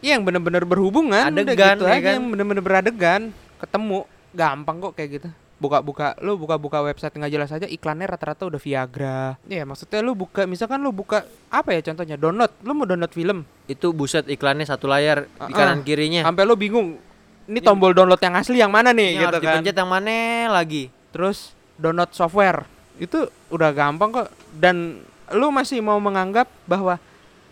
Iya 0.00 0.16
yang 0.16 0.24
bener-bener 0.24 0.64
berhubungan 0.64 1.26
udah 1.28 1.42
Adegan, 1.44 1.76
gitu 1.76 1.84
ya 1.84 1.92
aja 1.92 2.00
kan? 2.00 2.12
yang 2.16 2.26
bener-bener 2.32 2.62
beradegan 2.64 3.20
ketemu 3.60 3.98
gampang 4.32 4.76
kok 4.80 4.92
kayak 4.96 5.10
gitu 5.20 5.28
buka-buka 5.60 6.16
lu 6.18 6.34
buka-buka 6.34 6.80
website 6.80 7.12
nggak 7.12 7.30
jelas 7.30 7.50
aja 7.52 7.64
iklannya 7.64 8.08
rata-rata 8.08 8.48
udah 8.48 8.56
Viagra. 8.56 9.36
Iya 9.44 9.62
maksudnya 9.62 10.00
lu 10.00 10.16
buka 10.16 10.42
misalkan 10.44 10.80
lu 10.80 10.88
buka 10.90 11.22
apa 11.46 11.70
ya 11.70 11.84
contohnya 11.84 12.16
download 12.16 12.48
lu 12.60 12.72
mau 12.72 12.84
download 12.84 13.12
film? 13.12 13.44
Itu 13.66 13.92
buset 13.92 14.24
iklannya 14.24 14.64
satu 14.64 14.88
layar 14.88 15.28
di 15.28 15.52
Ah, 15.52 15.68
kanan 15.68 15.84
kirinya. 15.84 16.24
sampai 16.24 16.42
lu 16.42 16.56
bingung 16.56 16.96
ini 17.44 17.60
tombol 17.60 17.92
download 17.92 18.18
yang 18.18 18.34
asli 18.34 18.56
yang 18.56 18.72
mana 18.72 18.90
nih 18.90 19.10
Yang 19.10 19.18
gitu 19.18 19.26
harus 19.26 19.36
kan. 19.36 19.44
dipencet 19.54 19.76
yang 19.76 19.90
mana 19.90 20.16
lagi? 20.48 20.84
terus 21.10 21.52
download 21.76 22.10
software. 22.10 22.64
Itu 22.96 23.28
udah 23.48 23.70
gampang 23.70 24.10
kok. 24.10 24.28
Dan 24.50 25.02
lu 25.30 25.50
masih 25.50 25.78
mau 25.78 25.98
menganggap 25.98 26.46
bahwa 26.64 26.96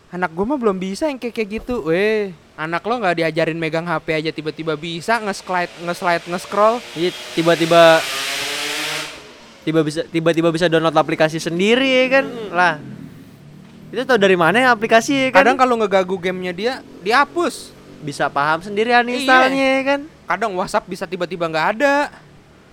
anak 0.09 0.31
gua 0.31 0.45
mah 0.47 0.59
belum 0.59 0.77
bisa 0.77 1.07
yang 1.07 1.17
kayak 1.17 1.35
kayak 1.35 1.49
gitu. 1.61 1.85
Weh 1.85 2.33
anak 2.59 2.83
lo 2.83 2.99
nggak 2.99 3.23
diajarin 3.23 3.55
megang 3.55 3.87
HP 3.87 4.07
aja 4.19 4.31
tiba-tiba 4.35 4.75
bisa 4.75 5.23
nge-slide 5.23 5.71
nge-slide 5.87 6.25
nge-scroll 6.27 6.83
Iya, 6.99 7.15
tiba-tiba 7.39 8.03
tiba 9.63 9.81
bisa 9.87 10.03
tiba-tiba 10.11 10.49
bisa 10.51 10.67
download 10.67 10.97
aplikasi 10.97 11.39
sendiri 11.39 11.87
ya 11.87 12.05
kan 12.19 12.25
lah 12.51 12.75
itu 13.95 14.03
tau 14.03 14.19
dari 14.19 14.35
mana 14.35 14.59
ya 14.59 14.69
aplikasi 14.75 15.13
ya 15.15 15.29
kan 15.31 15.47
kadang 15.47 15.57
kalau 15.57 15.79
ngegagu 15.79 16.19
gamenya 16.19 16.53
dia 16.53 16.73
dihapus 17.07 17.71
bisa 18.03 18.27
paham 18.27 18.59
sendiri 18.59 18.91
uninstallnya 18.91 19.67
ya 19.79 19.83
kan 19.87 20.01
kadang 20.27 20.51
WhatsApp 20.59 20.91
bisa 20.91 21.07
tiba-tiba 21.07 21.47
nggak 21.47 21.69
ada 21.79 21.95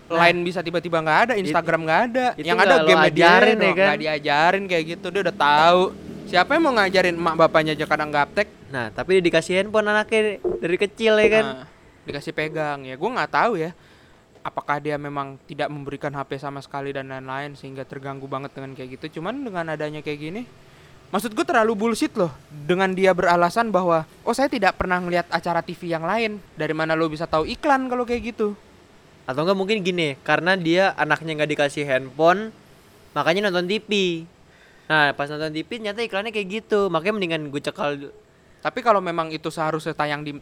Line 0.06 0.46
bisa 0.46 0.62
tiba-tiba 0.62 1.02
nggak 1.02 1.20
ada, 1.26 1.34
Instagram 1.34 1.82
nggak 1.82 2.02
ada. 2.14 2.26
itu 2.38 2.46
Yang 2.46 2.60
ada 2.62 2.76
game 2.86 3.02
dia 3.10 3.26
ajarin 3.26 3.58
ya 3.58 3.74
kan? 3.74 3.74
nggak 3.90 4.02
diajarin 4.06 4.64
kayak 4.70 4.84
gitu. 4.86 5.08
Dia 5.10 5.22
udah 5.26 5.34
tahu. 5.34 5.84
Siapa 6.26 6.58
yang 6.58 6.64
mau 6.66 6.74
ngajarin 6.74 7.14
emak 7.14 7.36
bapaknya 7.38 7.78
aja 7.78 7.86
kadang 7.86 8.10
gaptek. 8.10 8.50
nah 8.74 8.90
tapi 8.90 9.22
dikasih 9.22 9.62
handphone 9.62 9.88
anaknya 9.94 10.42
dari 10.42 10.78
kecil 10.82 11.22
ya 11.22 11.30
kan? 11.30 11.46
Nah, 11.46 11.68
dikasih 12.10 12.34
pegang 12.34 12.82
ya. 12.82 12.98
Gue 12.98 13.10
nggak 13.14 13.32
tahu 13.32 13.62
ya. 13.62 13.72
Apakah 14.42 14.82
dia 14.82 14.98
memang 14.98 15.38
tidak 15.46 15.70
memberikan 15.70 16.14
HP 16.14 16.38
sama 16.42 16.62
sekali 16.66 16.94
dan 16.94 17.10
lain-lain 17.10 17.54
sehingga 17.54 17.86
terganggu 17.86 18.26
banget 18.26 18.54
dengan 18.58 18.74
kayak 18.74 18.98
gitu? 18.98 19.22
Cuman 19.22 19.42
dengan 19.46 19.70
adanya 19.70 20.02
kayak 20.02 20.20
gini 20.20 20.44
maksud 21.14 21.38
gue 21.38 21.46
terlalu 21.46 21.78
bullshit 21.78 22.12
loh. 22.18 22.34
Dengan 22.50 22.90
dia 22.92 23.14
beralasan 23.14 23.70
bahwa 23.70 24.10
oh 24.26 24.34
saya 24.34 24.50
tidak 24.50 24.82
pernah 24.82 24.98
ngeliat 24.98 25.30
acara 25.30 25.62
TV 25.62 25.94
yang 25.94 26.04
lain. 26.04 26.42
Dari 26.58 26.74
mana 26.74 26.98
lo 26.98 27.06
bisa 27.06 27.30
tahu 27.30 27.46
iklan 27.46 27.86
kalau 27.86 28.02
kayak 28.02 28.34
gitu? 28.34 28.58
Atau 29.30 29.46
enggak 29.46 29.58
mungkin 29.58 29.78
gini 29.86 30.18
karena 30.26 30.58
dia 30.58 30.98
anaknya 30.98 31.38
nggak 31.38 31.52
dikasih 31.54 31.86
handphone 31.86 32.50
makanya 33.16 33.48
nonton 33.48 33.72
TV 33.72 34.22
nah 34.86 35.10
pas 35.12 35.26
nonton 35.26 35.50
TV 35.50 35.82
nyata 35.82 36.00
iklannya 36.00 36.30
kayak 36.30 36.48
gitu. 36.62 36.88
Makanya 36.88 37.14
mendingan 37.14 37.42
gue 37.50 37.62
cekal 37.62 38.14
tapi 38.60 38.82
kalau 38.82 38.98
memang 38.98 39.30
itu 39.30 39.50
seharusnya 39.50 39.94
tayang 39.94 40.22
di 40.22 40.34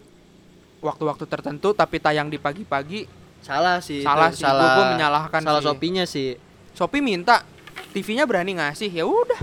waktu-waktu 0.79 1.27
tertentu 1.27 1.71
tapi 1.71 1.99
tayang 1.99 2.27
di 2.27 2.35
pagi-pagi 2.35 3.03
salah 3.39 3.83
sih 3.83 3.99
Salah 3.99 4.31
itu, 4.31 4.39
sih, 4.39 4.47
gua- 4.47 4.63
gua 4.73 4.85
menyalahkan 4.95 5.41
salah 5.41 5.59
sih. 5.59 5.67
Shopee-nya 5.67 6.05
sih. 6.07 6.29
Shopee 6.71 7.03
minta 7.03 7.43
TV-nya 7.91 8.23
berani 8.23 8.55
ngasih 8.55 8.87
ya 8.89 9.03
udah. 9.03 9.39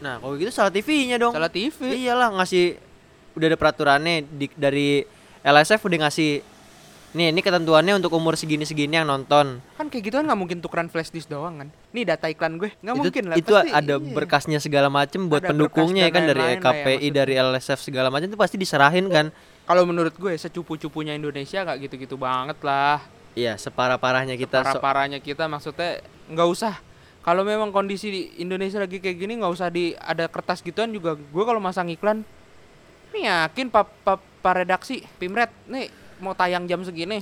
Nah 0.00 0.16
kalau 0.16 0.34
gitu 0.36 0.48
salah 0.48 0.72
TV-nya 0.72 1.20
dong. 1.20 1.36
Salah 1.36 1.52
TV 1.52 1.76
Iyalah 1.92 2.32
ngasih 2.40 2.80
udah 3.36 3.46
ada 3.46 3.58
peraturannya 3.60 4.24
di, 4.26 4.46
dari 4.56 5.04
LSF 5.40 5.80
udah 5.84 6.08
ngasih 6.08 6.40
nih 7.10 7.34
ini 7.34 7.42
ketentuannya 7.42 7.98
untuk 7.98 8.14
umur 8.14 8.38
segini-segini 8.38 8.94
yang 8.94 9.08
nonton. 9.10 9.58
kan 9.74 9.86
kayak 9.90 10.02
gitu 10.06 10.14
kan 10.22 10.30
nggak 10.30 10.38
mungkin 10.38 10.58
tukeran 10.62 10.86
flash 10.86 11.10
disk 11.10 11.26
doang 11.26 11.58
kan 11.58 11.68
nih 11.90 12.06
data 12.06 12.30
iklan 12.30 12.54
gue 12.54 12.70
nggak 12.78 12.94
mungkin 12.94 13.22
lah 13.26 13.34
itu 13.34 13.50
pasti 13.50 13.74
ada 13.74 13.94
iya. 13.98 14.14
berkasnya 14.14 14.58
segala 14.62 14.86
macem 14.86 15.26
buat 15.26 15.42
Ada 15.42 15.50
pendukungnya 15.50 16.06
ya 16.06 16.14
kan 16.14 16.22
dari 16.30 16.38
ya 16.38 16.56
KPI 16.62 16.86
maksudnya. 16.86 17.10
dari 17.18 17.34
LSF 17.34 17.80
segala 17.82 18.08
macam 18.14 18.30
itu 18.30 18.38
pasti 18.38 18.56
diserahin 18.62 19.10
kan. 19.10 19.34
kalau 19.66 19.82
menurut 19.82 20.14
gue 20.14 20.38
secupu-cupunya 20.38 21.18
Indonesia 21.18 21.66
nggak 21.66 21.90
gitu-gitu 21.90 22.14
banget 22.14 22.58
lah 22.62 23.02
Iya, 23.30 23.54
separah-parahnya 23.54 24.34
kita 24.34 24.58
parah 24.62 24.74
so- 24.74 24.82
parahnya 24.82 25.18
kita 25.22 25.46
maksudnya 25.46 26.02
nggak 26.30 26.48
usah 26.50 26.74
kalau 27.26 27.42
memang 27.42 27.70
kondisi 27.70 28.06
di 28.10 28.22
Indonesia 28.38 28.78
lagi 28.78 28.98
kayak 28.98 29.18
gini 29.18 29.38
nggak 29.38 29.52
usah 29.54 29.66
di 29.70 29.94
ada 29.98 30.26
kertas 30.26 30.62
gituan 30.62 30.90
juga 30.90 31.14
gue 31.14 31.44
kalau 31.46 31.58
masang 31.58 31.90
iklan 31.90 32.22
nih 33.10 33.26
yakin 33.26 33.70
pak 33.70 33.86
pak 34.06 34.18
pak 34.40 34.54
redaksi 34.62 35.02
pimret 35.18 35.50
nih 35.66 35.90
mau 36.20 36.32
tayang 36.32 36.64
jam 36.64 36.80
segini. 36.80 37.20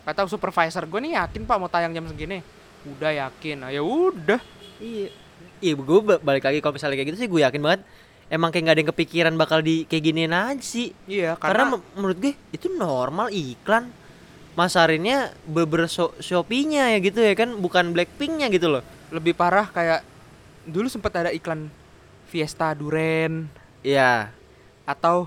Kata 0.00 0.24
supervisor 0.24 0.84
gue 0.84 1.00
nih 1.00 1.16
yakin 1.16 1.44
pak 1.44 1.56
mau 1.56 1.68
tayang 1.68 1.92
jam 1.92 2.06
segini. 2.06 2.40
Udah 2.86 3.12
yakin. 3.12 3.64
Ah, 3.64 3.70
ya 3.70 3.80
udah. 3.80 4.40
Iya. 4.80 5.12
Iya, 5.60 5.72
gue 5.76 5.98
balik 6.18 6.44
lagi 6.44 6.58
kalau 6.60 6.72
misalnya 6.72 6.96
kayak 6.96 7.08
gitu 7.12 7.20
sih 7.20 7.28
gue 7.28 7.44
yakin 7.44 7.60
banget 7.60 7.80
emang 8.32 8.48
kayak 8.48 8.62
nggak 8.64 8.74
ada 8.76 8.80
yang 8.80 8.90
kepikiran 8.96 9.34
bakal 9.36 9.58
di 9.60 9.84
kayak 9.84 10.02
giniin 10.02 10.32
aja 10.32 10.62
sih. 10.64 10.96
iya 11.04 11.36
Karena, 11.36 11.68
karena, 11.68 11.76
me- 11.76 11.88
menurut 11.98 12.16
gue 12.16 12.32
itu 12.50 12.66
normal 12.70 13.28
iklan. 13.28 13.92
Masarinnya 14.50 15.30
beber 15.46 15.86
so 15.86 16.10
Shopee-nya 16.18 16.90
ya 16.90 16.98
gitu 16.98 17.22
ya 17.22 17.32
kan 17.32 17.54
bukan 17.56 17.92
Blackpink-nya 17.94 18.50
gitu 18.50 18.68
loh. 18.68 18.82
lebih 19.10 19.34
parah 19.34 19.66
kayak 19.66 20.06
dulu 20.64 20.86
sempat 20.86 21.10
ada 21.16 21.30
iklan 21.30 21.66
Fiesta 22.26 22.70
Duren. 22.72 23.50
Iya, 23.80 24.30
atau 24.86 25.26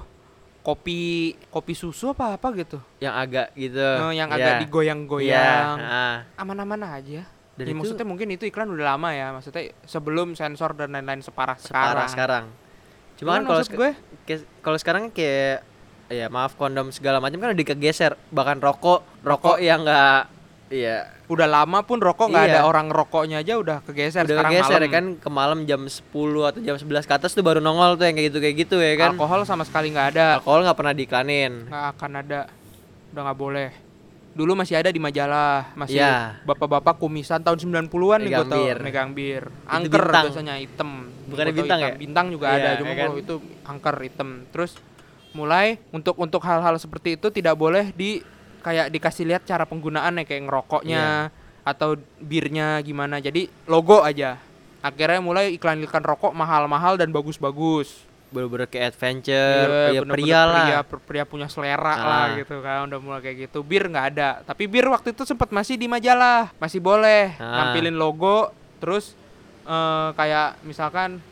kopi 0.64 1.36
kopi 1.52 1.74
susu 1.76 2.16
apa 2.16 2.40
apa 2.40 2.48
gitu 2.56 2.80
yang 3.04 3.12
agak 3.14 3.52
gitu. 3.54 3.84
Oh, 4.00 4.16
yang 4.16 4.32
Iya. 4.32 4.36
agak 4.40 4.54
Iya, 4.56 4.62
digoyang-goyang 4.64 5.76
ah. 5.78 6.18
aman-aman 6.40 6.80
aja 6.88 7.28
Dan 7.54 7.64
ya, 7.68 7.70
itu 7.70 7.78
maksudnya 7.78 8.08
mungkin 8.08 8.32
itu 8.32 8.48
iklan 8.48 8.72
udah 8.72 8.96
lama 8.96 9.12
ya 9.14 9.30
maksudnya 9.30 9.76
sebelum 9.86 10.34
sensor 10.34 10.74
dan 10.74 10.96
lain-lain 10.96 11.22
separah 11.22 11.60
separah 11.60 12.08
sekarang 12.08 12.10
sekarang. 12.10 12.46
Cuma 13.20 13.30
kan 13.38 13.44
kalau 13.46 13.62
gue 13.62 13.92
kalau 14.64 14.78
sekarang 14.80 15.04
kayak 15.14 15.62
ya 16.10 16.28
maaf 16.34 16.58
kondom 16.58 16.90
segala 16.90 17.20
macam 17.20 17.38
kan 17.38 17.54
udah 17.54 17.68
kegeser 17.68 18.18
bahkan 18.34 18.58
rokok 18.58 19.06
rokok 19.22 19.62
yang 19.62 19.84
enggak 19.86 20.32
iya 20.74 21.06
udah 21.24 21.46
lama 21.46 21.80
pun 21.82 21.98
rokok 21.98 22.28
nggak 22.28 22.44
Iya. 22.44 22.54
ada 22.56 22.62
orang 22.66 22.90
rokoknya 22.90 23.38
aja 23.40 23.54
udah 23.56 23.78
kegeser 23.84 24.26
udah 24.26 24.34
sekarang 24.36 24.52
kegeser 24.52 24.82
ya 24.82 24.90
kan 24.92 25.06
ke 25.16 25.30
malam 25.30 25.60
jam 25.64 25.82
10 25.82 26.02
atau 26.44 26.60
jam 26.60 26.76
11 26.76 27.06
ke 27.06 27.14
atas 27.14 27.32
tuh 27.32 27.42
baru 27.42 27.60
nongol 27.60 27.94
tuh 27.94 28.04
yang 28.04 28.16
kayak 28.16 28.28
gitu 28.28 28.40
kayak 28.40 28.56
gitu 28.60 28.76
ya 28.78 28.98
kan 28.98 29.14
alkohol 29.14 29.42
sama 29.44 29.62
sekali 29.62 29.88
nggak 29.88 30.08
ada 30.12 30.26
alkohol 30.38 30.62
nggak 30.62 30.76
pernah 30.76 30.94
diiklanin 30.94 31.70
nggak 31.70 31.86
akan 31.94 32.12
ada 32.18 32.40
udah 33.08 33.22
nggak 33.24 33.40
boleh 33.40 33.70
dulu 34.34 34.52
masih 34.56 34.76
ada 34.76 34.90
di 34.90 34.98
majalah 34.98 35.70
masih 35.74 36.02
Iya. 36.02 36.42
bapak-bapak 36.42 36.98
kumisan 36.98 37.38
tahun 37.40 37.62
90-an 37.62 37.86
nih 38.20 38.28
gue 38.28 38.34
Megang 38.34 38.50
tau 38.50 38.58
bir. 38.60 38.78
megang 38.82 39.10
bir 39.14 39.44
angker 39.64 40.02
bintang. 40.02 40.24
biasanya 40.26 40.56
hitam 40.58 40.92
tau 41.24 41.38
bintang 41.48 41.54
hitam. 41.56 41.78
ya? 41.80 41.94
bintang 41.96 42.26
juga 42.28 42.46
Iya, 42.48 42.58
ada 42.58 42.70
cuma 42.76 42.90
ya 42.90 42.96
kan? 42.96 43.06
kalau 43.06 43.16
itu 43.16 43.36
angker 43.64 43.96
hitam 44.02 44.30
terus 44.50 44.72
mulai 45.32 45.78
untuk 45.90 46.14
untuk 46.16 46.42
hal-hal 46.42 46.74
seperti 46.76 47.16
itu 47.16 47.30
tidak 47.30 47.54
boleh 47.56 47.90
di 47.92 48.26
kayak 48.64 48.88
dikasih 48.90 49.26
lihat 49.26 49.44
cara 49.44 49.64
penggunaannya 49.64 50.24
kayak 50.24 50.44
ngerokoknya 50.44 51.04
Iya. 51.28 51.64
atau 51.64 51.94
birnya 52.18 52.80
gimana. 52.80 53.20
Jadi 53.20 53.52
logo 53.66 54.00
aja. 54.00 54.40
Akhirnya 54.80 55.20
mulai 55.20 55.52
iklan-iklan 55.52 56.02
rokok 56.02 56.32
mahal-mahal 56.32 56.96
dan 56.96 57.08
bagus-bagus. 57.10 58.04
Bener-bener 58.30 58.66
kayak 58.66 58.92
adventure 58.92 59.38
Iya, 59.62 59.94
ya 59.94 60.02
bener-bener 60.02 60.16
pria 60.18 60.42
lah. 60.42 60.66
pria, 60.66 60.82
pria 61.00 61.24
punya 61.24 61.46
selera 61.46 61.94
Ah. 61.94 62.02
lah 62.02 62.26
gitu 62.36 62.60
kan 62.60 62.88
udah 62.88 62.98
mulai 62.98 63.22
kayak 63.22 63.38
gitu. 63.46 63.62
Bir 63.62 63.86
nggak 63.86 64.08
ada. 64.12 64.30
Tapi 64.42 64.66
bir 64.66 64.88
waktu 64.88 65.12
itu 65.12 65.24
sempat 65.24 65.52
masih 65.52 65.76
di 65.76 65.86
majalah 65.86 66.50
masih 66.58 66.80
boleh 66.80 67.36
Ah. 67.38 67.70
nampilin 67.70 67.94
logo 67.94 68.50
terus 68.80 69.14
eh, 69.64 70.10
kayak 70.14 70.60
misalkan 70.62 71.24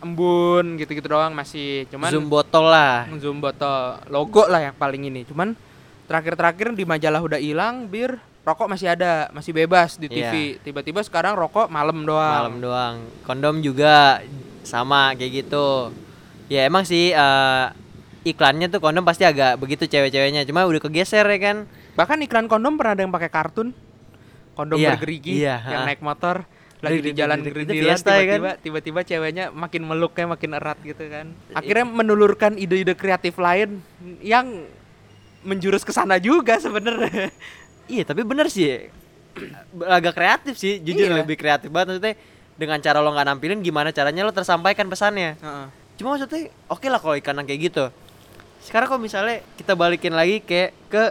embun 0.00 0.76
gitu-gitu 0.76 1.06
doang 1.06 1.30
masih. 1.30 1.86
Cuman 1.88 2.10
zoom 2.10 2.26
botol 2.26 2.66
lah. 2.66 3.06
Zoom 3.16 3.38
botol. 3.38 4.02
Logo 4.08 4.44
lah 4.44 4.60
yang 4.62 4.74
paling 4.74 5.06
ini. 5.06 5.22
Cuman 5.22 5.54
terakhir-terakhir 6.12 6.76
di 6.76 6.84
majalah 6.84 7.24
udah 7.24 7.40
hilang 7.40 7.88
bir 7.88 8.20
rokok 8.44 8.68
masih 8.68 8.92
ada 8.92 9.32
masih 9.32 9.56
bebas 9.56 9.96
di 9.96 10.12
TV 10.12 10.60
tiba-tiba 10.60 11.00
sekarang 11.00 11.32
rokok 11.32 11.72
malam 11.72 12.04
doang 12.04 12.20
Iya. 12.28 12.38
malam 12.44 12.56
doang 12.60 12.94
kondom 13.24 13.56
juga 13.64 14.20
sama 14.60 15.16
kayak 15.16 15.48
gitu 15.48 15.88
ya 16.52 16.68
emang 16.68 16.84
sih 16.84 17.16
eh, 17.16 17.66
iklannya 18.28 18.68
tuh 18.68 18.84
kondom 18.84 19.08
pasti 19.08 19.24
agak 19.24 19.56
begitu 19.56 19.88
cewek-ceweknya 19.88 20.44
cuma 20.44 20.68
udah 20.68 20.82
kegeser 20.84 21.24
ya 21.24 21.40
kan 21.40 21.56
Bahkan 21.92 22.24
iklan 22.24 22.48
kondom 22.48 22.80
pernah 22.80 22.96
ada 22.96 23.02
yang 23.04 23.12
pakai 23.12 23.30
kartun. 23.30 23.68
Kondom 24.52 24.76
Iya, 24.76 24.96
bergerigi 24.96 25.32
iya, 25.32 25.56
yang 25.64 25.88
naik 25.88 26.04
motor 26.04 26.44
lagi 26.82 26.98
di 26.98 27.14
jalan 27.14 27.40
gerindilan 27.46 27.94
ya 27.94 27.96
kan? 27.96 28.04
tiba-tiba 28.04 28.50
tiba-tiba 28.58 29.00
ceweknya 29.06 29.44
makin 29.54 29.86
meluknya 29.86 30.26
makin 30.34 30.50
erat 30.58 30.76
gitu 30.82 31.04
kan. 31.08 31.30
Akhirnya 31.54 31.86
menulurkan 31.88 32.58
ide-ide 32.58 32.92
kreatif 32.98 33.38
lain 33.38 33.80
yang 34.20 34.66
menjurus 35.42 35.82
ke 35.82 35.90
sana 35.90 36.16
juga 36.16 36.56
sebenarnya. 36.56 37.30
iya 37.86 38.02
tapi 38.02 38.22
bener 38.22 38.46
sih 38.46 38.90
agak 39.82 40.12
kreatif 40.12 40.54
sih 40.54 40.78
jujur 40.78 41.08
Iya. 41.08 41.18
lebih 41.18 41.34
kreatif 41.34 41.68
banget 41.68 41.96
maksudnya 41.96 42.14
dengan 42.52 42.78
cara 42.78 42.98
lo 42.98 43.10
nggak 43.10 43.26
nampilin 43.26 43.60
gimana 43.60 43.90
caranya 43.90 44.22
lo 44.22 44.30
tersampaikan 44.30 44.86
pesannya 44.86 45.34
Heeh. 45.34 45.66
cuma 45.96 46.14
maksudnya 46.14 46.40
oke 46.66 46.86
lah 46.86 46.98
kalau 46.98 47.16
ikan 47.16 47.34
yang 47.34 47.46
kayak 47.46 47.60
gitu 47.66 47.84
sekarang 48.60 48.86
kalau 48.86 49.00
misalnya 49.00 49.42
kita 49.56 49.72
balikin 49.72 50.12
lagi 50.12 50.38
kayak 50.38 50.70
ke 50.86 51.04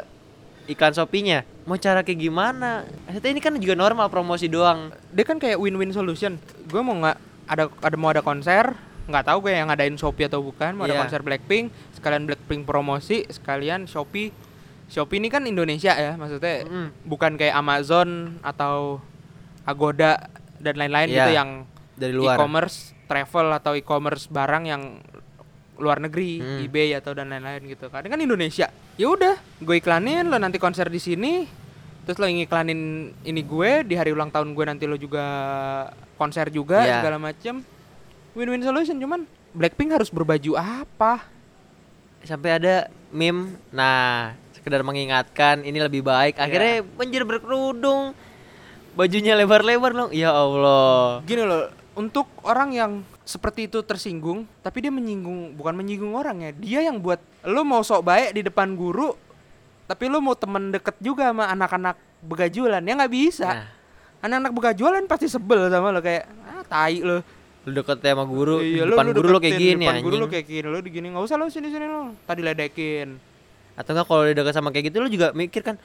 ikan 0.69 0.93
Shopee-nya 0.93 1.43
mau 1.61 1.75
cara 1.75 1.99
kayak 1.99 2.21
gimana 2.21 2.85
maksudnya 3.03 3.29
ini 3.29 3.41
kan 3.41 3.53
juga 3.55 3.75
normal 3.75 4.07
promosi 4.07 4.45
doang 4.45 4.93
Dia 5.09 5.25
kan 5.25 5.35
kayak 5.35 5.57
win-win 5.57 5.91
solution. 5.91 6.39
Gue 6.65 6.79
mau 6.79 6.95
nggak 6.95 7.17
ada 7.45 7.63
ada 7.67 7.95
mau 7.95 8.09
ada 8.09 8.21
konser, 8.21 8.71
nggak 9.05 9.23
tahu 9.23 9.37
gue 9.43 9.51
yang 9.51 9.67
ngadain 9.67 9.93
Shopee 9.93 10.25
atau 10.25 10.39
bukan, 10.39 10.71
mau 10.71 10.87
ada 10.87 10.95
Iya. 10.95 11.01
konser 11.03 11.19
Blackpink. 11.19 11.67
Sekalian 12.01 12.25
Blackpink 12.25 12.65
promosi 12.65 13.23
sekalian 13.27 13.85
Shopee 13.85 14.33
Shopee 14.87 15.17
ini 15.17 15.29
kan 15.29 15.45
Indonesia 15.45 15.93
ya 15.93 16.17
maksudnya 16.17 16.65
Mm. 16.65 16.89
bukan 17.05 17.37
kayak 17.37 17.53
Amazon 17.55 18.09
atau 18.41 18.97
Agoda 19.61 20.27
dan 20.57 20.75
lain-lain 20.75 21.07
Iya, 21.07 21.15
gitu 21.15 21.31
yang 21.31 21.49
dari 21.93 22.11
luar 22.11 22.33
e-commerce 22.33 22.97
travel 23.05 23.53
atau 23.53 23.71
e-commerce 23.73 24.25
barang 24.25 24.63
yang 24.65 24.97
luar 25.77 25.97
negeri 25.99 26.37
Hmm. 26.37 26.59
eBay 26.61 26.93
atau 26.93 27.11
dan 27.11 27.29
lain-lain 27.29 27.65
gitu 27.67 27.87
kan 27.87 28.01
Ini 28.01 28.09
kan 28.09 28.19
Indonesia 28.19 28.67
ya 28.95 29.07
udah 29.07 29.37
gue 29.57 29.75
iklanin 29.77 30.25
lo 30.25 30.35
nanti 30.35 30.57
konser 30.57 30.85
di 30.87 30.97
sini 30.97 31.45
terus 32.01 32.17
lo 32.17 32.25
ngiklanin 32.25 32.81
ini 33.21 33.41
gue 33.41 33.81
di 33.83 33.93
hari 33.93 34.09
ulang 34.09 34.29
tahun 34.29 34.51
gue 34.51 34.65
nanti 34.67 34.85
lo 34.85 34.93
juga 34.95 35.23
konser 36.15 36.49
juga 36.49 36.81
Iya. 36.81 36.93
segala 36.99 37.17
macem 37.17 37.61
win-win 38.33 38.61
solution 38.61 38.97
cuman 38.97 39.23
Blackpink 39.51 39.91
harus 39.91 40.07
berbaju 40.07 40.55
apa 40.55 41.25
sampai 42.25 42.57
ada 42.61 42.75
meme. 43.13 43.57
Nah 43.73 44.33
sekedar 44.55 44.85
mengingatkan 44.85 45.65
ini 45.65 45.81
lebih 45.81 46.05
baik. 46.05 46.37
Iya. 46.37 46.43
akhirnya 46.45 46.75
menjadi 46.97 47.25
berkerudung. 47.25 48.13
Bajunya 48.93 49.33
lebar-lebar 49.39 49.91
dong. 49.95 50.11
Ya 50.13 50.29
Allah. 50.35 51.23
Gini 51.25 51.43
loh 51.43 51.71
untuk 51.97 52.27
orang 52.45 52.69
yang 52.71 52.91
seperti 53.27 53.67
itu 53.69 53.79
tersinggung 53.83 54.47
tapi 54.65 54.81
dia 54.83 54.91
menyinggung 54.91 55.55
bukan 55.57 55.73
menyinggung 55.73 56.13
orang 56.13 56.45
ya. 56.45 56.51
Dia 56.53 56.79
yang 56.91 57.01
buat 57.01 57.19
lo 57.47 57.65
mau 57.65 57.81
sok 57.81 58.05
baik 58.05 58.29
di 58.37 58.41
depan 58.45 58.77
guru 58.77 59.15
tapi 59.89 60.07
lo 60.07 60.23
mau 60.23 60.37
temen 60.37 60.71
deket 60.71 60.95
juga 61.03 61.33
sama 61.33 61.49
anak-anak 61.51 61.97
begajulan. 62.23 62.79
Ya 62.85 62.93
nggak 62.95 63.13
bisa. 63.13 63.49
Nah, 63.49 63.67
anak-anak 64.21 64.53
begajulan 64.53 65.03
pasti 65.09 65.25
sebel 65.25 65.67
sama 65.67 65.89
lo 65.89 65.99
kayak 65.99 66.29
ah 66.45 66.63
tai 66.69 67.01
lo 67.01 67.40
lu 67.61 67.71
deket 67.77 68.01
sama 68.01 68.25
guru 68.25 68.57
Iya, 68.57 68.89
depan 68.89 69.05
lu 69.05 69.13
guru 69.13 69.27
lo 69.37 69.39
kayak 69.39 69.59
gini 69.61 69.85
depan 69.85 70.01
guru 70.01 70.15
lo 70.17 70.25
anjing 70.25 70.33
kayak 70.33 70.45
gini. 70.49 70.67
Lo 70.67 70.79
digini 70.81 71.07
nggak 71.13 71.23
usah 71.29 71.37
lo 71.37 71.45
sini 71.53 71.67
sini 71.69 71.85
lo 71.85 72.17
tadi 72.25 72.41
ledekin. 72.41 73.21
Atau 73.77 73.93
enggak 73.93 74.05
kalau 74.09 74.21
dia 74.25 74.33
deket 74.33 74.53
sama 74.57 74.69
kayak 74.73 74.85
gitu 74.89 74.97
lu 74.97 75.09
juga 75.13 75.29
mikir 75.37 75.61
kan 75.61 75.75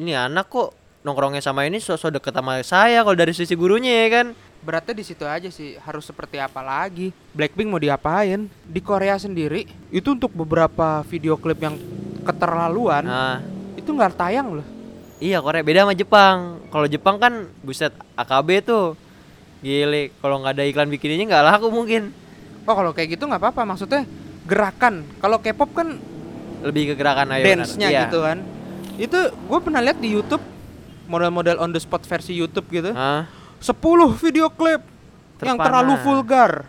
ini 0.00 0.16
anak 0.16 0.48
kok 0.48 0.72
nongkrongnya 1.04 1.44
sama 1.44 1.68
ini 1.68 1.76
sosok 1.78 2.16
deket 2.16 2.32
sama 2.32 2.62
saya 2.64 3.04
kalau 3.04 3.16
dari 3.16 3.36
sisi 3.36 3.52
gurunya 3.52 4.08
ya 4.08 4.08
kan? 4.20 4.26
Beratnya 4.58 4.96
di 4.96 5.04
situ 5.06 5.22
aja 5.28 5.52
sih 5.52 5.76
harus 5.76 6.08
seperti 6.08 6.40
apa 6.40 6.64
lagi? 6.64 7.12
Blackpink 7.36 7.68
mau 7.68 7.78
diapain? 7.78 8.48
Di 8.64 8.80
Korea 8.80 9.20
sendiri 9.20 9.68
itu 9.92 10.08
untuk 10.16 10.32
beberapa 10.32 11.04
video 11.06 11.36
klip 11.36 11.60
yang 11.60 11.76
keterlaluan 12.24 13.04
nah 13.04 13.38
itu 13.76 13.92
nggak 13.92 14.16
tayang 14.16 14.56
loh. 14.56 14.66
Iya 15.18 15.42
Korea. 15.42 15.66
Beda 15.66 15.84
sama 15.84 15.94
Jepang. 15.98 16.62
Kalau 16.70 16.86
Jepang 16.86 17.16
kan 17.18 17.44
buset 17.60 17.90
AKB 18.16 18.48
tuh 18.64 18.94
gile 19.58 20.14
kalau 20.16 20.38
nggak 20.38 20.54
ada 20.54 20.64
iklan 20.64 20.86
bikininya 20.86 21.24
nggak 21.28 21.44
laku 21.48 21.68
mungkin 21.68 22.02
Oh 22.62 22.76
kalau 22.76 22.92
kayak 22.92 23.16
gitu 23.16 23.24
nggak 23.24 23.40
apa-apa 23.40 23.64
maksudnya 23.64 24.04
gerakan. 24.44 25.00
Kalau 25.16 25.40
K-pop 25.40 25.72
kan 25.72 25.96
lebih 26.60 26.92
ke 26.92 26.94
gerakan 26.94 27.32
ayo 27.32 27.40
dance-nya 27.42 27.88
Iya. 27.88 28.00
gitu 28.04 28.20
kan. 28.20 28.44
Itu 28.94 29.18
gue 29.32 29.58
pernah 29.58 29.80
lihat 29.80 29.96
di 29.96 30.12
YouTube 30.12 30.44
model-model 31.06 31.56
on 31.56 31.72
the 31.72 31.80
spot 31.80 32.04
versi 32.04 32.36
YouTube 32.36 32.68
gitu. 32.68 32.92
Hah? 32.92 33.24
10 33.56 33.72
video 34.14 34.52
klip 34.52 34.84
yang 35.40 35.56
Terpana. 35.56 35.64
terlalu 35.64 35.94
vulgar 35.98 36.68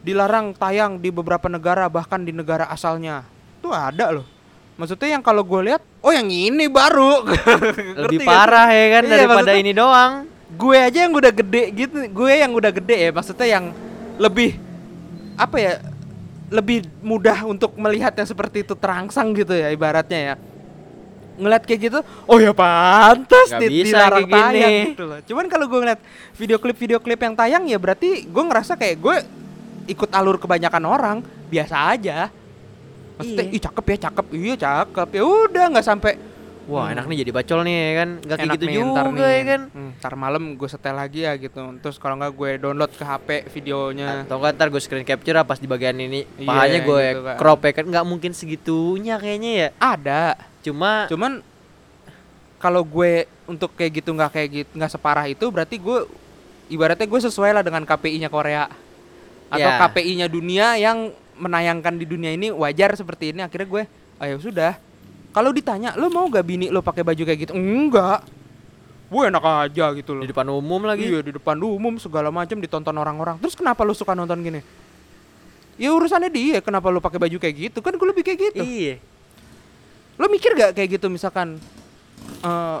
dilarang 0.00 0.58
tayang 0.58 0.98
di 0.98 1.08
beberapa 1.08 1.46
negara 1.46 1.86
bahkan 1.86 2.18
di 2.18 2.34
negara 2.34 2.66
asalnya. 2.66 3.22
Itu 3.62 3.70
ada 3.70 4.10
loh. 4.10 4.26
Maksudnya 4.74 5.14
yang 5.14 5.22
kalau 5.22 5.42
gue 5.42 5.60
lihat, 5.64 5.82
oh 6.00 6.10
yang 6.10 6.26
ini 6.26 6.66
baru. 6.66 7.22
lebih 8.02 8.22
parah 8.22 8.66
ya 8.68 8.86
kan 8.92 9.02
Iya, 9.04 9.10
daripada 9.12 9.38
maksudnya- 9.46 9.60
ini 9.60 9.70
doang 9.70 10.12
gue 10.48 10.76
aja 10.76 11.04
yang 11.04 11.12
udah 11.12 11.28
gede 11.30 11.62
gitu 11.76 11.96
gue 12.08 12.32
yang 12.32 12.52
udah 12.52 12.72
gede 12.72 12.96
ya 12.96 13.10
maksudnya 13.12 13.48
yang 13.48 13.64
lebih 14.16 14.56
apa 15.36 15.56
ya 15.56 15.72
lebih 16.48 16.88
mudah 17.04 17.44
untuk 17.44 17.76
melihat 17.76 18.16
yang 18.16 18.24
seperti 18.24 18.64
itu 18.64 18.72
terangsang 18.72 19.36
gitu 19.36 19.52
ya 19.52 19.68
ibaratnya 19.68 20.20
ya. 20.32 20.34
Ngeliat 21.38 21.62
kayak 21.62 21.80
gitu 21.86 21.98
oh 22.24 22.38
ya 22.40 22.50
pantas 22.50 23.52
Nggak 23.52 23.60
di, 23.62 23.66
bisa 23.70 23.86
dilarang 23.94 24.18
kayak 24.18 24.32
gini. 24.32 24.42
tayang 24.58 24.74
gitu 24.90 25.04
loh. 25.04 25.18
Cuman 25.22 25.44
kalau 25.46 25.64
gue 25.68 25.78
ngeliat 25.78 26.00
video 26.34 26.56
klip 26.58 26.74
video 26.74 26.98
klip 26.98 27.20
yang 27.20 27.36
tayang 27.36 27.68
ya 27.68 27.78
berarti 27.78 28.24
gue 28.24 28.44
ngerasa 28.48 28.74
kayak 28.74 28.96
gue 28.98 29.16
ikut 29.86 30.10
alur 30.10 30.40
kebanyakan 30.40 30.82
orang 30.82 31.16
biasa 31.46 31.94
aja. 31.94 32.32
Maksudnya 33.20 33.44
Iya. 33.44 33.54
ih 33.54 33.62
cakep 33.62 33.84
ya 33.84 33.96
cakep. 34.08 34.26
Iya 34.32 34.54
cakep. 34.56 35.08
Ya 35.14 35.22
udah 35.22 35.64
nggak 35.70 35.86
sampai 35.86 36.12
wah 36.68 36.84
Hmm. 36.84 36.92
enak 36.92 37.04
nih 37.06 37.16
jadi 37.18 37.32
bacol 37.32 37.60
nih 37.62 37.74
ya 37.74 37.92
kan? 37.96 38.08
Nggak 38.20 38.36
kayak 38.38 38.50
gitu 38.52 38.64
nih, 38.64 38.74
juga 38.76 39.02
nih. 39.02 39.32
ya 39.32 39.42
kan? 39.42 39.60
Hmm, 39.68 39.90
ntar 39.96 40.12
malam 40.14 40.42
gue 40.52 40.68
setel 40.68 40.94
lagi 40.94 41.20
ya 41.24 41.32
gitu. 41.34 41.58
Terus 41.78 41.96
kalau 41.96 42.14
nggak 42.14 42.30
gue 42.30 42.50
download 42.58 42.92
ke 42.92 43.02
HP 43.02 43.28
videonya. 43.50 44.22
Atau 44.22 44.36
enggak 44.36 44.52
ntar 44.54 44.68
gue 44.68 44.78
screen 44.78 45.02
capture 45.02 45.32
lah 45.32 45.42
pas 45.42 45.56
di 45.56 45.64
bagian 45.64 45.96
ini. 45.96 46.28
Iya, 46.36 46.44
pahanya 46.44 46.80
gue 46.82 47.02
gitu 47.08 47.22
kan. 47.24 47.36
crop 47.36 47.60
ya 47.62 47.72
kan? 47.72 47.84
Nggak 47.86 48.04
mungkin 48.04 48.30
segitunya 48.32 49.16
kayaknya 49.16 49.50
ya. 49.50 49.68
Ada. 49.78 50.22
Cuma 50.60 51.08
cuman 51.08 51.40
kalau 52.58 52.82
gue 52.82 53.12
untuk 53.44 53.72
kayak 53.72 53.92
gitu 53.96 54.10
nggak 54.12 54.30
kayak 54.30 54.48
gitu 54.52 54.70
nggak 54.74 54.90
separah 54.90 55.24
itu 55.24 55.46
berarti 55.46 55.76
gue 55.76 56.04
ibaratnya 56.68 57.06
gue 57.06 57.20
sesuai 57.22 57.50
lah 57.50 57.62
dengan 57.62 57.82
KPI-nya 57.82 58.28
Korea. 58.28 58.68
Atau 59.48 59.64
Ya. 59.64 59.80
KPI-nya 59.80 60.26
dunia 60.26 60.76
yang 60.76 61.08
menayangkan 61.34 61.94
di 61.94 62.04
dunia 62.04 62.28
ini 62.30 62.50
wajar 62.50 62.92
seperti 62.92 63.32
ini. 63.32 63.40
Akhirnya 63.40 63.64
gue 63.64 63.82
ayo 64.18 64.36
sudah 64.36 64.76
kalau 65.28 65.50
ditanya 65.50 65.92
lo 65.94 66.08
mau 66.08 66.26
gak 66.26 66.42
bini 66.42 66.68
lo 66.68 66.80
pakai 66.80 67.02
baju 67.02 67.22
kayak 67.22 67.40
gitu 67.40 67.52
enggak 67.52 68.24
gue 69.08 69.22
enak 69.24 69.40
aja 69.40 69.84
gitu 69.92 70.12
loh 70.12 70.20
di 70.20 70.28
depan 70.28 70.44
umum 70.46 70.84
lagi 70.84 71.08
Iya 71.08 71.24
di 71.24 71.32
depan 71.32 71.56
umum 71.56 71.96
segala 71.96 72.28
macam 72.28 72.60
ditonton 72.60 72.92
orang-orang. 72.92 73.40
Terus 73.40 73.56
kenapa 73.56 73.80
lu 73.80 73.96
suka 73.96 74.12
nonton 74.12 74.36
gini? 74.38 74.60
Ya 75.80 75.96
urusannya 75.96 76.28
dia 76.28 76.60
kenapa 76.60 76.92
lu 76.92 77.00
pakai 77.00 77.16
baju 77.16 77.36
kayak 77.38 77.56
gitu? 77.56 77.78
Kan 77.80 77.96
gue 77.96 78.04
lebih 78.04 78.20
kayak 78.20 78.52
gitu. 78.52 78.60
iya 78.60 79.00
Lo 80.20 80.28
mikir 80.28 80.52
gak 80.52 80.76
kayak 80.76 81.00
gitu 81.00 81.08
misalkan 81.08 81.56
eh 82.44 82.78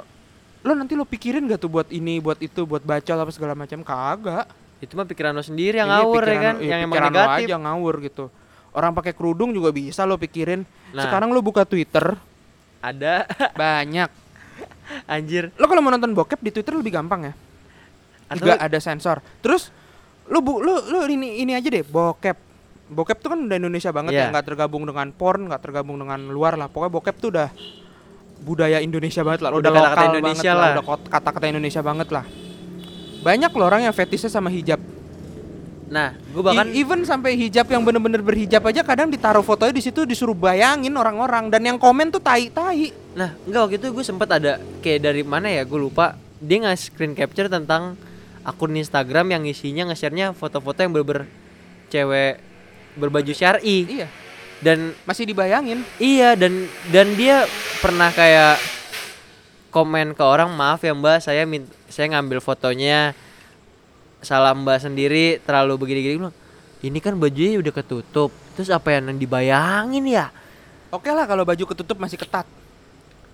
lo 0.60 0.72
nanti 0.74 0.92
lo 0.92 1.06
pikirin 1.06 1.48
gak 1.48 1.62
tuh 1.62 1.70
buat 1.70 1.88
ini, 1.88 2.20
buat 2.20 2.36
itu, 2.38 2.66
buat 2.66 2.82
baca 2.82 3.12
apa 3.14 3.32
segala 3.32 3.56
macam? 3.56 3.80
Kagak. 3.80 4.44
itu 4.78 4.94
mah 4.94 5.06
pikiran 5.06 5.32
lo 5.32 5.40
sendiri 5.40 5.74
yang 5.74 5.88
Iya, 5.88 5.96
ngawur 5.96 6.22
ya 6.22 6.36
kan 6.36 6.54
lo- 6.54 6.60
iya, 6.60 6.70
yang 6.70 6.80
emang 6.84 6.92
pikiran 6.92 7.08
lo 7.08 7.14
negatif 7.16 7.46
aja 7.46 7.56
ngawur 7.56 7.94
gitu. 8.00 8.24
Orang 8.70 8.92
pakai 8.92 9.10
kerudung 9.10 9.50
juga 9.50 9.72
bisa 9.72 10.04
lo 10.04 10.14
pikirin. 10.14 10.62
Nah. 10.92 11.02
Sekarang 11.02 11.32
lo 11.32 11.40
buka 11.40 11.64
Twitter 11.64 12.14
ada 12.78 13.26
banyak. 13.54 14.10
anjir 15.14 15.52
Lo 15.60 15.68
kalau 15.68 15.84
mau 15.84 15.92
nonton 15.92 16.16
bokep 16.16 16.40
di 16.40 16.50
Twitter 16.50 16.72
lebih 16.72 16.96
gampang 16.96 17.28
ya. 17.28 17.32
atau 18.28 18.44
Nggak 18.44 18.60
ada 18.60 18.78
sensor. 18.80 19.20
Terus 19.40 19.72
lu 20.28 20.40
bu 20.40 20.60
lu 20.60 20.80
lu 20.88 20.98
ini 21.08 21.40
ini 21.40 21.52
aja 21.56 21.68
deh 21.68 21.84
bokep. 21.84 22.36
Bokep 22.88 23.20
tuh 23.20 23.36
kan 23.36 23.38
udah 23.44 23.56
Indonesia 23.60 23.92
banget 23.92 24.16
Iya. 24.16 24.22
ya, 24.24 24.32
nggak 24.32 24.46
tergabung 24.48 24.88
dengan 24.88 25.12
porn, 25.12 25.44
nggak 25.52 25.60
tergabung 25.60 26.00
dengan 26.00 26.24
luar 26.32 26.56
lah. 26.56 26.72
Pokoknya 26.72 26.92
bokep 26.92 27.16
tuh 27.20 27.28
udah 27.36 27.48
budaya 28.40 28.80
Indonesia 28.80 29.20
banget 29.20 29.44
lah, 29.44 29.50
Udah 29.52 29.60
udah, 29.60 29.70
kata-kata 29.76 29.92
lokal 29.92 30.08
Indonesia 30.16 30.50
banget 30.50 30.56
lah. 30.56 30.72
udah 30.72 30.84
kata-kata 31.12 31.46
Indonesia 31.52 31.80
banget 31.84 32.08
lah. 32.08 32.24
Banyak 33.18 33.50
loh 33.52 33.66
orang 33.68 33.82
yang 33.84 33.92
fetishnya 33.92 34.30
sama 34.32 34.48
hijab. 34.48 34.80
Nah 35.88 36.12
gue 36.12 36.42
bahkan 36.44 36.68
I- 36.68 36.80
even 36.80 37.00
sampai 37.02 37.32
hijab 37.32 37.64
yang 37.66 37.80
bener-bener 37.80 38.20
berhijab 38.20 38.60
aja 38.62 38.84
kadang 38.84 39.08
ditaruh 39.08 39.40
fotonya 39.40 39.72
di 39.72 39.80
situ 39.80 40.04
disuruh 40.04 40.36
bayangin 40.36 40.92
orang-orang 40.92 41.48
dan 41.48 41.64
yang 41.64 41.78
komen 41.80 42.12
tuh 42.12 42.20
tai-tai. 42.20 42.92
Nah, 43.16 43.32
enggak 43.48 43.60
waktu 43.64 43.76
itu 43.80 43.88
gue 43.90 44.04
sempet 44.04 44.28
ada 44.28 44.60
kayak 44.78 45.00
dari 45.02 45.24
mana 45.24 45.48
ya, 45.48 45.64
gue 45.64 45.80
lupa. 45.80 46.14
Dia 46.38 46.60
nggak 46.62 46.76
screen 46.78 47.16
capture 47.16 47.48
tentang 47.48 47.96
akun 48.44 48.76
Instagram 48.76 49.32
yang 49.32 49.42
isinya 49.42 49.88
nge-share-nya 49.88 50.36
foto-foto 50.36 50.78
yang 50.78 50.92
bener 50.92 51.24
cewek 51.88 52.36
berbaju 52.94 53.32
syar'i 53.32 53.84
Iya, 53.88 54.06
dan 54.60 54.92
masih 55.02 55.24
dibayangin. 55.24 55.82
iya 55.96 56.36
dan 56.36 56.68
dan 56.88 57.16
dia 57.16 57.48
pernah 57.80 58.12
kayak 58.12 58.56
komen 59.68 60.16
ke 60.16 60.24
orang 60.24 60.48
maaf 60.52 60.80
ya 60.80 60.96
mbak 60.96 61.20
saya 61.20 61.44
saya 61.88 62.06
ngambil 62.12 62.40
fotonya 62.40 63.12
salah 64.20 64.50
mbak 64.50 64.78
sendiri 64.80 65.38
terlalu 65.40 65.78
begini-gini 65.78 66.14
bilang, 66.18 66.36
ini 66.80 66.98
kan 66.98 67.14
bajunya 67.14 67.56
udah 67.56 67.70
ketutup 67.72 68.30
terus 68.52 68.68
apa 68.68 68.92
yang 68.92 69.10
dibayangin 69.12 70.04
ya 70.04 70.26
Oke 70.88 71.12
lah 71.12 71.24
kalau 71.24 71.44
baju 71.44 71.64
ketutup 71.66 71.94
masih 71.96 72.16
ketat. 72.16 72.48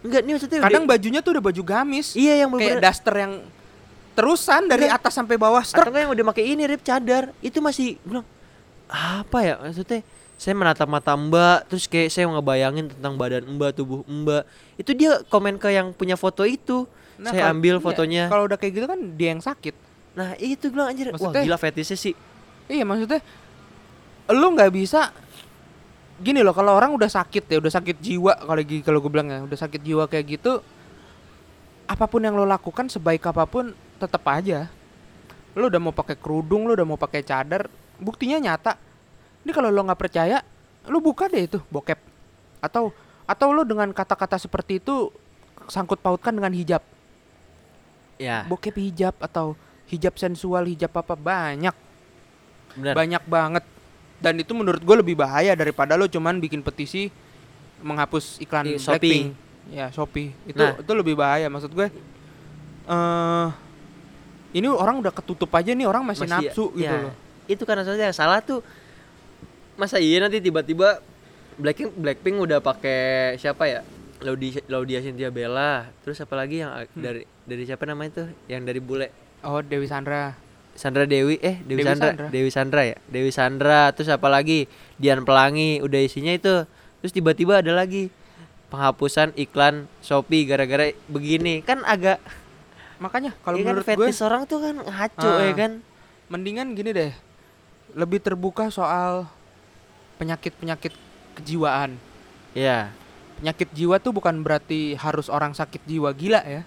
enggak 0.03 0.21
nih 0.21 0.33
maksudnya 0.35 0.59
Kadang 0.61 0.85
udah- 0.85 0.93
bajunya 0.93 1.21
tuh 1.21 1.33
udah 1.33 1.45
baju 1.45 1.63
gamis. 1.63 2.13
iya 2.13 2.43
yang 2.43 2.51
kayak 2.51 2.77
bener 2.77 2.83
daster 2.83 3.15
yang 3.15 3.33
terusan 4.13 4.67
dari 4.67 4.87
Enggak. 4.87 5.01
atas 5.01 5.13
sampai 5.15 5.35
bawah 5.35 5.59
atau 5.59 5.71
struk. 5.71 5.89
enggak 5.89 6.03
yang 6.03 6.13
udah 6.13 6.25
pakai 6.29 6.45
ini 6.47 6.63
rip 6.65 6.83
cadar 6.83 7.33
itu 7.41 7.59
masih 7.59 7.97
bilang 8.03 8.27
apa 8.87 9.39
ya 9.41 9.55
maksudnya 9.57 10.05
saya 10.35 10.53
menatap 10.53 10.85
mata 10.85 11.15
mbak 11.15 11.67
terus 11.67 11.87
kayak 11.87 12.11
saya 12.11 12.27
ngebayangin 12.29 12.91
tentang 12.91 13.15
badan 13.15 13.47
mbak 13.49 13.71
tubuh 13.73 14.03
mbak 14.05 14.45
itu 14.77 14.91
dia 14.93 15.23
komen 15.27 15.57
ke 15.57 15.71
yang 15.71 15.91
punya 15.91 16.15
foto 16.15 16.43
itu 16.43 16.85
Nah, 17.15 17.31
saya 17.31 17.47
ambil 17.49 17.79
fotonya 17.79 18.27
Kalau 18.27 18.43
udah 18.45 18.59
kayak 18.59 18.75
gitu 18.75 18.87
kan 18.91 18.99
dia 19.15 19.31
yang 19.31 19.39
sakit. 19.39 19.71
Nah 20.15 20.39
itu 20.39 20.71
gua 20.71 20.87
bilang 20.87 20.89
anjir 20.95 21.07
wah 21.11 21.19
Maksudnya- 21.19 21.45
gila 21.45 21.59
fetisnya 21.59 21.99
sih. 21.99 22.15
Iya 22.71 22.87
maksudnya 22.87 23.21
lu 24.33 24.47
nggak 24.57 24.73
bisa 24.73 25.13
gini 26.23 26.41
loh 26.41 26.55
kalau 26.55 26.73
orang 26.79 26.95
udah 26.95 27.11
sakit 27.11 27.45
ya 27.51 27.59
udah 27.61 27.73
sakit 27.75 27.99
jiwa 27.99 28.33
kalau 28.39 28.63
kalau 28.87 28.99
gue 29.03 29.11
bilang 29.11 29.29
ya 29.29 29.43
udah 29.43 29.59
sakit 29.59 29.83
jiwa 29.83 30.07
kayak 30.07 30.39
gitu 30.39 30.63
apa 31.85 32.05
pun 32.09 32.25
yang 32.25 32.33
lo 32.33 32.49
lakukan 32.49 32.89
sebaik 32.89 33.21
apa 33.29 33.45
pun 33.45 33.77
tetap 34.01 34.25
aja. 34.31 34.71
Lo 35.53 35.69
udah 35.69 35.81
mau 35.83 35.93
pakai 35.93 36.17
kerudung 36.17 36.65
lo 36.65 36.73
udah 36.73 36.87
mau 36.89 36.97
pakai 36.97 37.21
cadar 37.21 37.69
buktinya 38.01 38.41
nyata. 38.41 38.81
Ini 39.45 39.53
kalau 39.53 39.69
lo 39.69 39.85
nggak 39.85 40.01
percaya 40.01 40.41
lu 40.89 41.05
buka 41.05 41.29
deh 41.29 41.45
itu 41.45 41.59
bokep. 41.69 42.01
Atau 42.65 42.97
atau 43.29 43.49
lu 43.53 43.69
dengan 43.69 43.93
kata-kata 43.93 44.41
seperti 44.41 44.81
itu 44.81 45.13
sangkut 45.69 46.01
pautkan 46.01 46.33
dengan 46.33 46.53
hijab. 46.57 46.81
Ya. 48.17 48.47
Bokep 48.49 48.79
hijab 48.81 49.13
atau 49.21 49.53
hijab 49.95 50.15
sensual 50.15 50.67
hijab 50.67 50.91
apa 50.93 51.15
banyak. 51.15 51.75
Benar. 52.75 52.95
Banyak 52.95 53.23
banget. 53.25 53.65
Dan 54.19 54.35
itu 54.37 54.51
menurut 54.51 54.83
gue 54.83 54.97
lebih 54.99 55.15
bahaya 55.15 55.55
daripada 55.55 55.95
lo 55.95 56.05
cuman 56.05 56.37
bikin 56.37 56.61
petisi 56.61 57.09
menghapus 57.81 58.41
iklan 58.41 58.67
Di 58.67 58.77
Shopee. 58.77 58.99
Blackpink 58.99 59.27
ya 59.71 59.87
Shopee. 59.89 60.29
Itu 60.45 60.59
Nah. 60.59 60.75
itu 60.77 60.93
lebih 60.93 61.15
bahaya 61.15 61.47
maksud 61.47 61.71
gue. 61.71 61.87
Eh 62.85 63.49
ini 64.55 64.71
orang 64.71 65.03
udah 65.03 65.11
ketutup 65.11 65.51
aja 65.51 65.75
nih 65.75 65.83
orang 65.83 66.07
masih, 66.07 66.31
Masih- 66.31 66.47
nafsu 66.47 66.65
gitu 66.79 66.87
ya, 66.87 67.11
loh. 67.11 67.15
itu 67.51 67.59
maksudnya 67.61 68.07
yang 68.07 68.15
salah 68.15 68.39
tuh 68.39 68.63
masa 69.75 69.99
iya 69.99 70.23
nanti 70.23 70.39
tiba-tiba 70.39 71.03
Blackpink 71.59 71.91
Blackpink 71.99 72.37
udah 72.39 72.59
pakai 72.63 73.35
siapa 73.35 73.67
ya? 73.67 73.83
Laudia 74.23 74.63
Laudia 74.67 75.03
Cynthia 75.03 75.31
Bella. 75.31 75.91
Terus 76.03 76.19
apa 76.19 76.35
lagi 76.35 76.63
yang 76.63 76.71
Hmm. 76.71 77.03
dari 77.03 77.23
dari 77.43 77.63
siapa 77.67 77.83
namanya 77.85 78.25
tuh? 78.25 78.29
Yang 78.47 78.63
dari 78.65 78.81
bule 78.81 79.07
oh 79.45 79.61
Dewi 79.61 79.87
Sandra. 79.87 80.35
Sandra 80.75 81.07
Dewi 81.07 81.39
eh 81.39 81.63
Dewi, 81.63 81.81
Dewi 81.81 81.87
Sandra. 81.87 82.09
Sandra. 82.11 82.27
Dewi 82.35 82.51
Sandra 82.51 82.83
ya? 82.83 82.97
Dewi 83.07 83.31
Sandra 83.31 83.81
terus 83.95 84.11
apa 84.11 84.27
lagi? 84.27 84.67
Dian 84.99 85.23
Pelangi 85.23 85.79
udah 85.85 86.01
isinya 86.03 86.35
itu. 86.35 86.67
Terus 87.01 87.13
tiba-tiba 87.15 87.63
ada 87.63 87.71
lagi 87.71 88.11
penghapusan 88.73 89.37
iklan 89.39 89.87
Shopee 90.03 90.49
gara-gara 90.49 90.91
begini. 91.07 91.63
Kan 91.63 91.87
agak 91.87 92.19
makanya 92.99 93.35
kalau 93.43 93.59
ya 93.59 93.63
kan 93.63 93.71
menurut 93.75 93.85
gue 93.85 94.07
fetish 94.07 94.23
orang 94.23 94.43
tuh 94.49 94.59
kan 94.63 94.75
ngaco 94.83 95.31
Ah. 95.31 95.47
ya 95.47 95.55
kan? 95.55 95.73
Mendingan 96.33 96.75
gini 96.75 96.91
deh. 96.91 97.13
Lebih 97.95 98.19
terbuka 98.19 98.73
soal 98.75 99.31
penyakit-penyakit 100.19 100.91
kejiwaan. 101.39 101.95
Ya 102.55 102.91
penyakit 103.35 103.69
jiwa 103.75 103.99
tuh 103.99 104.15
bukan 104.15 104.47
berarti 104.47 104.95
harus 104.95 105.27
orang 105.27 105.53
sakit 105.53 105.83
jiwa 105.85 106.15
gila 106.15 106.41
ya. 106.47 106.63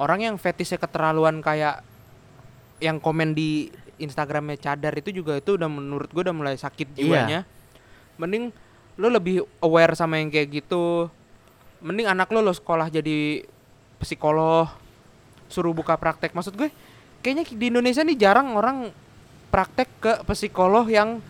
Orang 0.00 0.24
yang 0.24 0.40
fetishnya 0.40 0.80
keterlaluan 0.80 1.44
kayak 1.44 1.84
yang 2.80 2.96
komen 2.96 3.36
di 3.36 3.68
Instagramnya 4.00 4.56
cadar 4.56 4.96
itu 4.96 5.12
juga 5.12 5.36
itu 5.36 5.60
udah 5.60 5.68
menurut 5.68 6.08
gue 6.08 6.24
udah 6.24 6.32
mulai 6.32 6.56
sakit 6.56 6.96
Iya. 6.96 7.04
jiwanya. 7.04 7.40
Mending 8.16 8.48
lo 8.96 9.12
lebih 9.12 9.44
aware 9.60 9.92
sama 9.92 10.16
yang 10.16 10.32
kayak 10.32 10.64
gitu. 10.64 11.12
Mending 11.84 12.08
anak 12.08 12.32
lo 12.32 12.40
lo 12.40 12.52
sekolah 12.56 12.88
jadi 12.88 13.44
psikolog, 14.00 14.72
suruh 15.52 15.76
buka 15.76 16.00
praktek. 16.00 16.32
Maksud 16.32 16.56
gue 16.56 16.72
kayaknya 17.20 17.44
di 17.52 17.66
Indonesia 17.68 18.00
nih 18.00 18.16
jarang 18.16 18.56
orang 18.56 18.88
praktek 19.52 19.88
ke 20.00 20.12
psikolog 20.32 20.88
yang 20.88 21.20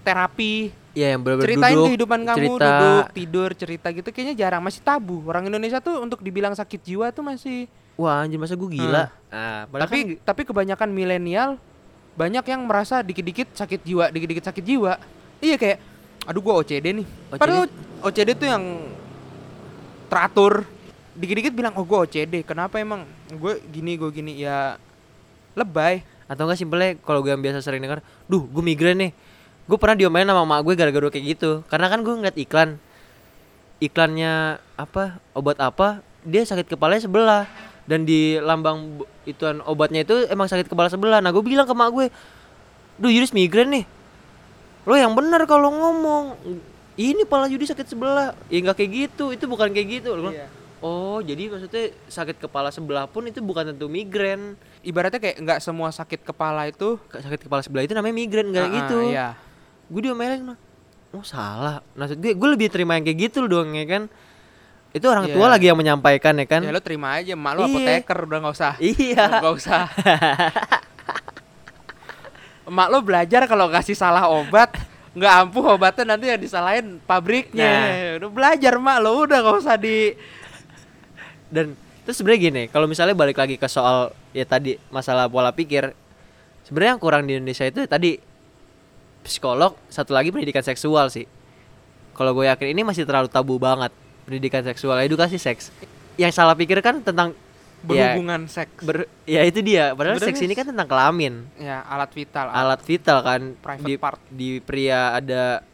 terapi 0.00 0.72
ya 0.90 1.14
yang 1.14 1.20
bener-bener 1.22 1.46
ceritain 1.46 1.76
duduk 1.76 1.86
kehidupan 1.92 2.20
kamu 2.26 2.38
cerita. 2.40 2.66
duduk 2.66 3.04
tidur 3.14 3.50
cerita 3.54 3.86
gitu 3.94 4.08
kayaknya 4.10 4.34
jarang 4.34 4.62
masih 4.64 4.82
tabu 4.82 5.22
orang 5.28 5.46
Indonesia 5.46 5.78
tuh 5.78 6.02
untuk 6.02 6.18
dibilang 6.18 6.50
sakit 6.56 6.80
jiwa 6.82 7.14
tuh 7.14 7.22
masih 7.22 7.70
wah 8.00 8.24
anjir 8.24 8.40
masa 8.40 8.56
gue 8.56 8.70
gila? 8.72 9.12
Ah, 9.28 9.68
padahal 9.68 9.84
tapi 9.86 9.98
kan- 10.00 10.18
tapi 10.24 10.40
kebanyakan 10.48 10.88
milenial 10.88 11.60
banyak 12.16 12.42
yang 12.42 12.64
merasa 12.66 13.00
dikit-dikit 13.00 13.52
sakit 13.54 13.80
jiwa 13.80 14.08
dikit-dikit 14.10 14.44
sakit 14.48 14.64
jiwa. 14.64 14.96
Iya 15.40 15.56
kayak 15.56 15.78
aduh 16.28 16.40
gua 16.40 16.60
OCD 16.60 16.92
nih. 16.92 17.06
OCD. 17.32 17.40
padahal 17.40 17.64
OCD 18.02 18.28
tuh 18.34 18.48
yang 18.48 18.64
teratur. 20.08 20.64
Dikit-dikit 21.16 21.52
bilang 21.52 21.76
oh 21.76 21.84
gua 21.84 22.04
OCD 22.04 22.42
kenapa 22.42 22.80
emang 22.80 23.04
gue 23.28 23.60
gini 23.68 23.96
gue 23.96 24.10
gini? 24.10 24.32
Ya 24.40 24.76
lebay. 25.54 26.02
Atau 26.30 26.46
enggak 26.46 26.60
simpelnya 26.60 26.94
kalau 27.02 27.20
gue 27.20 27.30
yang 27.30 27.42
biasa 27.42 27.60
sering 27.60 27.82
dengar 27.82 28.00
duh 28.26 28.44
gue 28.44 28.62
migrain 28.62 28.96
nih. 28.98 29.12
Gue 29.64 29.78
pernah 29.78 29.94
diomelin 29.94 30.28
sama 30.28 30.42
mak 30.44 30.60
gue 30.66 30.74
gara-gara 30.74 31.08
kayak 31.08 31.24
gitu. 31.38 31.62
Karena 31.70 31.86
kan 31.86 32.02
gue 32.02 32.14
ngeliat 32.14 32.36
iklan. 32.36 32.76
Iklannya 33.80 34.60
apa? 34.76 35.22
Obat 35.32 35.56
apa? 35.56 36.04
Dia 36.20 36.44
sakit 36.44 36.68
kepalanya 36.68 37.00
sebelah 37.00 37.44
dan 37.90 38.06
di 38.06 38.38
lambang 38.38 39.02
ituan 39.26 39.58
obatnya 39.60 40.06
itu 40.06 40.30
emang 40.30 40.46
sakit 40.46 40.70
kepala 40.70 40.86
sebelah. 40.86 41.18
Nah 41.18 41.28
gue 41.28 41.42
bilang 41.42 41.66
ke 41.66 41.74
mak 41.74 41.90
gue 41.90 42.06
duh 42.96 43.10
Yudis 43.10 43.34
migrain 43.34 43.66
nih. 43.66 43.82
Lo 44.86 44.94
yang 44.94 45.10
benar 45.12 45.42
kalau 45.44 45.68
ngomong 45.68 46.38
ini 46.94 47.26
pala 47.26 47.50
Yudi 47.50 47.66
sakit 47.66 47.84
sebelah. 47.84 48.38
Ya 48.46 48.62
nggak 48.62 48.78
kayak 48.78 48.90
gitu. 49.10 49.34
Itu 49.34 49.44
bukan 49.44 49.74
kayak 49.74 49.88
gitu. 50.00 50.14
Iya. 50.22 50.46
oh 50.80 51.20
jadi 51.20 51.52
maksudnya 51.52 51.92
sakit 52.08 52.40
kepala 52.40 52.72
sebelah 52.72 53.04
pun 53.04 53.26
itu 53.26 53.42
bukan 53.42 53.68
tentu 53.68 53.84
migrain. 53.84 54.54
Ibaratnya 54.80 55.18
kayak 55.18 55.36
nggak 55.36 55.58
semua 55.60 55.90
sakit 55.90 56.22
kepala 56.22 56.70
itu 56.70 56.96
sakit 57.10 57.44
kepala 57.44 57.60
sebelah 57.60 57.84
itu 57.84 57.92
namanya 57.92 58.14
migrain 58.14 58.48
nggak 58.48 58.64
Ah, 58.64 58.74
gitu. 58.78 58.96
iya. 59.04 59.28
Gue 59.90 60.06
diomelin 60.06 60.54
oh 61.10 61.26
salah. 61.26 61.82
Maksud 61.92 62.16
gue 62.16 62.32
gue 62.32 62.48
lebih 62.48 62.70
terima 62.70 62.94
yang 62.94 63.04
kayak 63.04 63.28
gitu 63.28 63.44
dong 63.44 63.74
ya 63.74 63.84
kan 63.84 64.02
itu 64.90 65.06
orang 65.06 65.30
Iya. 65.30 65.34
tua 65.38 65.46
lagi 65.46 65.70
yang 65.70 65.78
menyampaikan 65.78 66.34
ya 66.34 66.46
kan? 66.50 66.66
Ya 66.66 66.74
lo 66.74 66.82
terima 66.82 67.14
aja. 67.14 67.38
Mak 67.38 67.52
lo 67.54 67.62
Iya. 67.62 67.70
apoteker 67.70 68.18
udah 68.26 68.38
nggak 68.42 68.54
usah. 68.58 68.72
Iya. 68.82 69.24
Nggak 69.38 69.54
usah. 69.54 69.82
Emak 72.70 72.88
lo 72.90 72.98
belajar 73.02 73.42
kalau 73.46 73.66
kasih 73.66 73.94
salah 73.94 74.30
obat 74.30 74.70
nggak 75.10 75.32
ampuh 75.42 75.74
obatnya 75.74 76.14
nanti 76.14 76.30
yang 76.30 76.38
disalahin 76.38 77.02
pabriknya. 77.02 77.66
Nah. 77.66 78.22
udah 78.22 78.30
belajar 78.30 78.78
mak 78.78 78.98
lo 79.02 79.26
udah 79.26 79.42
nggak 79.42 79.56
usah 79.58 79.74
di 79.74 80.14
dan 81.50 81.74
terus 82.06 82.14
sebenarnya 82.14 82.40
gini 82.46 82.62
kalau 82.70 82.86
misalnya 82.86 83.18
balik 83.18 83.34
lagi 83.34 83.58
ke 83.58 83.66
soal 83.66 84.14
ya 84.30 84.46
tadi 84.46 84.78
masalah 84.86 85.26
pola 85.26 85.50
pikir 85.50 85.90
sebenarnya 86.62 86.94
yang 86.94 87.02
kurang 87.02 87.26
di 87.26 87.34
Indonesia 87.34 87.66
itu 87.66 87.82
tadi 87.90 88.22
psikolog 89.26 89.74
satu 89.90 90.14
lagi 90.14 90.30
pendidikan 90.30 90.62
seksual 90.62 91.10
sih. 91.10 91.26
Kalau 92.14 92.30
gue 92.30 92.46
yakin 92.46 92.70
ini 92.70 92.86
masih 92.86 93.02
terlalu 93.02 93.26
tabu 93.26 93.58
banget 93.58 93.90
pendidikan 94.30 94.62
seksual 94.62 95.02
edukasi 95.02 95.34
seks. 95.36 95.74
Yang 96.14 96.32
salah 96.32 96.54
pikir 96.54 96.78
kan 96.78 97.02
tentang 97.02 97.34
ya, 97.82 98.14
berhubungan 98.14 98.46
seks. 98.46 98.78
ber, 98.78 99.10
ya 99.26 99.42
itu 99.42 99.58
dia. 99.58 99.90
Padahal 99.90 100.22
seks 100.22 100.38
ini 100.38 100.54
kan 100.54 100.62
tentang 100.62 100.86
kelamin. 100.86 101.42
Ya 101.58 101.82
alat 101.82 102.14
vital. 102.14 102.46
Alat 102.46 102.80
vital 102.80 103.18
kan. 103.20 103.40
Private 103.58 103.82
di, 103.82 103.92
part. 103.98 104.20
di 104.30 104.50
pria 104.62 105.18
ada 105.18 105.66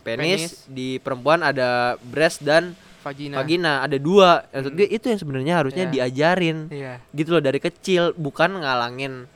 penis, 0.00 0.16
Penis. 0.16 0.52
di 0.64 0.96
perempuan 0.96 1.44
ada 1.44 2.00
breast 2.00 2.40
dan 2.40 2.72
vagina. 3.02 3.36
vagina. 3.36 3.72
Ada 3.84 4.00
dua. 4.00 4.48
Maksud 4.48 4.72
gue 4.72 4.88
itu 4.88 5.04
yang 5.04 5.20
sebenarnya 5.20 5.54
harusnya 5.54 5.84
Iya. 5.84 5.92
diajarin. 5.92 6.58
Iya. 6.72 6.94
Gitu 7.12 7.28
loh 7.28 7.44
dari 7.44 7.60
kecil 7.60 8.16
bukan 8.16 8.56
ngalangin. 8.56 9.28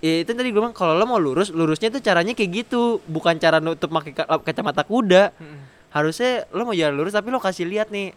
Ya 0.00 0.20
itu 0.20 0.30
tadi 0.30 0.48
gue 0.48 0.60
bilang 0.60 0.72
kalau 0.72 0.92
lo 0.92 1.04
mau 1.04 1.16
lurus 1.16 1.48
lurusnya 1.48 1.88
itu 1.88 2.00
caranya 2.00 2.32
kayak 2.32 2.64
gitu. 2.64 3.04
Bukan 3.04 3.36
cara 3.36 3.58
nutup 3.58 3.90
pakai 3.90 4.12
ka- 4.12 4.40
kacamata 4.40 4.82
kuda. 4.82 5.34
Mm-mm. 5.34 5.73
Harusnya 5.94 6.50
lo 6.50 6.66
mau 6.66 6.74
jalan 6.74 6.94
lurus 6.98 7.14
tapi 7.14 7.30
lo 7.30 7.38
kasih 7.38 7.70
lihat 7.70 7.94
nih. 7.94 8.10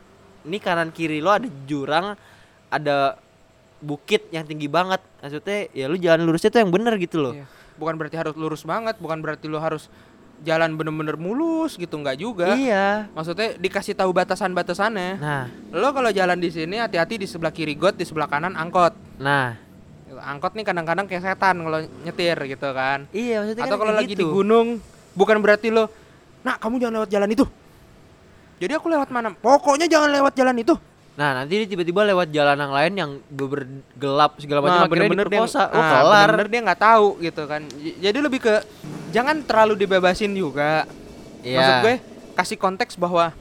Ini 0.48 0.58
kanan 0.58 0.90
kiri 0.90 1.22
lo 1.22 1.30
ada 1.30 1.46
jurang 1.70 2.18
ada 2.74 3.22
bukit 3.78 4.26
yang 4.34 4.44
tinggi 4.50 4.66
banget. 4.66 5.00
Maksudnya 5.22 5.70
ya 5.72 5.86
lo 5.86 5.96
jalan 5.96 6.26
lurusnya 6.26 6.50
tuh 6.50 6.60
yang 6.66 6.74
bener 6.74 6.98
gitu 6.98 7.22
loh. 7.22 7.36
Iya. 7.38 7.46
bukan 7.78 7.94
berarti 7.94 8.18
harus 8.18 8.34
lurus 8.34 8.66
banget 8.66 8.98
bukan 8.98 9.22
berarti 9.22 9.46
lo 9.46 9.62
harus 9.62 9.86
jalan 10.42 10.74
bener-bener 10.74 11.14
mulus 11.14 11.78
gitu 11.78 11.94
nggak 11.94 12.18
juga. 12.18 12.58
Iya. 12.58 13.06
Maksudnya 13.14 13.54
dikasih 13.62 13.94
tahu 13.94 14.10
batasan-batasannya. 14.18 15.12
Nah. 15.22 15.46
Lo 15.70 15.94
kalau 15.94 16.10
jalan 16.10 16.42
di 16.42 16.50
sini 16.50 16.82
hati-hati 16.82 17.22
di 17.22 17.30
sebelah 17.30 17.54
kiri 17.54 17.78
got 17.78 17.94
di 17.94 18.06
sebelah 18.06 18.26
kanan 18.26 18.58
angkot. 18.58 18.98
Nah. 19.22 19.54
Angkot 20.18 20.58
nih 20.58 20.66
kadang-kadang 20.66 21.06
kayak 21.06 21.22
setan 21.22 21.62
kalau 21.62 21.80
nyetir 22.02 22.38
gitu 22.50 22.70
kan. 22.74 23.06
Iya 23.14 23.46
maksudnya 23.46 23.64
atau 23.70 23.78
kan 23.78 23.82
kalau 23.86 23.94
lagi 23.94 24.14
gitu. 24.18 24.22
di 24.22 24.26
gunung 24.26 24.68
bukan 25.14 25.38
berarti 25.38 25.70
lo 25.70 25.86
nak 26.42 26.58
kamu 26.62 26.82
jangan 26.82 26.94
lewat 27.02 27.10
jalan 27.14 27.30
itu 27.34 27.46
jadi 28.58 28.74
aku 28.76 28.88
lewat 28.88 29.10
mana 29.10 29.34
pokoknya 29.34 29.86
jangan 29.86 30.10
lewat 30.12 30.34
jalan 30.34 30.58
itu 30.58 30.76
Nah 31.18 31.34
nanti 31.34 31.58
dia 31.58 31.66
tiba-tiba 31.66 32.06
lewat 32.06 32.30
jalan 32.30 32.54
yang 32.54 32.70
lain 32.70 32.94
yang 32.94 33.12
bener 33.26 33.66
gelap 33.98 34.38
segala 34.38 34.62
macam 34.62 34.70
Nah, 34.70 34.86
akhirnya 34.86 34.94
bener-bener 35.10 35.26
dia, 35.26 35.42
diperkosa. 35.42 35.64
Oh 35.66 35.82
ah, 35.82 35.90
kelar. 35.90 36.06
bener-bener 36.30 36.48
dia 36.48 36.62
nggak 36.62 36.82
tahu 36.84 37.08
gitu 37.18 37.44
kan 37.50 37.62
jadi 37.98 38.18
lebih 38.22 38.40
ke 38.40 38.56
jangan 39.10 39.42
terlalu 39.42 39.74
dibebasin 39.82 40.30
juga 40.30 40.86
Iya. 41.42 41.58
maksud 41.58 41.76
gue 41.82 41.96
kasih 42.34 42.58
konteks 42.58 42.94
bahwa 42.96 43.34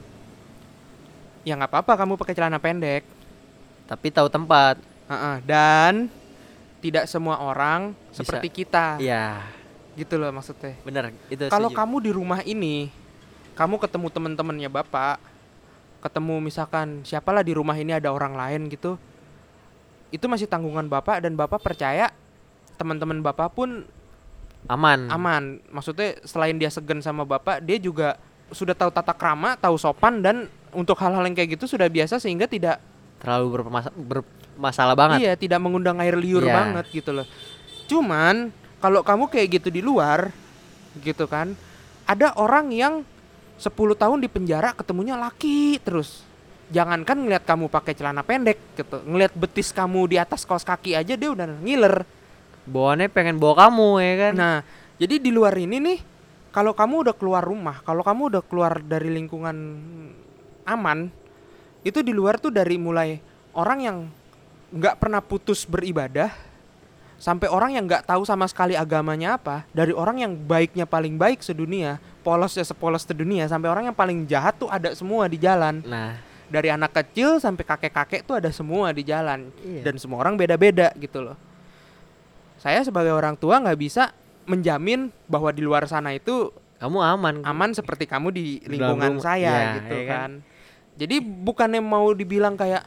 ya 1.43 1.53
nggak 1.53 1.69
apa-apa 1.69 1.93
kamu 1.95 2.17
pakai 2.17 2.33
celana 2.33 2.57
pendek 2.57 3.05
Tapi 3.85 4.09
tahu 4.09 4.27
tempat. 4.27 4.81
Heeh, 5.07 5.35
dan 5.45 6.09
tidak 6.81 7.05
semua 7.05 7.39
orang 7.39 7.93
Bisa. 8.09 8.25
seperti 8.25 8.49
kita 8.51 8.97
Iya. 8.97 9.45
gitu 9.93 10.17
loh 10.17 10.33
maksudnya 10.33 10.73
Bener. 10.81 11.13
Itu 11.29 11.45
kalau 11.47 11.69
kamu 11.69 11.95
di 12.01 12.11
rumah 12.11 12.41
ini 12.41 12.89
kamu 13.57 13.75
ketemu 13.77 14.07
teman-temannya 14.07 14.69
bapak 14.69 15.17
ketemu 15.99 16.39
misalkan 16.39 17.01
siapalah 17.01 17.41
di 17.41 17.51
rumah 17.51 17.73
ini 17.73 17.91
ada 17.91 18.13
orang 18.13 18.31
lain 18.31 18.69
gitu 18.69 18.95
itu 20.07 20.23
masih 20.23 20.45
tanggungan 20.45 20.85
bapak 20.85 21.19
dan 21.19 21.33
bapak 21.33 21.59
percaya 21.59 22.13
teman-teman 22.77 23.19
bapak 23.19 23.51
pun 23.51 23.83
aman. 24.67 25.09
aman 25.09 25.43
maksudnya 25.67 26.15
selain 26.23 26.55
dia 26.55 26.69
segan 26.69 27.01
sama 27.01 27.25
bapak 27.25 27.59
dia 27.59 27.75
juga 27.75 28.15
sudah 28.47 28.71
tahu 28.71 28.87
tata 28.87 29.11
krama 29.11 29.57
tahu 29.57 29.75
sopan 29.75 30.21
dan 30.21 30.47
untuk 30.71 30.95
hal-hal 30.95 31.25
yang 31.25 31.35
kayak 31.35 31.57
gitu 31.57 31.67
sudah 31.67 31.89
biasa 31.89 32.21
sehingga 32.21 32.45
tidak 32.45 32.79
Terlalu 33.17 33.65
bermasa- 33.65 33.95
bermasalah 33.97 34.93
banget. 34.93 35.17
iya 35.19 35.33
tidak 35.33 35.57
mengundang 35.57 35.97
air 35.97 36.13
liur 36.13 36.45
Iya. 36.45 36.53
banget 36.53 36.85
gitu 36.93 37.11
loh 37.11 37.25
cuman 37.89 38.53
kalau 38.77 39.01
kamu 39.01 39.25
kayak 39.27 39.47
gitu 39.59 39.73
di 39.73 39.81
luar 39.81 40.29
gitu 41.01 41.25
kan 41.25 41.57
ada 42.05 42.31
orang 42.37 42.69
yang 42.69 42.93
10 43.57 43.73
tahun 43.73 44.17
di 44.21 44.29
penjara 44.29 44.73
ketemunya 44.73 45.17
laki 45.17 45.81
terus. 45.81 46.23
Jangankan 46.67 47.23
ngelihat 47.23 47.47
kamu 47.47 47.71
pakai 47.71 47.95
celana 47.95 48.21
pendek 48.21 48.59
gitu 48.75 48.99
ngelihat 49.07 49.31
betis 49.33 49.71
kamu 49.71 50.11
di 50.11 50.17
atas 50.19 50.43
kaos 50.43 50.67
kaki 50.67 50.93
aja 50.93 51.15
dia 51.15 51.29
udah 51.31 51.47
ngiler. 51.63 52.03
Bawaannya 52.67 53.07
pengen 53.07 53.39
bawa 53.39 53.67
kamu 53.67 53.89
ya 54.03 54.13
kan? 54.19 54.33
Nah 54.35 54.55
jadi 54.97 55.15
di 55.21 55.31
luar 55.31 55.55
ini 55.57 55.77
nih 55.79 55.99
kalau 56.51 56.73
kamu 56.73 57.07
udah 57.07 57.15
keluar 57.15 57.45
rumah 57.45 57.85
kalau 57.85 58.01
kamu 58.01 58.33
udah 58.33 58.43
keluar 58.43 58.81
dari 58.81 59.13
lingkungan 59.13 59.57
aman 60.65 61.13
itu 61.85 62.01
di 62.01 62.11
luar 62.11 62.41
tuh 62.41 62.49
dari 62.49 62.75
mulai 62.81 63.21
orang 63.53 63.79
yang 63.79 63.97
nggak 64.73 64.97
pernah 64.99 65.21
putus 65.23 65.63
beribadah 65.63 66.33
sampai 67.17 67.49
orang 67.49 67.73
yang 67.73 67.85
nggak 67.85 68.05
tahu 68.05 68.21
sama 68.23 68.45
sekali 68.45 68.73
agamanya 68.73 69.35
apa 69.35 69.65
dari 69.71 69.89
orang 69.89 70.21
yang 70.21 70.33
baiknya 70.37 70.85
paling 70.85 71.17
baik 71.17 71.41
sedunia 71.41 71.97
polosnya 72.21 72.61
sepolos 72.61 73.03
sedunia 73.03 73.45
sampai 73.45 73.67
orang 73.67 73.83
yang 73.89 73.97
paling 73.97 74.23
jahat 74.23 74.53
tuh 74.55 74.69
ada 74.69 74.93
semua 74.93 75.25
di 75.25 75.35
jalan 75.35 75.81
nah 75.81 76.17
dari 76.47 76.71
anak 76.71 76.95
kecil 76.95 77.41
sampai 77.41 77.65
kakek-kakek 77.65 78.23
tuh 78.23 78.39
ada 78.39 78.47
semua 78.49 78.95
di 78.95 79.03
jalan 79.03 79.51
Iya. 79.59 79.83
dan 79.83 79.99
semua 79.99 80.21
orang 80.21 80.37
beda-beda 80.37 80.93
gitu 80.95 81.19
loh 81.19 81.35
saya 82.57 82.81
sebagai 82.81 83.11
orang 83.11 83.35
tua 83.35 83.59
nggak 83.59 83.75
bisa 83.75 84.15
menjamin 84.45 85.11
bahwa 85.27 85.51
di 85.51 85.59
luar 85.59 85.83
sana 85.85 86.13
itu 86.13 86.49
kamu 86.77 86.97
aman 87.01 87.35
aman 87.43 87.69
seperti 87.73 88.05
kamu 88.05 88.29
di 88.29 88.45
lingkungan 88.63 89.17
rumah. 89.17 89.25
saya 89.25 89.51
Ya, 89.51 89.69
gitu 89.75 89.93
iya 89.93 90.05
kan? 90.05 90.15
kan. 90.15 90.31
Jadi 90.97 91.15
bukannya 91.21 91.77
mau 91.77 92.09
dibilang 92.09 92.53
kayak 92.53 92.81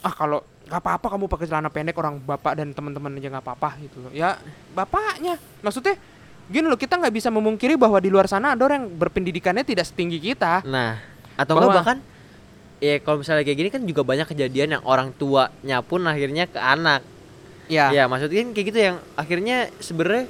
ah 0.00 0.14
kalau 0.14 0.40
nggak 0.64 0.80
apa-apa 0.80 1.06
kamu 1.10 1.24
pakai 1.26 1.44
celana 1.44 1.68
pendek 1.68 1.94
orang 1.94 2.16
bapak 2.18 2.56
dan 2.56 2.72
teman-teman 2.72 3.14
aja 3.14 3.28
nggak 3.30 3.44
apa-apa 3.44 3.68
gitu 3.78 4.00
loh. 4.00 4.10
Ya 4.10 4.40
bapaknya. 4.72 5.36
Maksudnya 5.60 5.96
gini 6.44 6.64
loh 6.64 6.76
kita 6.76 6.96
nggak 6.96 7.14
bisa 7.14 7.28
memungkiri 7.28 7.74
bahwa 7.74 7.96
di 7.96 8.08
luar 8.08 8.24
sana 8.24 8.52
ada 8.52 8.62
orang 8.62 8.84
yang 8.84 8.88
berpendidikannya 8.94 9.62
tidak 9.62 9.84
setinggi 9.84 10.20
kita. 10.22 10.60
nah 10.62 11.00
atau 11.34 11.56
enggak 11.56 11.66
Bahwa- 11.66 11.78
bahkan 11.80 11.98
ya 12.78 13.00
kalau 13.00 13.18
misalnya 13.18 13.42
kayak 13.42 13.58
gini 13.58 13.70
kan 13.70 13.82
juga 13.82 14.02
banyak 14.02 14.26
kejadian 14.26 14.76
yang 14.76 14.84
orang 14.84 15.10
tuanya 15.10 15.80
pun 15.80 16.04
akhirnya 16.04 16.46
ke 16.46 16.56
anak 16.56 17.00
Ya. 17.64 17.88
ya 17.90 18.04
maksudnya 18.06 18.44
kan 18.44 18.50
kayak 18.52 18.66
gitu 18.68 18.78
yang 18.78 18.96
akhirnya 19.14 19.56
sebenarnya 19.80 20.28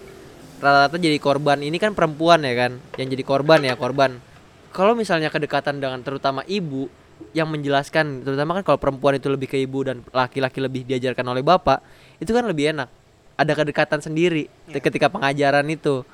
rata-rata 0.56 0.96
jadi 0.96 1.18
korban 1.18 1.60
ini 1.60 1.76
kan 1.76 1.92
perempuan 1.92 2.40
ya 2.40 2.54
kan 2.56 2.72
yang 2.94 3.10
jadi 3.10 3.20
korban 3.20 3.58
ya 3.60 3.74
korban 3.74 4.22
kalau 4.70 4.94
misalnya 4.94 5.28
kedekatan 5.28 5.76
dengan 5.76 5.98
terutama 6.00 6.46
ibu 6.46 6.86
yang 7.32 7.46
menjelaskan 7.46 8.22
terutama 8.22 8.54
kan 8.54 8.62
kalau 8.64 8.78
perempuan 8.78 9.14
itu 9.14 9.26
lebih 9.26 9.46
ke 9.46 9.58
ibu 9.58 9.82
dan 9.82 10.02
laki-laki 10.10 10.58
lebih 10.58 10.82
diajarkan 10.84 11.26
oleh 11.26 11.42
bapak 11.42 11.82
itu 12.18 12.30
kan 12.30 12.44
lebih 12.44 12.70
enak 12.70 12.88
ada 13.34 13.52
kedekatan 13.52 13.98
sendiri 13.98 14.46
Ya. 14.66 14.78
ketika 14.78 15.06
pengajaran 15.08 15.66
itu 15.66 16.06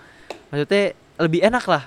maksudnya 0.49 0.97
lebih 1.17 1.41
enak 1.43 1.65
lah 1.65 1.85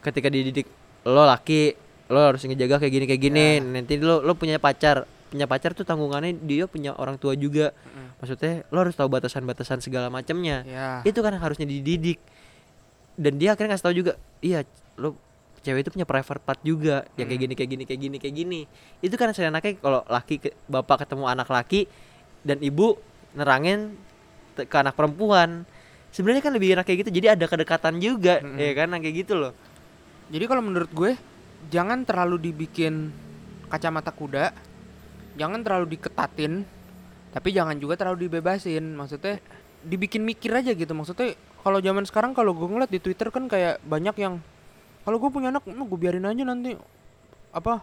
ketika 0.00 0.26
dididik 0.26 0.66
lo 1.04 1.22
laki 1.22 1.78
lo 2.08 2.34
harus 2.34 2.42
ngejaga 2.42 2.78
kayak 2.78 2.92
gini 2.92 3.04
kayak 3.06 3.22
gini 3.22 3.46
Ya. 3.56 3.62
nanti 3.62 3.94
lo 3.96 4.18
lo 4.18 4.34
punya 4.34 4.58
pacar 4.58 5.06
punya 5.30 5.46
pacar 5.46 5.72
tuh 5.72 5.82
tanggungannya 5.82 6.36
dia 6.36 6.66
punya 6.66 6.92
orang 6.92 7.16
tua 7.16 7.32
juga 7.32 7.70
Mm. 7.72 8.08
maksudnya 8.18 8.52
lo 8.68 8.78
harus 8.80 8.92
tahu 8.92 9.08
batasan-batasan 9.08 9.78
segala 9.80 10.08
macamnya 10.08 10.62
Ya. 10.62 10.88
itu 11.02 11.18
kan 11.18 11.32
harusnya 11.32 11.64
dididik 11.64 12.18
dan 13.14 13.36
dia 13.36 13.54
akhirnya 13.54 13.72
ngasih 13.72 13.86
tahu 13.86 13.96
juga 13.96 14.12
iya 14.40 14.66
lo 14.94 15.14
cewek 15.62 15.86
itu 15.86 15.90
punya 15.94 16.04
private 16.04 16.42
part 16.42 16.60
juga 16.60 17.06
yang 17.14 17.26
kayak 17.26 17.38
Hmm. 17.38 17.44
gini 17.46 17.54
kayak 17.54 17.70
gini 17.70 17.84
kayak 17.86 18.00
gini 18.00 18.16
kayak 18.18 18.34
gini 18.34 18.60
itu 18.98 19.14
kan 19.14 19.30
saya 19.30 19.48
enaknya 19.48 19.78
kalau 19.78 20.02
laki 20.04 20.34
ke, 20.38 20.48
bapak 20.66 21.06
ketemu 21.06 21.24
anak 21.26 21.48
laki 21.48 21.86
dan 22.42 22.58
ibu 22.58 22.98
nerangin 23.32 23.94
ke 24.52 24.74
anak 24.74 24.92
perempuan 24.92 25.64
sebenarnya 26.10 26.42
kan 26.44 26.52
lebih 26.52 26.76
enak 26.76 26.84
kayak 26.84 27.06
gitu 27.06 27.10
jadi 27.14 27.38
ada 27.38 27.46
kedekatan 27.46 27.96
juga 27.96 28.42
Mm-mm. 28.42 28.58
ya 28.58 28.72
kan 28.74 28.92
kayak 28.92 29.16
gitu 29.24 29.34
loh 29.38 29.54
Jadi 30.28 30.44
kalau 30.48 30.64
menurut 30.64 30.88
gue 30.90 31.12
jangan 31.68 32.08
terlalu 32.08 32.40
dibikin 32.40 33.12
kacamata 33.68 34.08
kuda, 34.08 34.56
jangan 35.36 35.60
terlalu 35.60 35.92
diketatin, 35.92 36.64
tapi 37.32 37.52
jangan 37.52 37.76
juga 37.76 38.00
terlalu 38.00 38.32
dibebasin. 38.32 38.96
Maksudnya 38.96 39.36
dibikin 39.84 40.24
mikir 40.24 40.56
aja 40.56 40.72
gitu. 40.72 40.88
Maksudnya 40.88 41.36
kalau 41.60 41.84
zaman 41.84 42.08
sekarang 42.08 42.32
kalau 42.32 42.56
gue 42.56 42.64
ngeliat 42.64 42.88
di 42.88 42.96
Twitter 42.96 43.28
kan 43.28 43.44
kayak 43.44 43.84
banyak 43.84 44.16
yang 44.16 44.40
kalau 45.02 45.16
gue 45.18 45.30
punya 45.30 45.50
anak, 45.50 45.62
gue 45.64 45.98
biarin 45.98 46.22
aja 46.22 46.42
nanti. 46.42 46.78
Apa? 47.50 47.82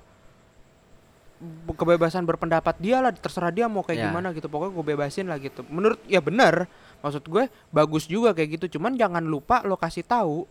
Be- 1.39 1.71
kebebasan 1.71 2.23
berpendapat 2.23 2.75
dia 2.77 2.99
lah 2.99 3.11
terserah 3.11 3.47
dia 3.47 3.65
mau 3.65 3.79
kayak 3.79 3.99
Ya. 3.99 4.05
gimana 4.11 4.31
gitu. 4.31 4.47
Pokoknya 4.47 4.71
gue 4.73 4.85
bebasin 4.85 5.25
lah 5.27 5.39
gitu. 5.39 5.63
Menurut 5.67 5.99
ya 6.03 6.19
benar. 6.19 6.67
Maksud 6.99 7.23
gue 7.23 7.47
bagus 7.69 8.03
juga 8.05 8.31
kayak 8.31 8.59
gitu. 8.59 8.79
Cuman 8.79 8.95
jangan 8.95 9.23
lupa 9.23 9.63
lo 9.63 9.75
kasih 9.75 10.03
tahu 10.03 10.43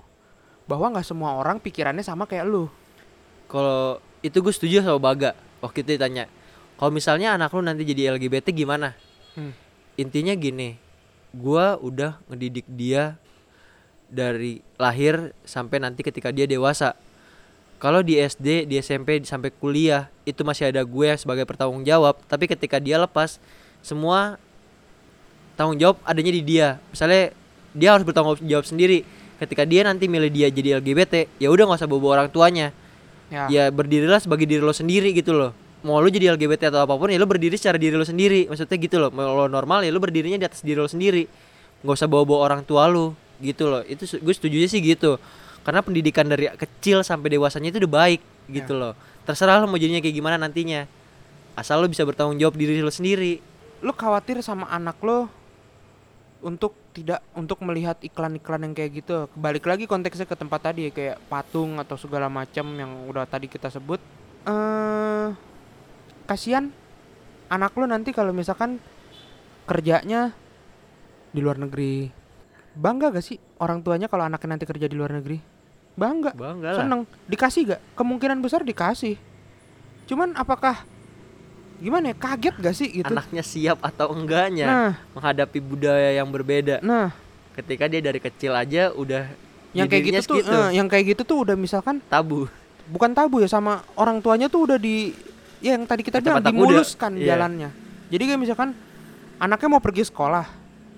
bahwa 0.65 0.93
nggak 0.93 1.05
semua 1.05 1.37
orang 1.37 1.61
pikirannya 1.61 2.01
sama 2.01 2.25
kayak 2.25 2.45
lu. 2.45 2.69
Kalau 3.47 4.01
itu 4.21 4.37
gue 4.39 4.53
setuju 4.53 4.81
sama 4.81 4.99
Baga 4.99 5.33
waktu 5.59 5.83
itu 5.83 5.95
ditanya 5.95 6.27
kalau 6.75 6.91
misalnya 6.91 7.35
anak 7.35 7.51
lu 7.51 7.63
nanti 7.63 7.83
jadi 7.83 8.15
LGBT 8.15 8.55
gimana? 8.55 8.95
Hmm. 9.35 9.55
intinya 9.95 10.35
gini 10.35 10.75
gua 11.31 11.75
udah 11.75 12.19
ngedidik 12.27 12.67
dia 12.67 13.15
dari 14.09 14.65
lahir 14.81 15.37
sampai 15.45 15.79
nanti 15.85 16.01
ketika 16.01 16.33
dia 16.33 16.49
dewasa. 16.49 16.97
Kalau 17.79 18.03
di 18.03 18.19
SD 18.19 18.67
di 18.67 18.75
SMP 18.83 19.23
sampai 19.23 19.55
kuliah 19.55 20.11
itu 20.27 20.43
masih 20.43 20.75
ada 20.75 20.83
gue 20.83 21.09
sebagai 21.15 21.47
bertanggung 21.47 21.87
jawab. 21.87 22.19
Tapi 22.27 22.51
ketika 22.51 22.83
dia 22.83 22.99
lepas 22.99 23.39
semua 23.87 24.41
tanggung 25.55 25.79
jawab 25.79 26.03
adanya 26.03 26.33
di 26.35 26.43
dia. 26.43 26.69
Misalnya 26.91 27.31
dia 27.71 27.95
harus 27.95 28.03
bertanggung 28.03 28.43
jawab 28.43 28.67
sendiri. 28.67 29.07
Ketika 29.39 29.63
dia 29.63 29.87
nanti 29.87 30.11
milih 30.11 30.33
dia 30.35 30.51
jadi 30.51 30.83
LGBT 30.83 31.39
ya 31.39 31.55
udah 31.55 31.71
nggak 31.71 31.79
usah 31.79 31.87
bawa, 31.87 32.19
orang 32.19 32.29
tuanya. 32.35 32.75
Ya, 33.29 33.47
ya 33.47 33.65
berdirilah 33.71 34.19
sebagai 34.19 34.49
diri 34.49 34.65
lo 34.65 34.75
sendiri 34.75 35.15
gitu 35.15 35.37
loh. 35.37 35.55
Mau 35.87 36.03
lu 36.03 36.11
jadi 36.11 36.35
LGBT 36.35 36.75
atau 36.75 36.83
apa 36.83 36.99
pun 36.99 37.07
ya 37.07 37.21
lu 37.21 37.29
berdiri 37.31 37.55
secara 37.55 37.79
diri 37.79 37.95
lo 37.95 38.03
sendiri. 38.03 38.51
Maksudnya 38.51 38.75
gitu 38.75 38.97
loh 38.99 39.15
mau 39.15 39.31
lo 39.39 39.47
normal 39.47 39.87
ya 39.87 39.95
lu 39.95 40.03
berdirinya 40.03 40.43
di 40.43 40.47
atas 40.51 40.67
diri 40.67 40.83
lo 40.83 40.91
sendiri. 40.91 41.31
Nggak 41.87 41.95
usah 41.95 42.11
bawa 42.11 42.27
bawa 42.27 42.39
orang 42.51 42.67
tua 42.67 42.91
lu 42.91 43.15
gitu 43.39 43.71
loh. 43.71 43.83
Itu 43.87 44.05
gue 44.05 44.35
setuju 44.35 44.65
sih 44.67 44.83
gitu. 44.83 45.17
Karena 45.63 45.85
pendidikan 45.85 46.25
dari 46.25 46.49
kecil 46.55 47.05
sampai 47.05 47.35
dewasanya 47.35 47.75
itu 47.75 47.79
udah 47.85 47.93
baik 47.93 48.21
gitu 48.49 48.73
loh. 48.75 48.97
Terserah 49.29 49.61
lo 49.61 49.69
mau 49.69 49.77
jadinya 49.77 50.01
kayak 50.01 50.17
gimana 50.17 50.37
nantinya. 50.41 50.89
Asal 51.59 51.83
lo 51.83 51.91
bisa 51.91 52.07
bertanggung 52.07 52.39
jawab 52.41 52.57
diri 52.57 52.81
lo 52.81 52.89
sendiri. 52.89 53.43
Lu 53.85 53.93
khawatir 53.93 54.41
sama 54.41 54.71
anak 54.73 54.97
lo 55.05 55.29
untuk 56.39 56.75
tidak 56.95 57.19
untuk 57.35 57.59
melihat 57.67 57.99
iklan-iklan 57.99 58.71
yang 58.71 58.75
kayak 58.75 58.91
gitu. 59.03 59.27
Balik 59.35 59.67
lagi 59.67 59.85
konteksnya 59.91 60.27
ke 60.27 60.39
tempat 60.39 60.71
tadi 60.71 60.89
ya, 60.89 60.91
kayak 60.95 61.17
patung 61.27 61.79
atau 61.83 61.99
segala 61.99 62.31
macam 62.31 62.65
yang 62.79 63.11
udah 63.11 63.27
tadi 63.27 63.51
kita 63.51 63.69
sebut. 63.69 64.01
Eh 64.47 65.29
kasihan 66.29 66.69
anak 67.49 67.73
lo 67.77 67.89
nanti 67.89 68.13
kalau 68.13 68.37
misalkan 68.37 68.77
kerjanya 69.65 70.37
di 71.33 71.41
luar 71.41 71.57
negeri 71.57 72.13
bangga 72.79 73.11
gak 73.11 73.27
sih 73.27 73.43
orang 73.59 73.83
tuanya 73.83 74.07
kalau 74.07 74.23
anaknya 74.23 74.55
nanti 74.55 74.65
kerja 74.65 74.87
di 74.87 74.95
luar 74.95 75.19
negeri? 75.19 75.43
Bangga. 75.99 76.31
Bangga 76.31 76.69
lah. 76.79 76.83
Seneng. 76.87 77.01
Dikasih 77.27 77.75
gak? 77.75 77.81
Kemungkinan 77.99 78.39
besar 78.39 78.63
dikasih. 78.63 79.19
Cuman 80.07 80.39
apakah 80.39 80.87
gimana 81.83 82.15
ya 82.15 82.17
kaget 82.17 82.55
gak 82.63 82.77
sih 82.79 82.89
gitu? 83.03 83.11
Anaknya 83.11 83.43
siap 83.43 83.83
atau 83.83 84.15
enggaknya 84.15 84.67
nah. 84.67 84.93
menghadapi 85.19 85.59
budaya 85.59 86.15
yang 86.15 86.31
berbeda. 86.31 86.79
Nah. 86.87 87.11
Ketika 87.59 87.91
dia 87.91 87.99
dari 87.99 88.23
kecil 88.23 88.55
aja 88.55 88.95
udah 88.95 89.27
yang 89.75 89.91
kayak 89.91 90.05
gitu 90.07 90.21
tuh 90.23 90.39
segitu, 90.41 90.55
eh, 90.55 90.71
yang 90.79 90.87
kayak 90.87 91.05
gitu 91.13 91.23
tuh 91.27 91.39
udah 91.43 91.57
misalkan 91.59 91.99
tabu. 92.07 92.47
Bukan 92.89 93.11
tabu 93.13 93.43
ya 93.43 93.51
sama 93.51 93.83
orang 93.99 94.23
tuanya 94.23 94.47
tuh 94.47 94.65
udah 94.65 94.79
di 94.79 95.13
ya 95.59 95.75
yang 95.75 95.85
tadi 95.85 96.07
kita 96.07 96.23
bilang 96.23 96.39
Kacamata 96.39 96.55
dimuluskan 96.55 97.13
Iya. 97.19 97.35
jalannya. 97.35 97.69
Jadi 98.09 98.23
kayak 98.25 98.41
misalkan 98.41 98.71
anaknya 99.43 99.69
mau 99.69 99.83
pergi 99.83 100.07
sekolah. 100.07 100.47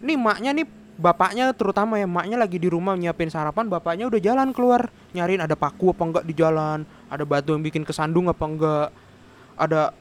Nih 0.04 0.20
maknya 0.20 0.52
nih 0.54 0.66
bapaknya 1.00 1.56
terutama 1.56 1.96
ya 1.96 2.04
maknya 2.04 2.36
lagi 2.36 2.60
di 2.60 2.68
rumah 2.68 2.92
nyiapin 2.92 3.32
sarapan 3.32 3.72
bapaknya 3.72 4.04
udah 4.06 4.20
jalan 4.20 4.52
keluar. 4.52 4.92
Nyariin 5.16 5.40
ada 5.40 5.56
paku 5.56 5.96
apa 5.96 6.02
enggak 6.04 6.24
di 6.28 6.34
jalan 6.36 6.84
ada 7.08 7.24
batu 7.24 7.56
yang 7.56 7.64
bikin 7.64 7.82
kesandung 7.88 8.28
apa 8.28 8.44
enggak 8.44 8.88
ada 9.56 9.96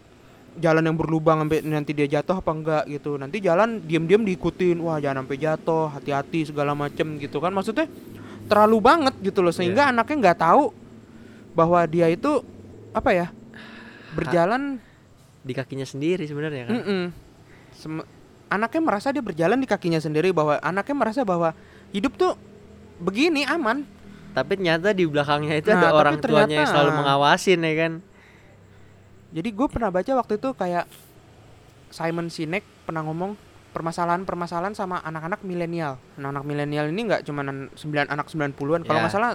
jalan 0.60 0.84
yang 0.84 0.98
berlubang 1.00 1.40
sampai 1.40 1.64
nanti 1.64 1.96
dia 1.96 2.06
jatuh 2.06 2.44
apa 2.44 2.52
enggak 2.52 2.84
gitu. 2.92 3.16
Nanti 3.16 3.40
jalan 3.40 3.80
diam-diam 3.80 4.28
diikutin 4.28 4.78
wah 4.84 5.00
jangan 5.00 5.24
sampai 5.24 5.38
jatuh 5.40 5.88
hati-hati 5.96 6.52
segala 6.52 6.76
macem 6.76 7.16
gitu 7.16 7.40
kan. 7.40 7.56
Maksudnya 7.56 7.88
terlalu 8.52 8.78
banget 8.84 9.16
gitu 9.24 9.40
loh 9.40 9.56
sehingga 9.56 9.96
anaknya 9.96 10.16
nggak 10.30 10.40
tahu 10.44 10.76
bahwa 11.56 11.80
dia 11.88 12.12
itu 12.12 12.44
apa 12.92 13.10
ya 13.16 13.28
berjalan 14.12 14.82
di 15.40 15.54
kakinya 15.56 15.88
sendiri 15.88 16.28
sebenarnya 16.28 16.68
kan. 16.68 16.76
Sem- 17.72 18.19
anaknya 18.50 18.82
merasa 18.82 19.08
dia 19.10 19.22
berjalan 19.22 19.56
di 19.56 19.66
kakinya 19.66 19.98
sendiri 19.98 20.30
bahwa 20.30 20.58
anaknya 20.60 20.96
merasa 20.96 21.22
bahwa 21.22 21.54
hidup 21.90 22.14
tuh 22.14 22.34
begini 22.98 23.46
aman 23.46 23.86
tapi 24.30 24.56
ternyata 24.56 24.92
di 24.92 25.06
belakangnya 25.06 25.56
itu 25.56 25.70
Nah, 25.70 25.80
ada 25.80 25.90
orang 25.92 26.18
tuanya 26.18 26.46
yang 26.46 26.50
ternyata- 26.62 26.72
selalu 26.72 26.92
mengawasin 26.96 27.60
ya 27.60 27.74
kan 27.76 27.94
jadi 29.30 29.50
gue 29.50 29.68
pernah 29.70 29.90
baca 29.90 30.12
waktu 30.12 30.34
itu 30.36 30.50
kayak 30.54 30.86
Simon 31.90 32.30
Sinek 32.30 32.62
pernah 32.86 33.02
ngomong 33.02 33.34
permasalahan-permasalahan 33.70 34.74
sama 34.74 34.98
anak-anak 35.00 35.42
milenial 35.42 36.02
anak-anak 36.18 36.44
milenial 36.44 36.86
ini 36.90 37.02
nggak 37.06 37.22
cuma 37.24 37.46
sembilan 37.74 38.10
anak 38.10 38.26
90-an 38.28 38.82
kalau 38.82 38.98
Ya. 38.98 39.04
nggak 39.06 39.14
salah 39.14 39.32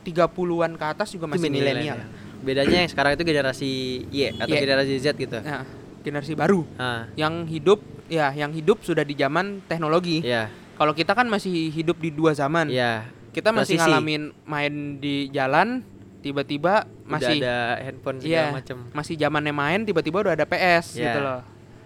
30-an 0.00 0.72
ke 0.74 0.84
atas 0.88 1.12
juga 1.12 1.28
masih 1.28 1.52
milenial. 1.52 2.00
Bedanya 2.40 2.80
yang 2.80 2.88
sekarang 2.88 3.12
itu 3.12 3.28
generasi 3.28 3.70
Y 4.08 4.32
atau 4.32 4.48
Y. 4.48 4.62
generasi 4.62 4.94
Z 4.96 5.12
gitu. 5.12 5.36
Nah, 5.36 5.68
generasi 6.00 6.32
baru 6.32 6.62
Ah, 6.74 7.06
yang 7.14 7.44
hidup 7.44 7.80
ya 8.06 8.30
yang 8.30 8.50
hidup 8.50 8.80
sudah 8.80 9.02
di 9.02 9.12
zaman 9.12 9.60
teknologi. 9.64 10.22
iya, 10.22 10.48
Kalau 10.74 10.92
kita 10.92 11.12
kan 11.12 11.26
masih 11.26 11.68
hidup 11.68 11.98
di 11.98 12.08
dua 12.08 12.32
zaman. 12.32 12.68
iya. 12.68 13.04
Kita 13.28 13.50
masih 13.50 13.76
Transisi. 13.76 13.82
ngalamin 13.84 14.22
main 14.44 14.72
di 14.96 15.28
jalan, 15.28 15.84
tiba-tiba 16.18 16.88
masih 17.04 17.38
Udah 17.38 17.46
ada 17.46 17.56
handphone 17.80 18.18
segala 18.18 18.32
Iya, 18.32 18.44
macem 18.50 18.76
masih 18.90 19.14
zamannya 19.14 19.52
main, 19.52 19.80
tiba-tiba 19.82 20.16
udah 20.20 20.34
ada 20.34 20.42
PS 20.44 20.96
Iya. 20.96 21.04
gitu 21.04 21.18
loh. 21.20 21.40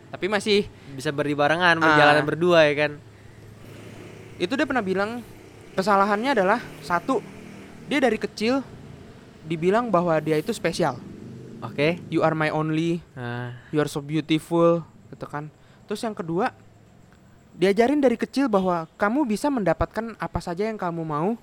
Tapi 0.09 0.27
masih 0.29 0.59
Bisa 0.93 1.09
berdiri 1.09 1.35
barengan, 1.35 1.77
berjalan 1.77 2.25
berdua 2.25 2.65
ya 2.65 2.75
kan. 2.79 2.93
itu 4.37 4.53
dia 4.53 4.65
pernah 4.65 4.83
bilang 4.83 5.21
kesalahannya 5.73 6.33
adalah 6.33 6.59
satu 6.81 7.23
dia 7.87 7.99
dari 7.99 8.17
kecil 8.17 8.61
dibilang 9.43 9.87
bahwa 9.87 10.19
dia 10.19 10.37
itu 10.37 10.51
spesial. 10.51 10.99
Oke. 11.63 12.03
You 12.11 12.27
are 12.27 12.35
my 12.35 12.51
only, 12.51 12.99
Nah, 13.15 13.55
you 13.71 13.79
are 13.79 13.87
so 13.87 14.03
beautiful, 14.03 14.83
gitu 15.15 15.27
kan. 15.31 15.47
Terus 15.87 16.03
yang 16.03 16.15
kedua, 16.15 16.51
diajarin 17.55 18.03
dari 18.03 18.19
kecil 18.19 18.51
bahwa 18.51 18.91
kamu 18.99 19.23
bisa 19.31 19.47
mendapatkan 19.47 20.19
apa 20.19 20.41
saja 20.43 20.67
yang 20.67 20.77
kamu 20.77 21.07
mau, 21.07 21.39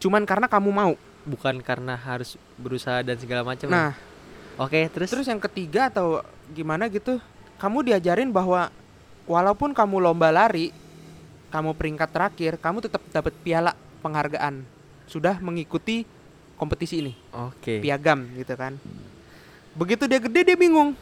cuman 0.00 0.24
karena 0.24 0.48
kamu 0.48 0.70
mau. 0.72 0.94
bukan 1.24 1.56
karena 1.64 1.96
harus 1.96 2.36
berusaha 2.60 3.00
dan 3.00 3.16
segala 3.16 3.40
macam. 3.40 3.64
Nah, 3.72 3.96
Oke, 4.54 4.86
terus 4.86 5.10
terus 5.10 5.26
yang 5.26 5.42
ketiga 5.42 5.90
atau 5.90 6.22
gimana 6.54 6.86
gitu, 6.86 7.18
kamu 7.58 7.90
diajarin 7.90 8.30
bahwa 8.30 8.70
walaupun 9.26 9.74
kamu 9.74 9.98
lomba 9.98 10.30
lari, 10.30 10.70
kamu 11.50 11.74
peringkat 11.74 12.14
terakhir, 12.14 12.52
kamu 12.62 12.86
tetap 12.86 13.02
dapat 13.10 13.34
piala 13.42 13.74
penghargaan. 13.98 14.62
Sudah 15.10 15.42
mengikuti 15.42 16.06
kompetisi 16.64 17.04
ini, 17.04 17.12
Oke. 17.36 17.84
piagam 17.84 18.24
gitu 18.40 18.56
kan. 18.56 18.80
Begitu 19.76 20.08
dia 20.08 20.16
gede 20.18 20.40
dia 20.48 20.56
bingung. 20.56 20.96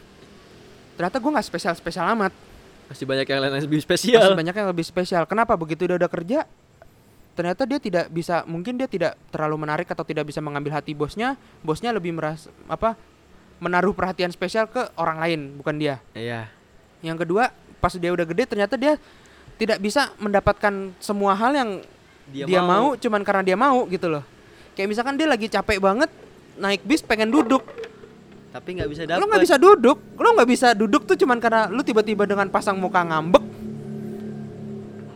Ternyata 0.99 1.17
gue 1.17 1.31
nggak 1.31 1.47
spesial-spesial 1.47 2.05
amat. 2.13 2.35
Masih 2.91 3.07
banyak 3.07 3.25
yang 3.25 3.39
lain 3.39 3.51
yang 3.55 3.63
lebih 3.63 3.79
Masih 3.79 3.87
spesial. 3.87 4.35
banyak 4.35 4.55
yang 4.59 4.69
lebih 4.69 4.85
spesial. 4.85 5.23
Kenapa? 5.23 5.55
Begitu 5.55 5.87
dia 5.87 5.95
udah 5.95 6.11
kerja, 6.11 6.43
ternyata 7.33 7.63
dia 7.65 7.79
tidak 7.79 8.05
bisa, 8.11 8.43
mungkin 8.45 8.75
dia 8.77 8.85
tidak 8.85 9.15
terlalu 9.31 9.63
menarik 9.63 9.87
atau 9.87 10.03
tidak 10.05 10.27
bisa 10.27 10.43
mengambil 10.43 10.75
hati 10.75 10.91
bosnya. 10.93 11.39
Bosnya 11.63 11.89
lebih 11.95 12.13
merasa 12.13 12.51
apa? 12.69 12.99
Menaruh 13.63 13.95
perhatian 13.95 14.29
spesial 14.29 14.67
ke 14.67 14.91
orang 14.99 15.17
lain, 15.23 15.39
bukan 15.57 15.79
dia. 15.79 15.95
Iya. 16.13 16.51
Yang 16.99 17.23
kedua, 17.25 17.49
pas 17.79 17.95
dia 17.95 18.11
udah 18.11 18.27
gede, 18.27 18.43
ternyata 18.45 18.75
dia 18.75 18.99
tidak 19.57 19.79
bisa 19.79 20.11
mendapatkan 20.19 20.91
semua 20.99 21.33
hal 21.37 21.53
yang 21.55 21.69
dia, 22.29 22.63
mau. 22.63 22.95
cuman 22.95 23.21
karena 23.21 23.43
dia 23.43 23.57
mau 23.57 23.83
gitu 23.87 24.07
loh. 24.09 24.23
Kayak 24.73 24.87
misalkan 24.89 25.15
dia 25.15 25.25
lagi 25.25 25.45
capek 25.45 25.77
banget 25.77 26.09
naik 26.55 26.81
bis 26.81 26.99
pengen 26.99 27.29
duduk, 27.29 27.61
Tapi 28.49 28.69
nggak 28.75 28.85
bisa 28.87 29.01
dapat. 29.03 29.17
lo 29.17 29.25
nggak 29.25 29.43
bisa 29.43 29.55
duduk, 29.55 29.97
lo 30.13 30.29
nggak 30.31 30.45
bisa 30.47 30.67
duduk 30.71 31.01
tuh 31.03 31.15
cuman 31.15 31.37
karena 31.37 31.65
lu 31.67 31.81
tiba-tiba 31.81 32.23
dengan 32.23 32.45
pasang 32.47 32.75
muka 32.75 33.01
ngambek 33.01 33.41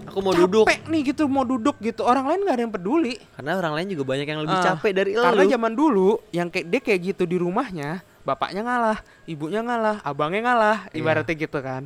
Aku 0.08 0.20
mau 0.20 0.32
capek 0.32 0.42
duduk. 0.42 0.66
nih 0.88 1.02
gitu 1.06 1.24
mau 1.28 1.44
duduk 1.44 1.78
gitu 1.80 2.02
orang 2.02 2.26
lain 2.26 2.40
nggak 2.42 2.56
ada 2.56 2.64
yang 2.64 2.74
peduli 2.74 3.14
Karena 3.32 3.52
orang 3.56 3.74
lain 3.76 3.88
juga 3.92 4.04
banyak 4.08 4.26
yang 4.26 4.42
lebih 4.42 4.56
Ah, 4.56 4.64
capek 4.72 4.92
dari 4.92 5.12
karena 5.14 5.44
lu. 5.44 5.52
zaman 5.52 5.74
dulu 5.74 6.10
yang 6.32 6.48
kayak 6.48 6.66
dia 6.68 6.82
kayak 6.82 7.00
gitu 7.08 7.24
di 7.24 7.38
rumahnya 7.38 8.02
bapaknya 8.24 8.62
ngalah 8.62 8.98
ibunya 9.24 9.62
ngalah 9.62 10.02
abangnya 10.02 10.42
ngalah 10.44 10.78
Iya. 10.90 10.98
ibaratnya 10.98 11.36
gitu 11.38 11.60
kan 11.60 11.86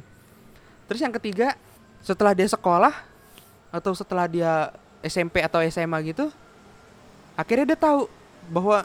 terus 0.85 0.99
yang 0.99 1.11
ketiga 1.13 1.59
setelah 1.99 2.31
dia 2.31 2.47
sekolah 2.47 2.95
atau 3.67 3.91
setelah 3.91 4.25
dia 4.25 4.71
SMP 5.01 5.39
atau 5.39 5.59
SMA 5.61 5.99
gitu 6.07 6.31
akhirnya 7.35 7.75
dia 7.75 7.79
tahu 7.79 8.07
bahwa 8.51 8.83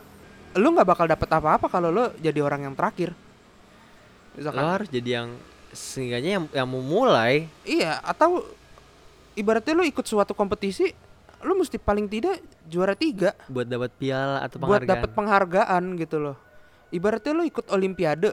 lu 0.56 0.68
nggak 0.72 0.88
bakal 0.88 1.06
dapet 1.06 1.28
apa-apa 1.28 1.66
kalau 1.68 1.92
lo 1.92 2.12
jadi 2.16 2.40
orang 2.40 2.70
yang 2.70 2.74
terakhir 2.74 3.12
Lo 3.12 4.40
misalkan 4.40 4.64
harus 4.64 4.88
jadi 4.88 5.10
yang 5.22 5.28
seenggaknya 5.76 6.30
yang 6.40 6.44
yang 6.52 6.68
mau 6.68 6.80
mulai 6.80 7.48
Iya, 7.68 8.00
atau 8.00 8.44
ibaratnya 9.36 9.76
lu 9.76 9.84
ikut 9.84 10.04
suatu 10.08 10.32
kompetisi, 10.32 10.88
lu 11.44 11.52
mesti 11.60 11.76
paling 11.76 12.08
tidak 12.08 12.40
juara 12.64 12.96
tiga 12.96 13.36
buat 13.52 13.68
dapat 13.68 13.92
piala 14.00 14.40
atau 14.40 14.56
buat 14.56 14.80
penghargaan. 14.80 14.88
dapat 14.88 15.10
penghargaan 15.12 15.82
gitu 16.00 16.16
loh. 16.16 16.36
Ibaratnya 16.88 17.32
lu 17.36 17.44
ikut 17.44 17.66
olimpiade 17.68 18.32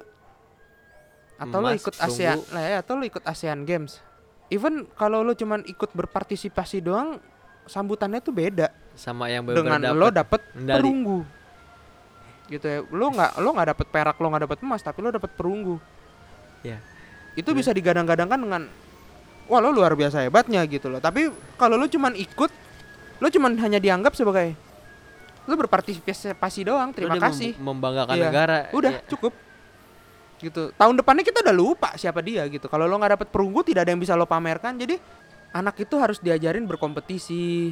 atau 1.35 1.57
lu 1.59 1.75
Emas, 1.75 1.83
ikut. 1.83 1.93
ASEAN, 1.99 2.39
lah 2.55 2.63
ya, 2.63 2.77
atau 2.79 2.95
lu 2.95 3.03
ikut 3.03 3.23
ASEAN 3.25 3.67
Games. 3.67 3.99
Even 4.47 4.87
kalau 4.95 5.25
lu 5.25 5.35
cuman 5.35 5.65
ikut 5.67 5.91
berpartisipasi 5.91 6.79
doang, 6.79 7.19
sambutannya 7.65 8.19
tuh 8.19 8.31
beda 8.31 8.67
sama 8.93 9.27
yang 9.27 9.43
dengan 9.45 9.79
lo 9.91 10.07
dapet 10.07 10.41
medali. 10.53 10.77
perunggu. 10.79 11.19
Gitu 12.45 12.63
ya. 12.63 12.79
Lu 12.85 13.07
nggak 13.09 13.31
lo 13.37 13.49
nggak 13.51 13.67
dapet 13.71 13.87
perak, 13.87 14.15
lo 14.17 14.27
nggak 14.27 14.43
dapet 14.45 14.59
emas, 14.61 14.81
tapi 14.81 14.99
lo 14.99 15.09
dapet 15.09 15.31
perunggu. 15.31 15.79
Ya. 16.61 16.77
Itu 17.33 17.51
bisa 17.51 17.71
digadang-gadangkan 17.71 18.37
dengan 18.37 18.61
wah 19.45 19.59
lo 19.59 19.69
luar 19.69 19.93
biasa 19.93 20.21
hebatnya 20.21 20.61
gitu 20.63 20.87
loh. 20.87 20.99
Tapi 20.99 21.27
kalau 21.55 21.75
lo 21.75 21.85
cuman 21.85 22.13
ikut, 22.13 22.51
lo 23.17 23.27
cuman 23.27 23.57
hanya 23.57 23.79
dianggap 23.79 24.13
sebagai 24.13 24.53
lo 25.43 25.53
berpartisipasi 25.55 26.61
doang. 26.63 26.89
Lo 26.89 26.95
Terima 26.95 27.15
udah 27.15 27.19
mem- 27.19 27.27
kasih. 27.31 27.51
membanggakan 27.57 28.15
Iya. 28.15 28.23
negara. 28.23 28.57
Udah 28.71 28.91
Iya. 28.93 29.07
cukup. 29.09 29.33
Gitu. 30.37 30.75
Tahun 30.75 30.93
depannya 30.93 31.23
kita 31.23 31.39
udah 31.39 31.55
lupa 31.55 31.95
siapa 31.95 32.19
dia 32.19 32.43
gitu. 32.45 32.67
Kalau 32.67 32.83
lo 32.83 32.95
nggak 32.95 33.15
dapet 33.17 33.27
perunggu, 33.27 33.63
tidak 33.63 33.87
ada 33.87 33.91
yang 33.91 33.99
bisa 33.99 34.13
lo 34.13 34.27
pamerkan. 34.27 34.75
Jadi 34.75 34.99
anak 35.53 35.77
itu 35.79 35.95
harus 36.01 36.17
diajarin 36.19 36.65
berkompetisi. 36.65 37.71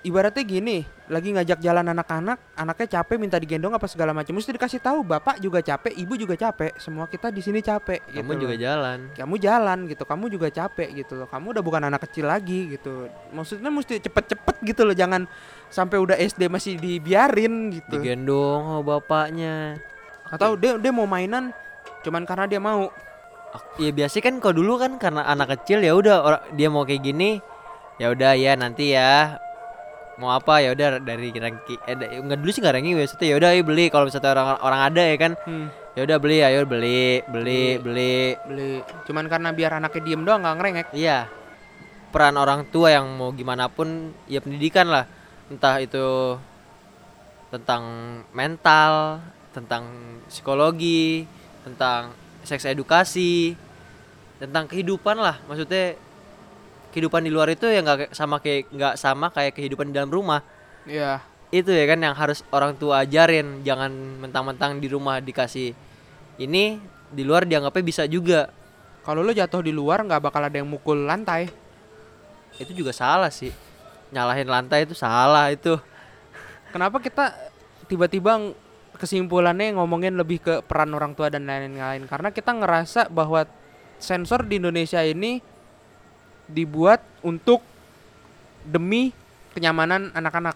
Ibaratnya 0.00 0.40
gini, 0.48 0.80
lagi 1.12 1.28
ngajak 1.28 1.60
jalan 1.60 1.92
anak-anak, 1.92 2.56
anaknya 2.56 2.88
capek 2.88 3.20
minta 3.20 3.36
digendong 3.36 3.76
apa 3.76 3.84
segala 3.84 4.16
macam. 4.16 4.32
Mesti 4.32 4.56
dikasih 4.56 4.80
tahu, 4.80 5.04
bapak 5.04 5.36
juga 5.44 5.60
capek, 5.60 5.92
ibu 5.92 6.16
juga 6.16 6.40
capek, 6.40 6.72
semua 6.80 7.04
kita 7.04 7.28
di 7.28 7.44
sini 7.44 7.60
capek. 7.60 8.08
Kamu 8.08 8.32
gitu 8.32 8.48
juga 8.48 8.56
loh. 8.56 8.64
jalan. 8.64 8.98
kamu 9.12 9.34
jalan 9.36 9.78
gitu, 9.92 10.02
kamu 10.08 10.24
juga 10.32 10.48
capek 10.48 11.04
gitu 11.04 11.20
loh. 11.20 11.28
Kamu 11.28 11.52
udah 11.52 11.60
bukan 11.60 11.84
anak 11.84 12.08
kecil 12.08 12.32
lagi 12.32 12.80
gitu. 12.80 13.12
Maksudnya 13.36 13.68
mesti 13.68 14.00
cepet-cepet 14.00 14.56
gitu 14.72 14.88
loh, 14.88 14.96
jangan 14.96 15.28
sampai 15.68 16.00
udah 16.00 16.16
SD 16.16 16.48
masih 16.48 16.80
dibiarin 16.80 17.68
gitu. 17.68 18.00
Digendong 18.00 18.80
oh 18.80 18.80
bapaknya. 18.80 19.76
Atau 20.32 20.56
dia 20.56 20.80
dia 20.80 20.92
mau 20.96 21.04
mainan 21.04 21.52
cuman 22.00 22.24
karena 22.24 22.48
dia 22.48 22.56
mau. 22.56 22.88
Ak- 23.50 23.76
Ya 23.76 23.90
biasa 23.90 24.20
kan 24.20 24.38
kalau 24.38 24.54
dulu 24.56 24.76
kan 24.76 24.94
karena 24.96 25.24
anak 25.24 25.58
kecil 25.58 25.80
ya 25.80 25.92
udah 25.92 26.22
dia 26.52 26.68
mau 26.68 26.84
kayak 26.84 27.02
gini 27.02 27.40
ya 27.96 28.08
udah 28.08 28.32
ya 28.32 28.54
nanti 28.54 28.92
ya 28.92 29.36
mau 30.16 30.30
apa 30.30 30.60
ya 30.60 30.70
udah 30.70 31.00
dari 31.00 31.32
ranking 31.32 31.80
eh, 31.82 31.96
nggak 31.96 32.38
dulu 32.38 32.50
sih 32.50 32.60
nggak 32.60 32.74
ranking 32.76 32.92
biasanya 32.94 33.24
ya 33.24 33.34
udah 33.36 33.48
ayo 33.50 33.62
beli. 33.64 33.84
Kalau 33.88 34.04
misalnya 34.04 34.30
orang 34.30 34.48
orang 34.60 34.80
ada 34.84 35.02
ya 35.02 35.16
kan 35.16 35.32
Hmm. 35.42 35.66
ya 35.92 36.00
udah 36.04 36.16
beli 36.16 36.38
ayo 36.40 36.60
beli 36.62 37.24
beli 37.26 37.80
Beli. 37.80 37.80
beli. 37.80 38.16
Beli. 38.44 38.72
Cuman 39.04 39.24
karena 39.26 39.48
biar 39.50 39.72
anaknya 39.74 40.00
diem 40.04 40.22
doang 40.22 40.40
nggak 40.44 40.56
ngerengek. 40.56 40.86
Iya. 40.92 41.18
Peran 42.10 42.36
orang 42.36 42.68
tua 42.68 42.90
yang 42.90 43.06
mau 43.12 43.30
gimana 43.30 43.66
pun 43.66 44.12
ya 44.26 44.38
pendidikan 44.38 44.86
lah. 44.86 45.08
Entah 45.48 45.80
itu 45.80 46.36
tentang 47.50 47.82
mental 48.30 49.18
tentang 49.50 49.82
psikologi 50.30 51.26
tentang 51.66 52.14
seks 52.44 52.64
edukasi 52.68 53.56
tentang 54.40 54.66
kehidupan 54.66 55.20
lah. 55.20 55.40
Maksudnya 55.44 55.96
kehidupan 56.90 57.22
di 57.22 57.30
luar 57.30 57.52
itu 57.54 57.70
ya 57.70 57.80
nggak 57.84 58.12
sama 58.16 58.42
kayak 58.42 58.70
nggak 58.72 58.94
sama 58.98 59.30
kayak 59.30 59.54
kehidupan 59.54 59.90
di 59.90 59.94
dalam 59.96 60.10
rumah. 60.10 60.42
Iya. 60.84 61.22
Itu 61.50 61.74
ya 61.74 61.84
kan 61.86 61.98
yang 61.98 62.14
harus 62.14 62.42
orang 62.50 62.74
tua 62.78 63.02
ajarin. 63.02 63.62
Jangan 63.62 63.90
mentang-mentang 64.22 64.78
di 64.78 64.86
rumah 64.90 65.18
dikasih 65.18 65.74
ini 66.40 66.78
di 67.10 67.22
luar 67.26 67.44
dianggapnya 67.46 67.84
bisa 67.84 68.02
juga. 68.06 68.50
Kalau 69.00 69.24
lo 69.24 69.32
jatuh 69.32 69.64
di 69.64 69.72
luar 69.72 70.04
nggak 70.04 70.22
bakal 70.22 70.42
ada 70.44 70.56
yang 70.56 70.68
mukul 70.68 71.08
lantai. 71.08 71.50
Itu 72.60 72.76
juga 72.76 72.92
salah 72.92 73.32
sih. 73.32 73.50
Nyalahin 74.10 74.48
lantai 74.50 74.84
itu 74.84 74.92
salah 74.92 75.48
itu. 75.50 75.78
Kenapa 76.70 77.02
kita 77.02 77.34
tiba-tiba 77.90 78.54
kesimpulannya 79.00 79.72
ngomongin 79.80 80.14
lebih 80.20 80.44
ke 80.44 80.54
peran 80.60 80.92
orang 80.92 81.16
tua 81.16 81.32
dan 81.32 81.48
lain-lain 81.48 82.04
karena 82.04 82.28
kita 82.28 82.52
ngerasa 82.52 83.08
bahwa 83.08 83.48
sensor 83.96 84.44
di 84.44 84.60
Indonesia 84.60 85.00
ini 85.00 85.40
dibuat 86.44 87.00
untuk 87.24 87.64
demi 88.68 89.16
kenyamanan 89.56 90.12
anak-anak 90.12 90.54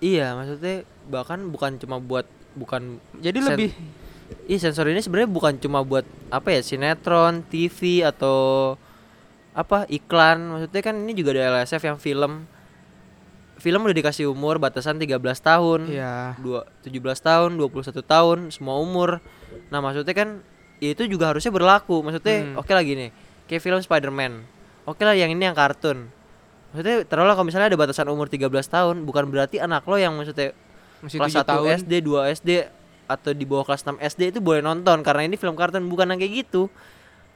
iya 0.00 0.32
maksudnya 0.32 0.88
bahkan 1.12 1.44
bukan 1.52 1.76
cuma 1.76 2.00
buat 2.00 2.24
bukan 2.56 2.96
jadi 3.20 3.38
Sen- 3.38 3.48
lebih 3.52 3.70
Ih 4.48 4.58
sensor 4.58 4.88
ini 4.90 5.00
sebenarnya 5.04 5.30
bukan 5.30 5.54
cuma 5.60 5.84
buat 5.84 6.08
apa 6.32 6.56
ya 6.56 6.60
sinetron, 6.64 7.44
TV 7.46 8.02
atau 8.02 8.74
apa 9.52 9.84
iklan. 9.92 10.56
Maksudnya 10.56 10.80
kan 10.82 10.96
ini 10.96 11.12
juga 11.12 11.36
ada 11.36 11.62
LSF 11.62 11.82
yang 11.84 11.98
film. 12.00 12.48
Film 13.62 13.86
udah 13.86 13.94
dikasih 13.94 14.26
umur 14.26 14.58
batasan 14.58 14.98
13 14.98 15.22
tahun. 15.38 15.86
ya 15.86 16.34
Dua, 16.36 16.66
17 16.82 16.98
tahun, 17.16 17.54
21 17.54 18.02
tahun, 18.02 18.38
semua 18.50 18.74
umur. 18.76 19.22
Nah, 19.70 19.78
maksudnya 19.78 20.10
kan 20.10 20.42
ya 20.82 20.90
itu 20.90 21.06
juga 21.06 21.30
harusnya 21.30 21.54
berlaku. 21.54 22.02
Maksudnya 22.02 22.42
Hmm. 22.42 22.58
oke 22.58 22.68
lah 22.68 22.82
gini. 22.82 23.14
Kayak 23.46 23.62
film 23.62 23.78
Spider-Man. 23.78 24.42
Oke 24.82 25.06
lah 25.06 25.14
yang 25.14 25.30
ini 25.30 25.46
yang 25.46 25.54
kartun. 25.54 26.10
Maksudnya 26.74 27.06
taruhlah 27.06 27.32
kalau 27.32 27.46
misalnya 27.46 27.70
ada 27.70 27.78
batasan 27.78 28.10
umur 28.10 28.26
13 28.26 28.66
tahun, 28.66 29.06
bukan 29.06 29.30
berarti 29.30 29.62
anak 29.62 29.86
lo 29.86 29.94
yang 29.94 30.10
maksudnya 30.12 30.50
Masih 30.98 31.22
kelas 31.22 31.30
7 31.32 31.38
1 31.38 31.46
tahun. 31.46 31.66
SD, 31.78 31.92
2 32.02 32.34
SD 32.34 32.50
atau 33.06 33.30
di 33.30 33.44
bawah 33.44 33.62
kelas 33.62 33.84
6 33.84 34.00
SD 34.00 34.32
itu 34.32 34.40
boleh 34.40 34.58
nonton 34.58 35.04
karena 35.04 35.22
ini 35.22 35.36
film 35.36 35.54
kartun 35.54 35.86
bukan 35.86 36.10
yang 36.10 36.18
kayak 36.18 36.34
gitu. 36.42 36.66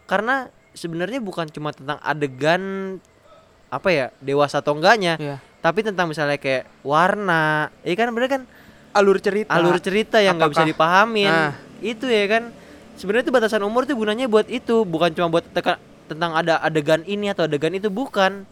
Karena 0.06 0.48
sebenarnya 0.72 1.20
bukan 1.20 1.46
cuma 1.46 1.70
tentang 1.70 2.00
adegan 2.00 2.96
apa 3.66 3.88
ya, 3.90 4.06
dewasa 4.18 4.58
atau 4.58 4.72
enggaknya, 4.72 5.18
Iya. 5.18 5.36
Tapi 5.66 5.82
tentang 5.82 6.06
misalnya 6.06 6.38
kayak 6.38 6.70
warna. 6.80 7.74
Iya 7.82 7.94
kan 7.98 8.14
bener 8.14 8.30
kan 8.30 8.42
Alur 8.94 9.18
cerita. 9.18 9.50
alur 9.50 9.76
cerita 9.76 10.22
yang 10.22 10.38
nggak 10.38 10.52
bisa 10.54 10.64
dipahamin. 10.64 11.26
Nah. 11.26 11.52
Itu 11.82 12.06
ya 12.06 12.24
kan. 12.30 12.54
Sebenarnya 12.94 13.28
itu 13.28 13.34
batasan 13.34 13.60
umur 13.60 13.84
tuh 13.84 13.92
gunanya 13.92 14.24
buat 14.24 14.48
itu, 14.48 14.86
bukan 14.86 15.12
cuma 15.12 15.28
buat 15.28 15.44
teka- 15.52 15.76
tentang 16.06 16.32
ada 16.32 16.56
adegan 16.62 17.04
ini 17.04 17.28
atau 17.28 17.44
adegan 17.44 17.74
itu 17.74 17.90
bukan. 17.90 18.46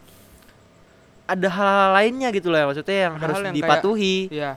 Ada 1.25 1.49
hal-hal 1.49 1.89
lainnya 1.97 2.29
gitu 2.29 2.53
loh 2.53 2.59
ya 2.61 2.65
maksudnya 2.69 2.97
yang 3.09 3.13
Hal-hal 3.17 3.25
harus 3.25 3.37
yang 3.41 3.55
kayak- 3.55 3.65
dipatuhi. 3.65 4.17
Iya. 4.29 4.51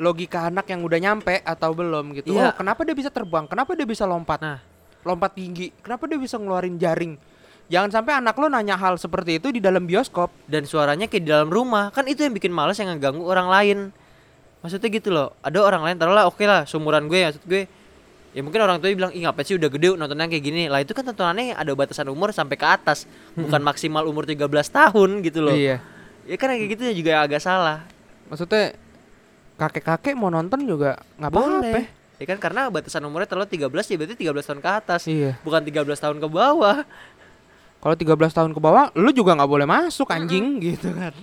Logika 0.00 0.48
anak 0.48 0.66
yang 0.66 0.80
udah 0.82 0.98
nyampe 0.98 1.44
atau 1.44 1.70
belum 1.70 2.16
gitu. 2.16 2.34
Iya. 2.34 2.50
Oh, 2.50 2.52
kenapa 2.56 2.82
dia 2.82 2.96
bisa 2.96 3.12
terbang? 3.12 3.44
Kenapa 3.46 3.76
dia 3.76 3.86
bisa 3.86 4.08
lompat? 4.08 4.40
Nah. 4.40 4.58
Lompat 5.06 5.36
tinggi. 5.36 5.70
Kenapa 5.78 6.10
dia 6.10 6.18
bisa 6.18 6.34
ngeluarin 6.34 6.74
jaring? 6.74 7.14
Jangan 7.70 7.90
sampai 7.94 8.18
anak 8.18 8.34
lo 8.34 8.50
nanya 8.50 8.74
hal 8.74 8.98
seperti 8.98 9.38
itu 9.38 9.54
di 9.54 9.62
dalam 9.62 9.86
bioskop. 9.86 10.34
dan 10.50 10.66
suaranya 10.66 11.06
kayak 11.06 11.22
di 11.22 11.30
dalam 11.30 11.46
rumah. 11.46 11.94
Kan 11.94 12.10
itu 12.10 12.26
yang 12.26 12.34
bikin 12.34 12.50
males 12.50 12.74
yang 12.82 12.90
ngeganggu 12.90 13.22
orang 13.22 13.46
lain. 13.46 13.78
Maksudnya 14.60 14.90
gitu 14.90 15.14
loh. 15.14 15.38
Ada 15.38 15.62
orang 15.62 15.86
lain 15.86 15.96
taruhlah 15.96 16.26
oke 16.26 16.42
lah 16.42 16.66
seumuran 16.66 17.06
gue 17.06 17.30
maksud 17.30 17.46
gue. 17.46 17.70
Ya 18.34 18.42
mungkin 18.42 18.58
orang 18.62 18.82
tua 18.82 18.90
bilang 18.90 19.14
ih 19.14 19.22
ngapain 19.22 19.46
sih 19.46 19.54
udah 19.54 19.70
gede 19.70 19.94
nontonnya 19.94 20.26
kayak 20.26 20.42
gini. 20.42 20.66
Lah 20.66 20.82
itu 20.82 20.90
kan 20.98 21.06
tontonannya 21.06 21.54
ada 21.54 21.70
batasan 21.78 22.10
umur 22.10 22.34
sampai 22.34 22.58
ke 22.58 22.66
atas. 22.66 23.06
Bukan 23.38 23.62
maksimal 23.62 24.02
umur 24.02 24.26
13 24.26 24.50
tahun 24.66 25.22
gitu 25.22 25.38
loh. 25.38 25.54
Iya. 25.54 25.78
ya 26.26 26.36
kan 26.38 26.50
kayak 26.50 26.74
gitu 26.74 26.82
juga 26.90 27.22
agak 27.22 27.38
salah. 27.38 27.86
Maksudnya 28.26 28.74
kakek-kakek 29.58 30.18
mau 30.18 30.30
nonton 30.30 30.66
juga 30.66 30.98
nggak 31.22 31.30
apa-apa. 31.30 31.58
boleh. 31.62 31.86
Ya 32.20 32.24
kan 32.28 32.38
karena 32.42 32.68
batasan 32.68 33.06
umurnya 33.06 33.30
terlalu 33.30 33.48
13 33.48 33.66
ya 33.66 33.96
berarti 33.96 34.14
13 34.18 34.48
tahun 34.50 34.60
ke 34.60 34.70
atas. 34.70 35.02
Iya. 35.06 35.38
bukan 35.46 35.62
13 35.62 35.86
tahun 35.96 36.18
ke 36.18 36.28
bawah 36.28 36.82
Kalau 37.80 37.96
13 37.96 38.12
tahun 38.30 38.50
ke 38.52 38.60
bawah, 38.60 38.92
lu 38.92 39.08
juga 39.10 39.32
nggak 39.32 39.48
boleh 39.48 39.64
masuk 39.64 40.12
anjing 40.12 40.56
gitu 40.68 40.92
kan. 40.92 41.16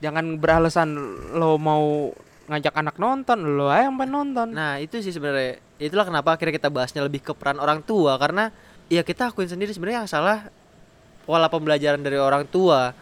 Jangan 0.00 0.36
beralasan 0.36 0.88
lo 1.32 1.56
mau 1.56 2.12
ngajak 2.46 2.72
anak 2.72 2.96
nonton, 2.96 3.38
lo 3.56 3.68
aja 3.68 3.88
yang 3.88 3.96
pengen 3.96 4.12
nonton. 4.12 4.48
Nah 4.52 4.76
itu 4.76 5.00
sih 5.00 5.10
sebenarnya 5.10 5.60
itulah 5.76 6.04
kenapa 6.04 6.36
akhirnya 6.36 6.56
kita 6.56 6.68
bahasnya 6.68 7.04
lebih 7.04 7.20
ke 7.20 7.32
peran 7.32 7.56
orang 7.56 7.80
tua 7.80 8.16
karena 8.16 8.48
ya 8.88 9.04
kita 9.04 9.28
akuin 9.28 9.48
sendiri 9.48 9.72
sebenarnya 9.72 10.04
yang 10.04 10.10
salah 10.10 10.48
pola 11.26 11.50
pembelajaran 11.50 12.00
dari 12.00 12.16
orang 12.16 12.46
tua 12.46 12.94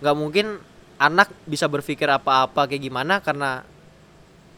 nggak 0.00 0.16
mungkin 0.16 0.56
anak 0.96 1.28
bisa 1.44 1.66
berpikir 1.66 2.06
apa-apa 2.06 2.70
kayak 2.70 2.78
gimana 2.80 3.18
karena 3.18 3.66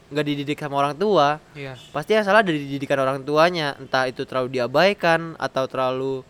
nggak 0.07 0.23
dididik 0.23 0.61
sama 0.61 0.77
orang 0.77 0.93
tua 0.93 1.41
Iya. 1.51 1.73
pasti 1.89 2.13
yang 2.13 2.23
salah 2.23 2.45
dari 2.45 2.63
didikan 2.63 3.01
orang 3.01 3.25
tuanya 3.25 3.73
entah 3.75 4.05
itu 4.05 4.23
terlalu 4.23 4.55
diabaikan 4.55 5.33
atau 5.35 5.65
terlalu 5.65 6.21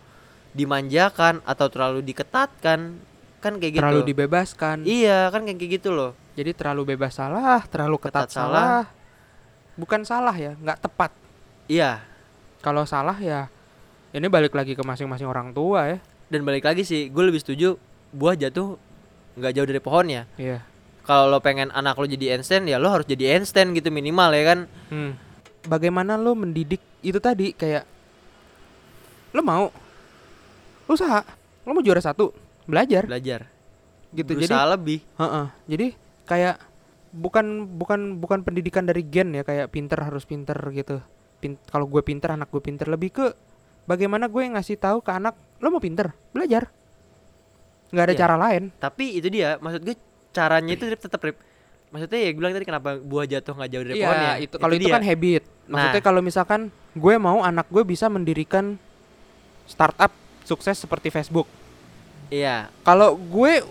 dimanjakan 0.56 1.44
atau 1.44 1.68
terlalu 1.68 2.00
diketatkan 2.02 2.96
kan 3.36 3.52
kayak 3.54 3.72
gitu 3.74 3.82
Terlalu 3.84 4.02
dibebaskan. 4.08 4.76
iya 4.82 5.28
kan 5.28 5.44
kayak 5.44 5.60
gitu 5.76 5.92
loh 5.92 6.16
Jadi 6.32 6.52
terlalu 6.52 6.92
bebas 6.92 7.12
salah, 7.14 7.60
terlalu 7.62 7.96
ketat, 7.98 8.24
Ketat 8.24 8.32
salah. 8.34 8.52
salah. 8.52 8.84
Bukan 9.74 10.00
salah 10.02 10.32
ya, 10.32 10.52
nggak 10.54 10.78
tepat. 10.80 11.12
iya 11.66 12.00
Kalau 12.58 12.82
salah 12.82 13.14
ya 13.14 13.52
ini 14.10 14.26
balik 14.26 14.50
lagi 14.50 14.72
ke 14.72 14.80
masing-masing 14.80 15.24
orang 15.24 15.52
tua 15.52 15.86
ya. 15.86 15.98
dan 16.26 16.40
balik 16.42 16.64
lagi 16.64 16.82
sih 16.82 17.06
gue 17.06 17.22
lebih 17.22 17.38
setuju 17.38 17.76
buah 18.10 18.32
jatuh 18.34 18.80
nggak 19.36 19.52
jauh 19.52 19.66
dari 19.66 19.78
pohonnya 19.78 20.24
Iya. 20.34 20.64
kalau 21.02 21.28
lo 21.28 21.38
pengen 21.38 21.68
anak 21.70 21.94
lo 21.94 22.04
jadi 22.04 22.32
Einstein 22.32 22.64
ya 22.64 22.76
lo 22.76 22.88
harus 22.88 23.04
jadi 23.04 23.36
Einstein 23.36 23.70
gitu 23.70 23.88
minimal 23.88 24.32
ya 24.32 24.44
kan 24.46 24.58
Hmm. 24.88 25.12
Bagaimana 25.62 26.14
lo 26.14 26.32
mendidik 26.32 26.80
itu 27.00 27.18
tadi 27.18 27.52
kayak 27.52 27.84
lo 29.30 29.40
mau 29.40 29.68
usaha, 30.88 31.20
lo 31.62 31.70
mau 31.70 31.80
juara 31.80 31.98
satu, 31.98 32.30
belajar 32.64 33.04
belajar 33.04 33.46
gitu. 34.10 34.32
Jadi 34.32 34.46
berusaha 34.46 34.64
lebih 34.68 34.98
Heeh. 35.16 35.46
Jadi 35.66 35.86
kayak 36.24 36.56
bukan 37.10 37.46
bukan 37.70 38.00
bukan 38.16 38.38
pendidikan 38.42 38.82
dari 38.82 39.02
gen 39.02 39.32
ya 39.32 39.42
kayak 39.42 39.68
pinter 39.68 39.98
harus 39.98 40.22
pinter 40.22 40.56
gitu. 40.70 41.02
Pin, 41.36 41.60
kalau 41.66 41.84
gue 41.84 42.00
pinter 42.00 42.30
anak 42.30 42.48
gue 42.48 42.60
pinter 42.60 42.86
lebih 42.86 43.10
ke 43.10 43.26
bagaimana 43.84 44.26
gue 44.26 44.42
ngasih 44.46 44.76
tahu 44.76 44.98
ke 44.98 45.10
anak 45.10 45.34
lo 45.58 45.68
mau 45.68 45.78
pinter 45.78 46.12
belajar. 46.30 46.68
nggak 47.86 48.02
ada 48.02 48.10
Iya. 48.10 48.20
cara 48.20 48.34
lain. 48.36 48.62
tapi 48.76 49.14
itu 49.14 49.28
dia 49.28 49.62
maksud 49.62 49.78
gue 49.80 49.94
caranya 50.32 50.74
itu 50.74 50.90
tetap 50.90 51.22
rip 51.22 51.38
maksudnya 51.86 52.18
ya 52.18 52.30
gue 52.34 52.40
bilang 52.40 52.50
tadi 52.50 52.66
kenapa 52.66 52.98
buah 52.98 53.24
jatuh 53.24 53.54
nggak 53.54 53.70
jauh 53.70 53.84
dari 53.86 53.94
pohonnya 53.96 54.26
Iya 54.26 54.42
itu 54.42 54.54
kalau 54.58 54.74
itu, 54.74 54.82
dia. 54.82 54.92
kan 54.92 55.02
habit. 55.02 55.42
Maksudnya 55.66 55.94
Nah. 55.94 56.04
kalau 56.04 56.20
misalkan 56.20 56.60
gue 56.92 57.14
mau 57.16 57.38
anak 57.40 57.66
gue 57.68 57.86
bisa 57.86 58.10
mendirikan 58.10 58.74
startup 59.64 60.10
sukses 60.46 60.78
seperti 60.78 61.10
Facebook. 61.10 61.50
iya 62.30 62.70
Kalau 62.86 63.18
gue 63.18 63.66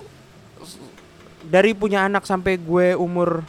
dari 1.47 1.71
punya 1.71 2.03
anak 2.05 2.27
sampai 2.27 2.59
gue 2.59 2.93
umur 2.99 3.45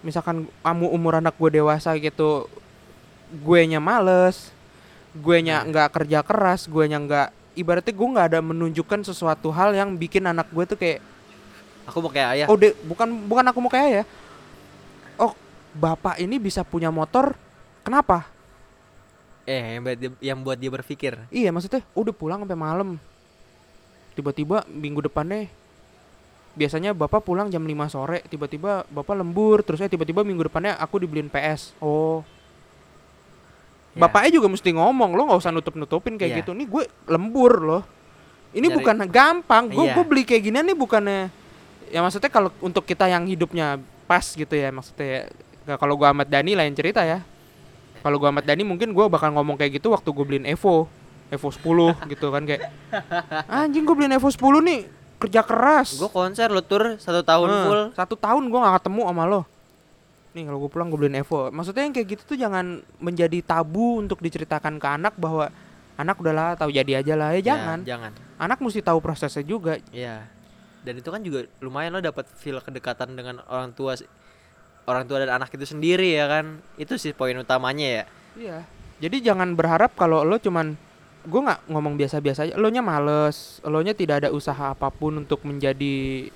misalkan 0.00 0.46
kamu 0.62 0.86
umur 0.94 1.18
anak 1.18 1.34
gue 1.34 1.58
dewasa 1.58 1.90
gitu, 1.98 2.46
gue 3.42 3.60
nya 3.66 3.82
males, 3.82 4.54
gue 5.18 5.42
nya 5.42 5.60
Nah. 5.60 5.66
nggak 5.66 5.88
kerja 5.98 6.22
keras, 6.22 6.70
gue 6.70 6.84
nya 6.86 7.02
nggak 7.02 7.28
ibaratnya 7.58 7.90
gue 7.90 8.08
nggak 8.14 8.26
ada 8.30 8.40
menunjukkan 8.44 9.00
sesuatu 9.02 9.50
hal 9.50 9.74
yang 9.74 9.98
bikin 9.98 10.22
anak 10.28 10.46
gue 10.52 10.64
tuh 10.68 10.78
kayak 10.78 11.00
aku 11.88 11.98
mau 12.04 12.12
kayak 12.12 12.28
ayah 12.36 12.46
oh 12.52 12.54
de, 12.54 12.76
bukan 12.84 13.08
bukan 13.26 13.44
aku 13.48 13.58
mau 13.64 13.72
kayak 13.72 13.90
ya, 13.90 14.04
oh 15.18 15.32
bapak 15.74 16.22
ini 16.22 16.38
bisa 16.38 16.62
punya 16.62 16.92
motor, 16.94 17.34
kenapa? 17.82 18.35
Eh 19.46 19.78
yang 19.78 19.82
buat 19.82 19.96
dia, 19.96 20.10
yang 20.20 20.38
buat 20.42 20.58
dia 20.58 20.68
berpikir 20.68 21.14
Iya 21.30 21.54
maksudnya 21.54 21.86
udah 21.94 22.10
pulang 22.10 22.42
sampai 22.42 22.58
malam. 22.58 22.88
Tiba-tiba 24.12 24.66
minggu 24.66 25.06
depannya 25.06 25.46
biasanya 26.56 26.90
bapak 26.90 27.20
pulang 27.20 27.46
jam 27.46 27.60
5 27.60 27.86
sore, 27.86 28.24
tiba-tiba 28.26 28.82
bapak 28.88 29.12
lembur, 29.14 29.60
terus 29.60 29.76
eh 29.78 29.92
tiba-tiba 29.92 30.24
minggu 30.24 30.48
depannya 30.48 30.72
aku 30.76 30.98
dibeliin 30.98 31.28
PS. 31.28 31.76
Oh, 31.78 32.24
Ya. 33.92 34.04
bapaknya 34.04 34.40
juga 34.40 34.48
mesti 34.48 34.72
ngomong, 34.72 35.12
lo 35.12 35.24
nggak 35.24 35.40
usah 35.40 35.52
nutup-nutupin 35.52 36.16
kayak 36.16 36.32
Iya. 36.32 36.38
gitu. 36.44 36.50
Nih 36.52 36.64
gue 36.64 36.84
lembur 37.08 37.52
loh. 37.60 37.82
Ini 38.52 38.68
Nyari- 38.68 38.76
bukan 38.76 38.96
gampang. 39.08 39.64
Gue 39.68 39.88
gue 39.88 40.04
beli 40.04 40.22
kayak 40.24 40.42
gini 40.44 40.58
nih 40.64 40.76
bukannya 40.76 41.28
ya 41.86 42.00
maksudnya 42.02 42.28
kalau 42.28 42.50
untuk 42.58 42.82
kita 42.82 43.06
yang 43.06 43.24
hidupnya 43.24 43.78
pas 44.04 44.24
gitu 44.26 44.52
ya 44.52 44.68
maksudnya 44.72 45.06
ya. 45.06 45.22
Kalau 45.76 45.98
gua 45.98 46.14
Ahmad 46.14 46.30
Dhani 46.30 46.54
lain 46.54 46.72
cerita 46.72 47.02
ya. 47.02 47.20
Kalau 48.06 48.16
gua 48.16 48.30
Ahmad 48.30 48.46
Dhani 48.46 48.62
mungkin 48.62 48.94
gua 48.94 49.10
bakal 49.10 49.34
ngomong 49.34 49.58
kayak 49.58 49.82
gitu 49.82 49.90
waktu 49.90 50.06
gue 50.06 50.22
beliin 50.24 50.46
Evo. 50.46 50.86
Evo 51.26 51.50
10 51.50 51.58
gitu 52.14 52.30
kan 52.30 52.46
kayak 52.46 52.70
anjing 53.50 53.82
gue 53.82 53.94
beliin 53.94 54.14
Evo 54.14 54.30
10 54.30 54.38
nih 54.62 54.80
kerja 55.18 55.42
keras. 55.42 55.98
gue 55.98 56.06
konser 56.06 56.46
lo 56.46 56.62
tur 56.62 56.94
satu 56.96 57.18
tahun 57.20 57.48
Eh, 57.48 57.62
full 57.66 57.82
Satu 57.92 58.14
tahun 58.14 58.46
gue 58.46 58.58
gak 58.60 58.74
ketemu 58.78 59.02
sama 59.10 59.24
lo. 59.26 59.42
Nih 60.32 60.46
kalau 60.46 60.62
gue 60.62 60.70
pulang 60.70 60.86
gue 60.86 60.98
beliin 61.00 61.18
Evo. 61.18 61.50
Maksudnya 61.50 61.82
yang 61.82 61.90
kayak 61.90 62.08
gitu 62.14 62.22
tuh 62.22 62.38
jangan 62.38 62.78
menjadi 63.02 63.42
tabu 63.42 63.98
untuk 63.98 64.22
diceritakan 64.22 64.78
ke 64.78 64.86
anak 64.86 65.18
bahwa 65.18 65.50
anak 65.96 66.14
udahlah 66.14 66.54
tahu 66.54 66.70
jadi 66.70 67.02
aja 67.02 67.18
lah 67.18 67.34
ya 67.34 67.42
Ya, 67.42 67.44
jangan. 67.50 67.78
jangan 67.82 68.12
Anak 68.36 68.62
mesti 68.62 68.78
tahu 68.78 69.02
prosesnya 69.02 69.42
juga. 69.42 69.82
Iya. 69.90 70.30
Dan 70.84 70.94
itu 70.94 71.10
kan 71.10 71.18
juga 71.18 71.50
lumayan 71.58 71.90
lo 71.90 71.98
dapat 71.98 72.30
feel 72.30 72.62
kedekatan 72.62 73.18
dengan 73.18 73.42
orang 73.48 73.74
tua. 73.74 73.98
Orang 74.86 75.04
tua 75.04 75.22
dan 75.22 75.42
anak 75.42 75.52
itu 75.52 75.66
sendiri 75.66 76.16
ya 76.16 76.26
kan. 76.30 76.62
Itu 76.78 76.96
sih 76.96 77.12
poin 77.12 77.36
utamanya 77.36 77.86
ya. 77.86 78.04
Iya. 78.38 78.58
Jadi 79.02 79.20
jangan 79.20 79.52
berharap 79.52 79.92
kalau 79.92 80.24
lo 80.24 80.40
cuman 80.40 80.72
gue 81.26 81.40
nggak 81.42 81.68
ngomong 81.68 81.94
biasa-biasa 81.98 82.48
aja. 82.48 82.54
Lo 82.56 82.70
nya 82.70 82.80
males, 82.80 83.60
lo 83.66 83.82
nya 83.82 83.92
tidak 83.92 84.24
ada 84.24 84.28
usaha 84.32 84.72
apa 84.72 84.88
pun 84.88 85.26
untuk 85.26 85.42
menjadi 85.44 86.30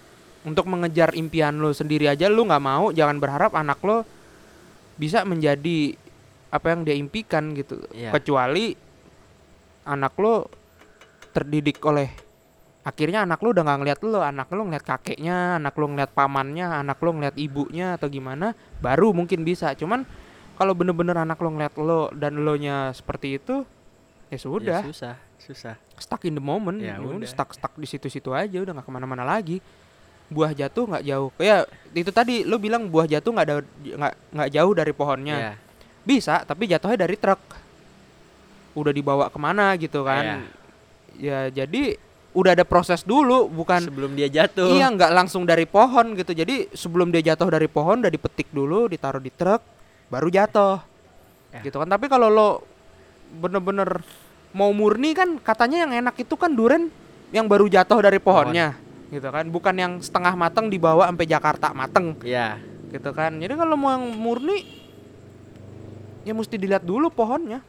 untuk 0.44 0.66
mengejar 0.68 1.12
impian 1.14 1.61
lo 1.61 1.70
sendiri 1.72 2.11
aja 2.11 2.28
lo 2.28 2.44
nggak 2.44 2.64
mau. 2.64 2.90
Jangan 2.92 3.16
berharap 3.22 3.55
anak 3.57 3.80
lo 3.86 4.05
bisa 5.01 5.24
menjadi 5.24 5.96
apa 6.51 6.66
yang 6.74 6.80
dia 6.84 6.96
impikan 6.98 7.55
gitu. 7.55 7.80
Iya. 7.94 8.12
Kecuali 8.12 8.74
anak 9.86 10.12
lo 10.20 10.51
terdidik 11.30 11.78
oleh 11.86 12.29
akhirnya 12.80 13.28
anak 13.28 13.40
lo 13.44 13.52
udah 13.52 13.64
nggak 13.64 13.78
ngeliat 13.84 14.00
lo, 14.02 14.20
anak 14.24 14.48
lo 14.50 14.62
ngeliat 14.64 14.84
kakeknya, 14.84 15.60
anak 15.60 15.76
lo 15.76 15.86
ngeliat 15.92 16.10
pamannya, 16.16 16.66
anak 16.80 16.98
lo 17.00 17.10
ngeliat 17.12 17.36
ibunya 17.36 18.00
atau 18.00 18.08
gimana, 18.08 18.56
baru 18.80 19.12
mungkin 19.12 19.44
bisa. 19.44 19.76
Cuman 19.76 20.08
kalau 20.56 20.72
bener-bener 20.72 21.16
anak 21.16 21.36
lo 21.40 21.48
ngeliat 21.52 21.74
lo 21.76 22.08
dan 22.16 22.40
lo 22.40 22.56
nya 22.56 22.92
seperti 22.96 23.36
itu, 23.36 23.68
ya 24.32 24.38
sudah, 24.40 24.80
Ya, 24.80 24.86
susah, 24.88 25.14
susah. 25.36 25.74
stuck 26.00 26.24
in 26.24 26.32
the 26.32 26.40
moment, 26.40 26.80
Ya 26.80 26.96
Ya 26.96 27.04
udah, 27.04 27.28
stuck 27.28 27.52
stuck 27.52 27.76
di 27.76 27.84
situ-situ 27.84 28.32
aja, 28.32 28.56
udah 28.56 28.72
nggak 28.72 28.86
ke 28.88 28.92
mana-mana 28.92 29.24
lagi. 29.28 29.60
Buah 30.30 30.54
jatuh 30.54 30.86
nggak 30.86 31.04
jauh, 31.04 31.30
ya 31.42 31.66
itu 31.90 32.08
tadi 32.14 32.46
lo 32.46 32.56
bilang 32.56 32.86
buah 32.86 33.04
jatuh 33.04 33.34
nggak 33.34 33.46
ada 33.50 33.56
nggak 33.82 34.14
nggak 34.30 34.50
jauh 34.54 34.72
dari 34.72 34.92
pohonnya, 34.94 35.36
Ya. 35.36 35.52
bisa, 36.06 36.46
tapi 36.46 36.70
jatuhnya 36.70 37.02
dari 37.02 37.18
truk, 37.18 37.42
udah 38.78 38.92
dibawa 38.94 39.26
ke 39.26 39.38
mana 39.42 39.74
gitu 39.74 40.06
kan? 40.06 40.46
Ya 41.18 41.50
jadi 41.50 41.98
udah 42.30 42.54
ada 42.54 42.62
proses 42.62 43.02
dulu 43.02 43.50
bukan 43.50 43.82
sebelum 43.90 44.14
dia 44.14 44.30
jatuh 44.30 44.70
Iya 44.70 44.86
nggak 44.94 45.10
langsung 45.10 45.42
dari 45.42 45.66
pohon 45.66 46.14
gitu. 46.14 46.30
Jadi 46.30 46.70
sebelum 46.70 47.10
dia 47.10 47.34
jatuh 47.34 47.50
dari 47.50 47.66
pohon 47.66 48.06
udah 48.06 48.12
dipetik 48.12 48.46
dulu, 48.54 48.86
ditaruh 48.86 49.18
di 49.18 49.34
truk, 49.34 49.62
baru 50.06 50.30
jatuh. 50.30 50.78
Ya. 51.50 51.62
Gitu 51.66 51.74
kan. 51.74 51.90
Tapi 51.90 52.06
kalau 52.06 52.30
lo 52.30 52.48
bener-bener 53.30 54.02
mau 54.54 54.70
murni 54.70 55.14
kan 55.14 55.38
katanya 55.42 55.86
yang 55.86 56.06
enak 56.06 56.18
itu 56.22 56.34
kan 56.34 56.50
duren 56.50 56.90
yang 57.34 57.50
baru 57.50 57.66
jatuh 57.66 57.98
dari 57.98 58.22
pohonnya. 58.22 58.78
Gitu 59.10 59.26
kan. 59.26 59.50
Bukan 59.50 59.74
yang 59.74 59.92
setengah 59.98 60.34
mateng 60.38 60.70
dibawa 60.70 61.10
sampai 61.10 61.26
Jakarta 61.26 61.74
mateng 61.74 62.14
ya 62.22 62.62
gitu 62.90 63.10
kan. 63.14 63.38
Jadi 63.38 63.54
kalau 63.54 63.74
mau 63.78 63.94
yang 63.94 64.06
murni 64.18 64.66
ya 66.22 66.34
mesti 66.34 66.54
dilihat 66.54 66.86
dulu 66.86 67.10
pohonnya. 67.10 67.62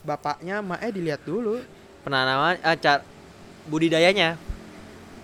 Bapaknya, 0.00 0.64
maknya 0.64 0.90
dilihat 0.92 1.20
dulu. 1.28 1.60
penanaman 1.98 2.56
ah, 2.64 2.78
car 2.78 3.04
budidayanya. 3.68 4.40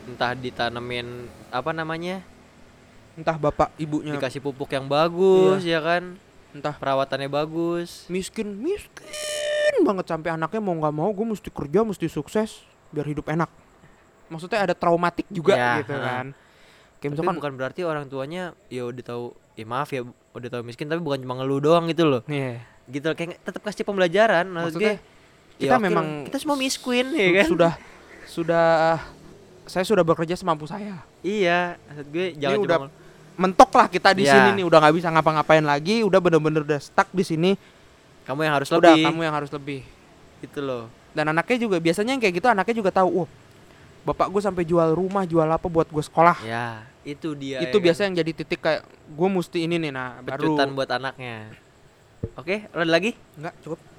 Entah 0.05 0.37
ditanemin 0.37 1.27
apa 1.49 1.73
namanya? 1.73 2.21
Entah 3.17 3.41
bapak 3.41 3.73
ibunya. 3.81 4.15
Dikasih 4.15 4.45
pupuk 4.45 4.69
yang 4.71 4.85
bagus 4.87 5.65
ya 5.65 5.81
kan? 5.81 6.21
Entah 6.55 6.77
perawatannya 6.77 7.27
bagus. 7.27 8.07
miskin 8.07 8.55
miskin 8.61 9.83
banget 9.83 10.07
sampai 10.07 10.31
anaknya 10.31 10.63
mau 10.63 10.77
nggak 10.79 10.95
mau 10.95 11.11
gue 11.11 11.27
mesti 11.35 11.51
kerja 11.51 11.83
mesti 11.83 12.07
sukses 12.07 12.63
biar 12.95 13.11
hidup 13.11 13.27
enak. 13.27 13.51
Maksudnya 14.31 14.71
ada 14.71 14.75
traumatik 14.77 15.27
juga 15.33 15.59
Ya, 15.59 15.83
gitu 15.83 15.99
kan. 15.99 16.31
Kayak 17.03 17.11
tapi 17.11 17.11
misalkan 17.11 17.37
bukan 17.43 17.53
berarti 17.59 17.81
orang 17.83 18.07
tuanya 18.07 18.55
ya 18.71 18.87
udah 18.87 19.03
tahu 19.03 19.25
ya 19.59 19.67
maaf 19.67 19.91
ya 19.91 20.07
udah 20.07 20.49
tahu 20.49 20.63
miskin 20.63 20.87
tapi 20.87 21.03
bukan 21.03 21.21
cuma 21.27 21.35
ngeluh 21.43 21.59
doang 21.59 21.91
gitu 21.91 22.07
loh. 22.07 22.23
Nih 22.31 22.63
gitu 22.85 23.09
loh, 23.09 23.17
kayak 23.17 23.41
tetap 23.41 23.65
kasih 23.65 23.85
pembelajaran 23.85 24.45
maksud 24.45 24.77
Maksudnya, 24.77 24.95
gue 25.01 25.57
kita 25.57 25.77
oke 25.81 25.85
memang 25.89 26.07
kita 26.29 26.37
semua 26.37 26.57
miskin 26.61 27.07
ya 27.17 27.31
kan? 27.41 27.49
sudah 27.49 27.73
sudah 28.35 28.99
saya 29.65 29.85
sudah 29.87 30.03
bekerja 30.03 30.35
semampu 30.35 30.67
saya. 30.67 30.99
Iya 31.23 31.79
maksud 31.87 32.07
gue 32.11 32.27
jangan 32.35 32.59
udah 32.59 32.79
mentok 33.39 33.71
lah 33.75 33.87
kita 33.87 34.11
di 34.15 34.27
Ya. 34.27 34.35
sini 34.35 34.63
nih 34.63 34.65
udah 34.67 34.79
nggak 34.83 34.95
bisa 34.99 35.09
ngapa-ngapain 35.11 35.63
lagi 35.63 36.03
udah 36.03 36.19
bener-bener 36.19 36.67
udah 36.67 36.81
stuck 36.83 37.07
di 37.15 37.23
sini. 37.23 37.51
Kamu 38.27 38.43
yang 38.43 38.55
harus 38.59 38.69
udah 38.75 38.95
lebih. 38.95 39.05
kamu 39.07 39.21
yang 39.23 39.35
harus 39.35 39.51
lebih. 39.55 39.81
Gitu 40.43 40.61
loh. 40.61 40.91
Dan 41.15 41.31
anaknya 41.31 41.57
juga 41.63 41.79
biasanya 41.79 42.19
yang 42.19 42.23
kayak 42.23 42.35
gitu 42.43 42.49
anaknya 42.51 42.75
juga 42.75 42.91
tahu 42.91 43.25
oh 43.25 43.29
bapak 44.05 44.29
gue 44.29 44.43
sampai 44.43 44.69
jual 44.69 44.93
rumah 44.93 45.25
jual 45.25 45.47
apa 45.47 45.65
buat 45.71 45.87
gue 45.89 46.03
sekolah. 46.03 46.43
Ya 46.43 46.83
itu 47.05 47.37
dia 47.37 47.61
itu 47.61 47.77
ya 47.79 47.85
biasa 47.85 48.01
kan? 48.01 48.05
yang 48.11 48.15
jadi 48.25 48.31
titik 48.33 48.61
kayak 48.65 48.83
gue 48.89 49.29
mesti 49.31 49.59
ini 49.63 49.77
nih 49.79 49.93
nah 49.95 50.19
baru. 50.25 50.57
Pecutan 50.59 50.69
buat 50.75 50.91
anaknya. 50.91 51.53
Oke 52.37 52.67
ada 52.73 52.89
lagi? 52.89 53.15
Enggak, 53.37 53.55
cukup. 53.63 53.94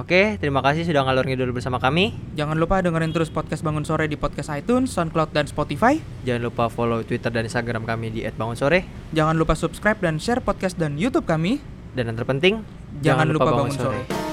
Oke 0.00 0.40
terima 0.40 0.64
kasih 0.64 0.88
sudah 0.88 1.04
ngalur 1.04 1.28
ngidul 1.28 1.52
bersama 1.52 1.76
kami 1.76 2.16
Jangan 2.32 2.56
lupa 2.56 2.80
dengerin 2.80 3.12
terus 3.12 3.28
podcast 3.28 3.60
Bangun 3.60 3.84
Sore 3.84 4.08
di 4.08 4.16
podcast 4.16 4.48
iTunes, 4.50 4.88
SoundCloud, 4.96 5.36
dan 5.36 5.44
Spotify. 5.44 6.00
jangan 6.24 6.48
lupa 6.48 6.72
follow 6.72 7.04
twitter 7.04 7.28
dan 7.28 7.44
instagram 7.44 7.84
kami 7.84 8.08
di 8.08 8.20
@bangunsore 8.24 8.82
Jangan 9.12 9.36
lupa 9.36 9.52
subscribe 9.52 10.00
dan 10.00 10.16
share 10.16 10.40
podcast 10.40 10.80
dan 10.80 10.96
YouTube 10.96 11.28
kami. 11.28 11.60
dan 11.92 12.08
yang 12.08 12.16
terpenting 12.16 12.64
Jangan, 13.04 13.30
lupa, 13.30 13.54
bangun, 13.54 13.70
sore. 13.70 14.29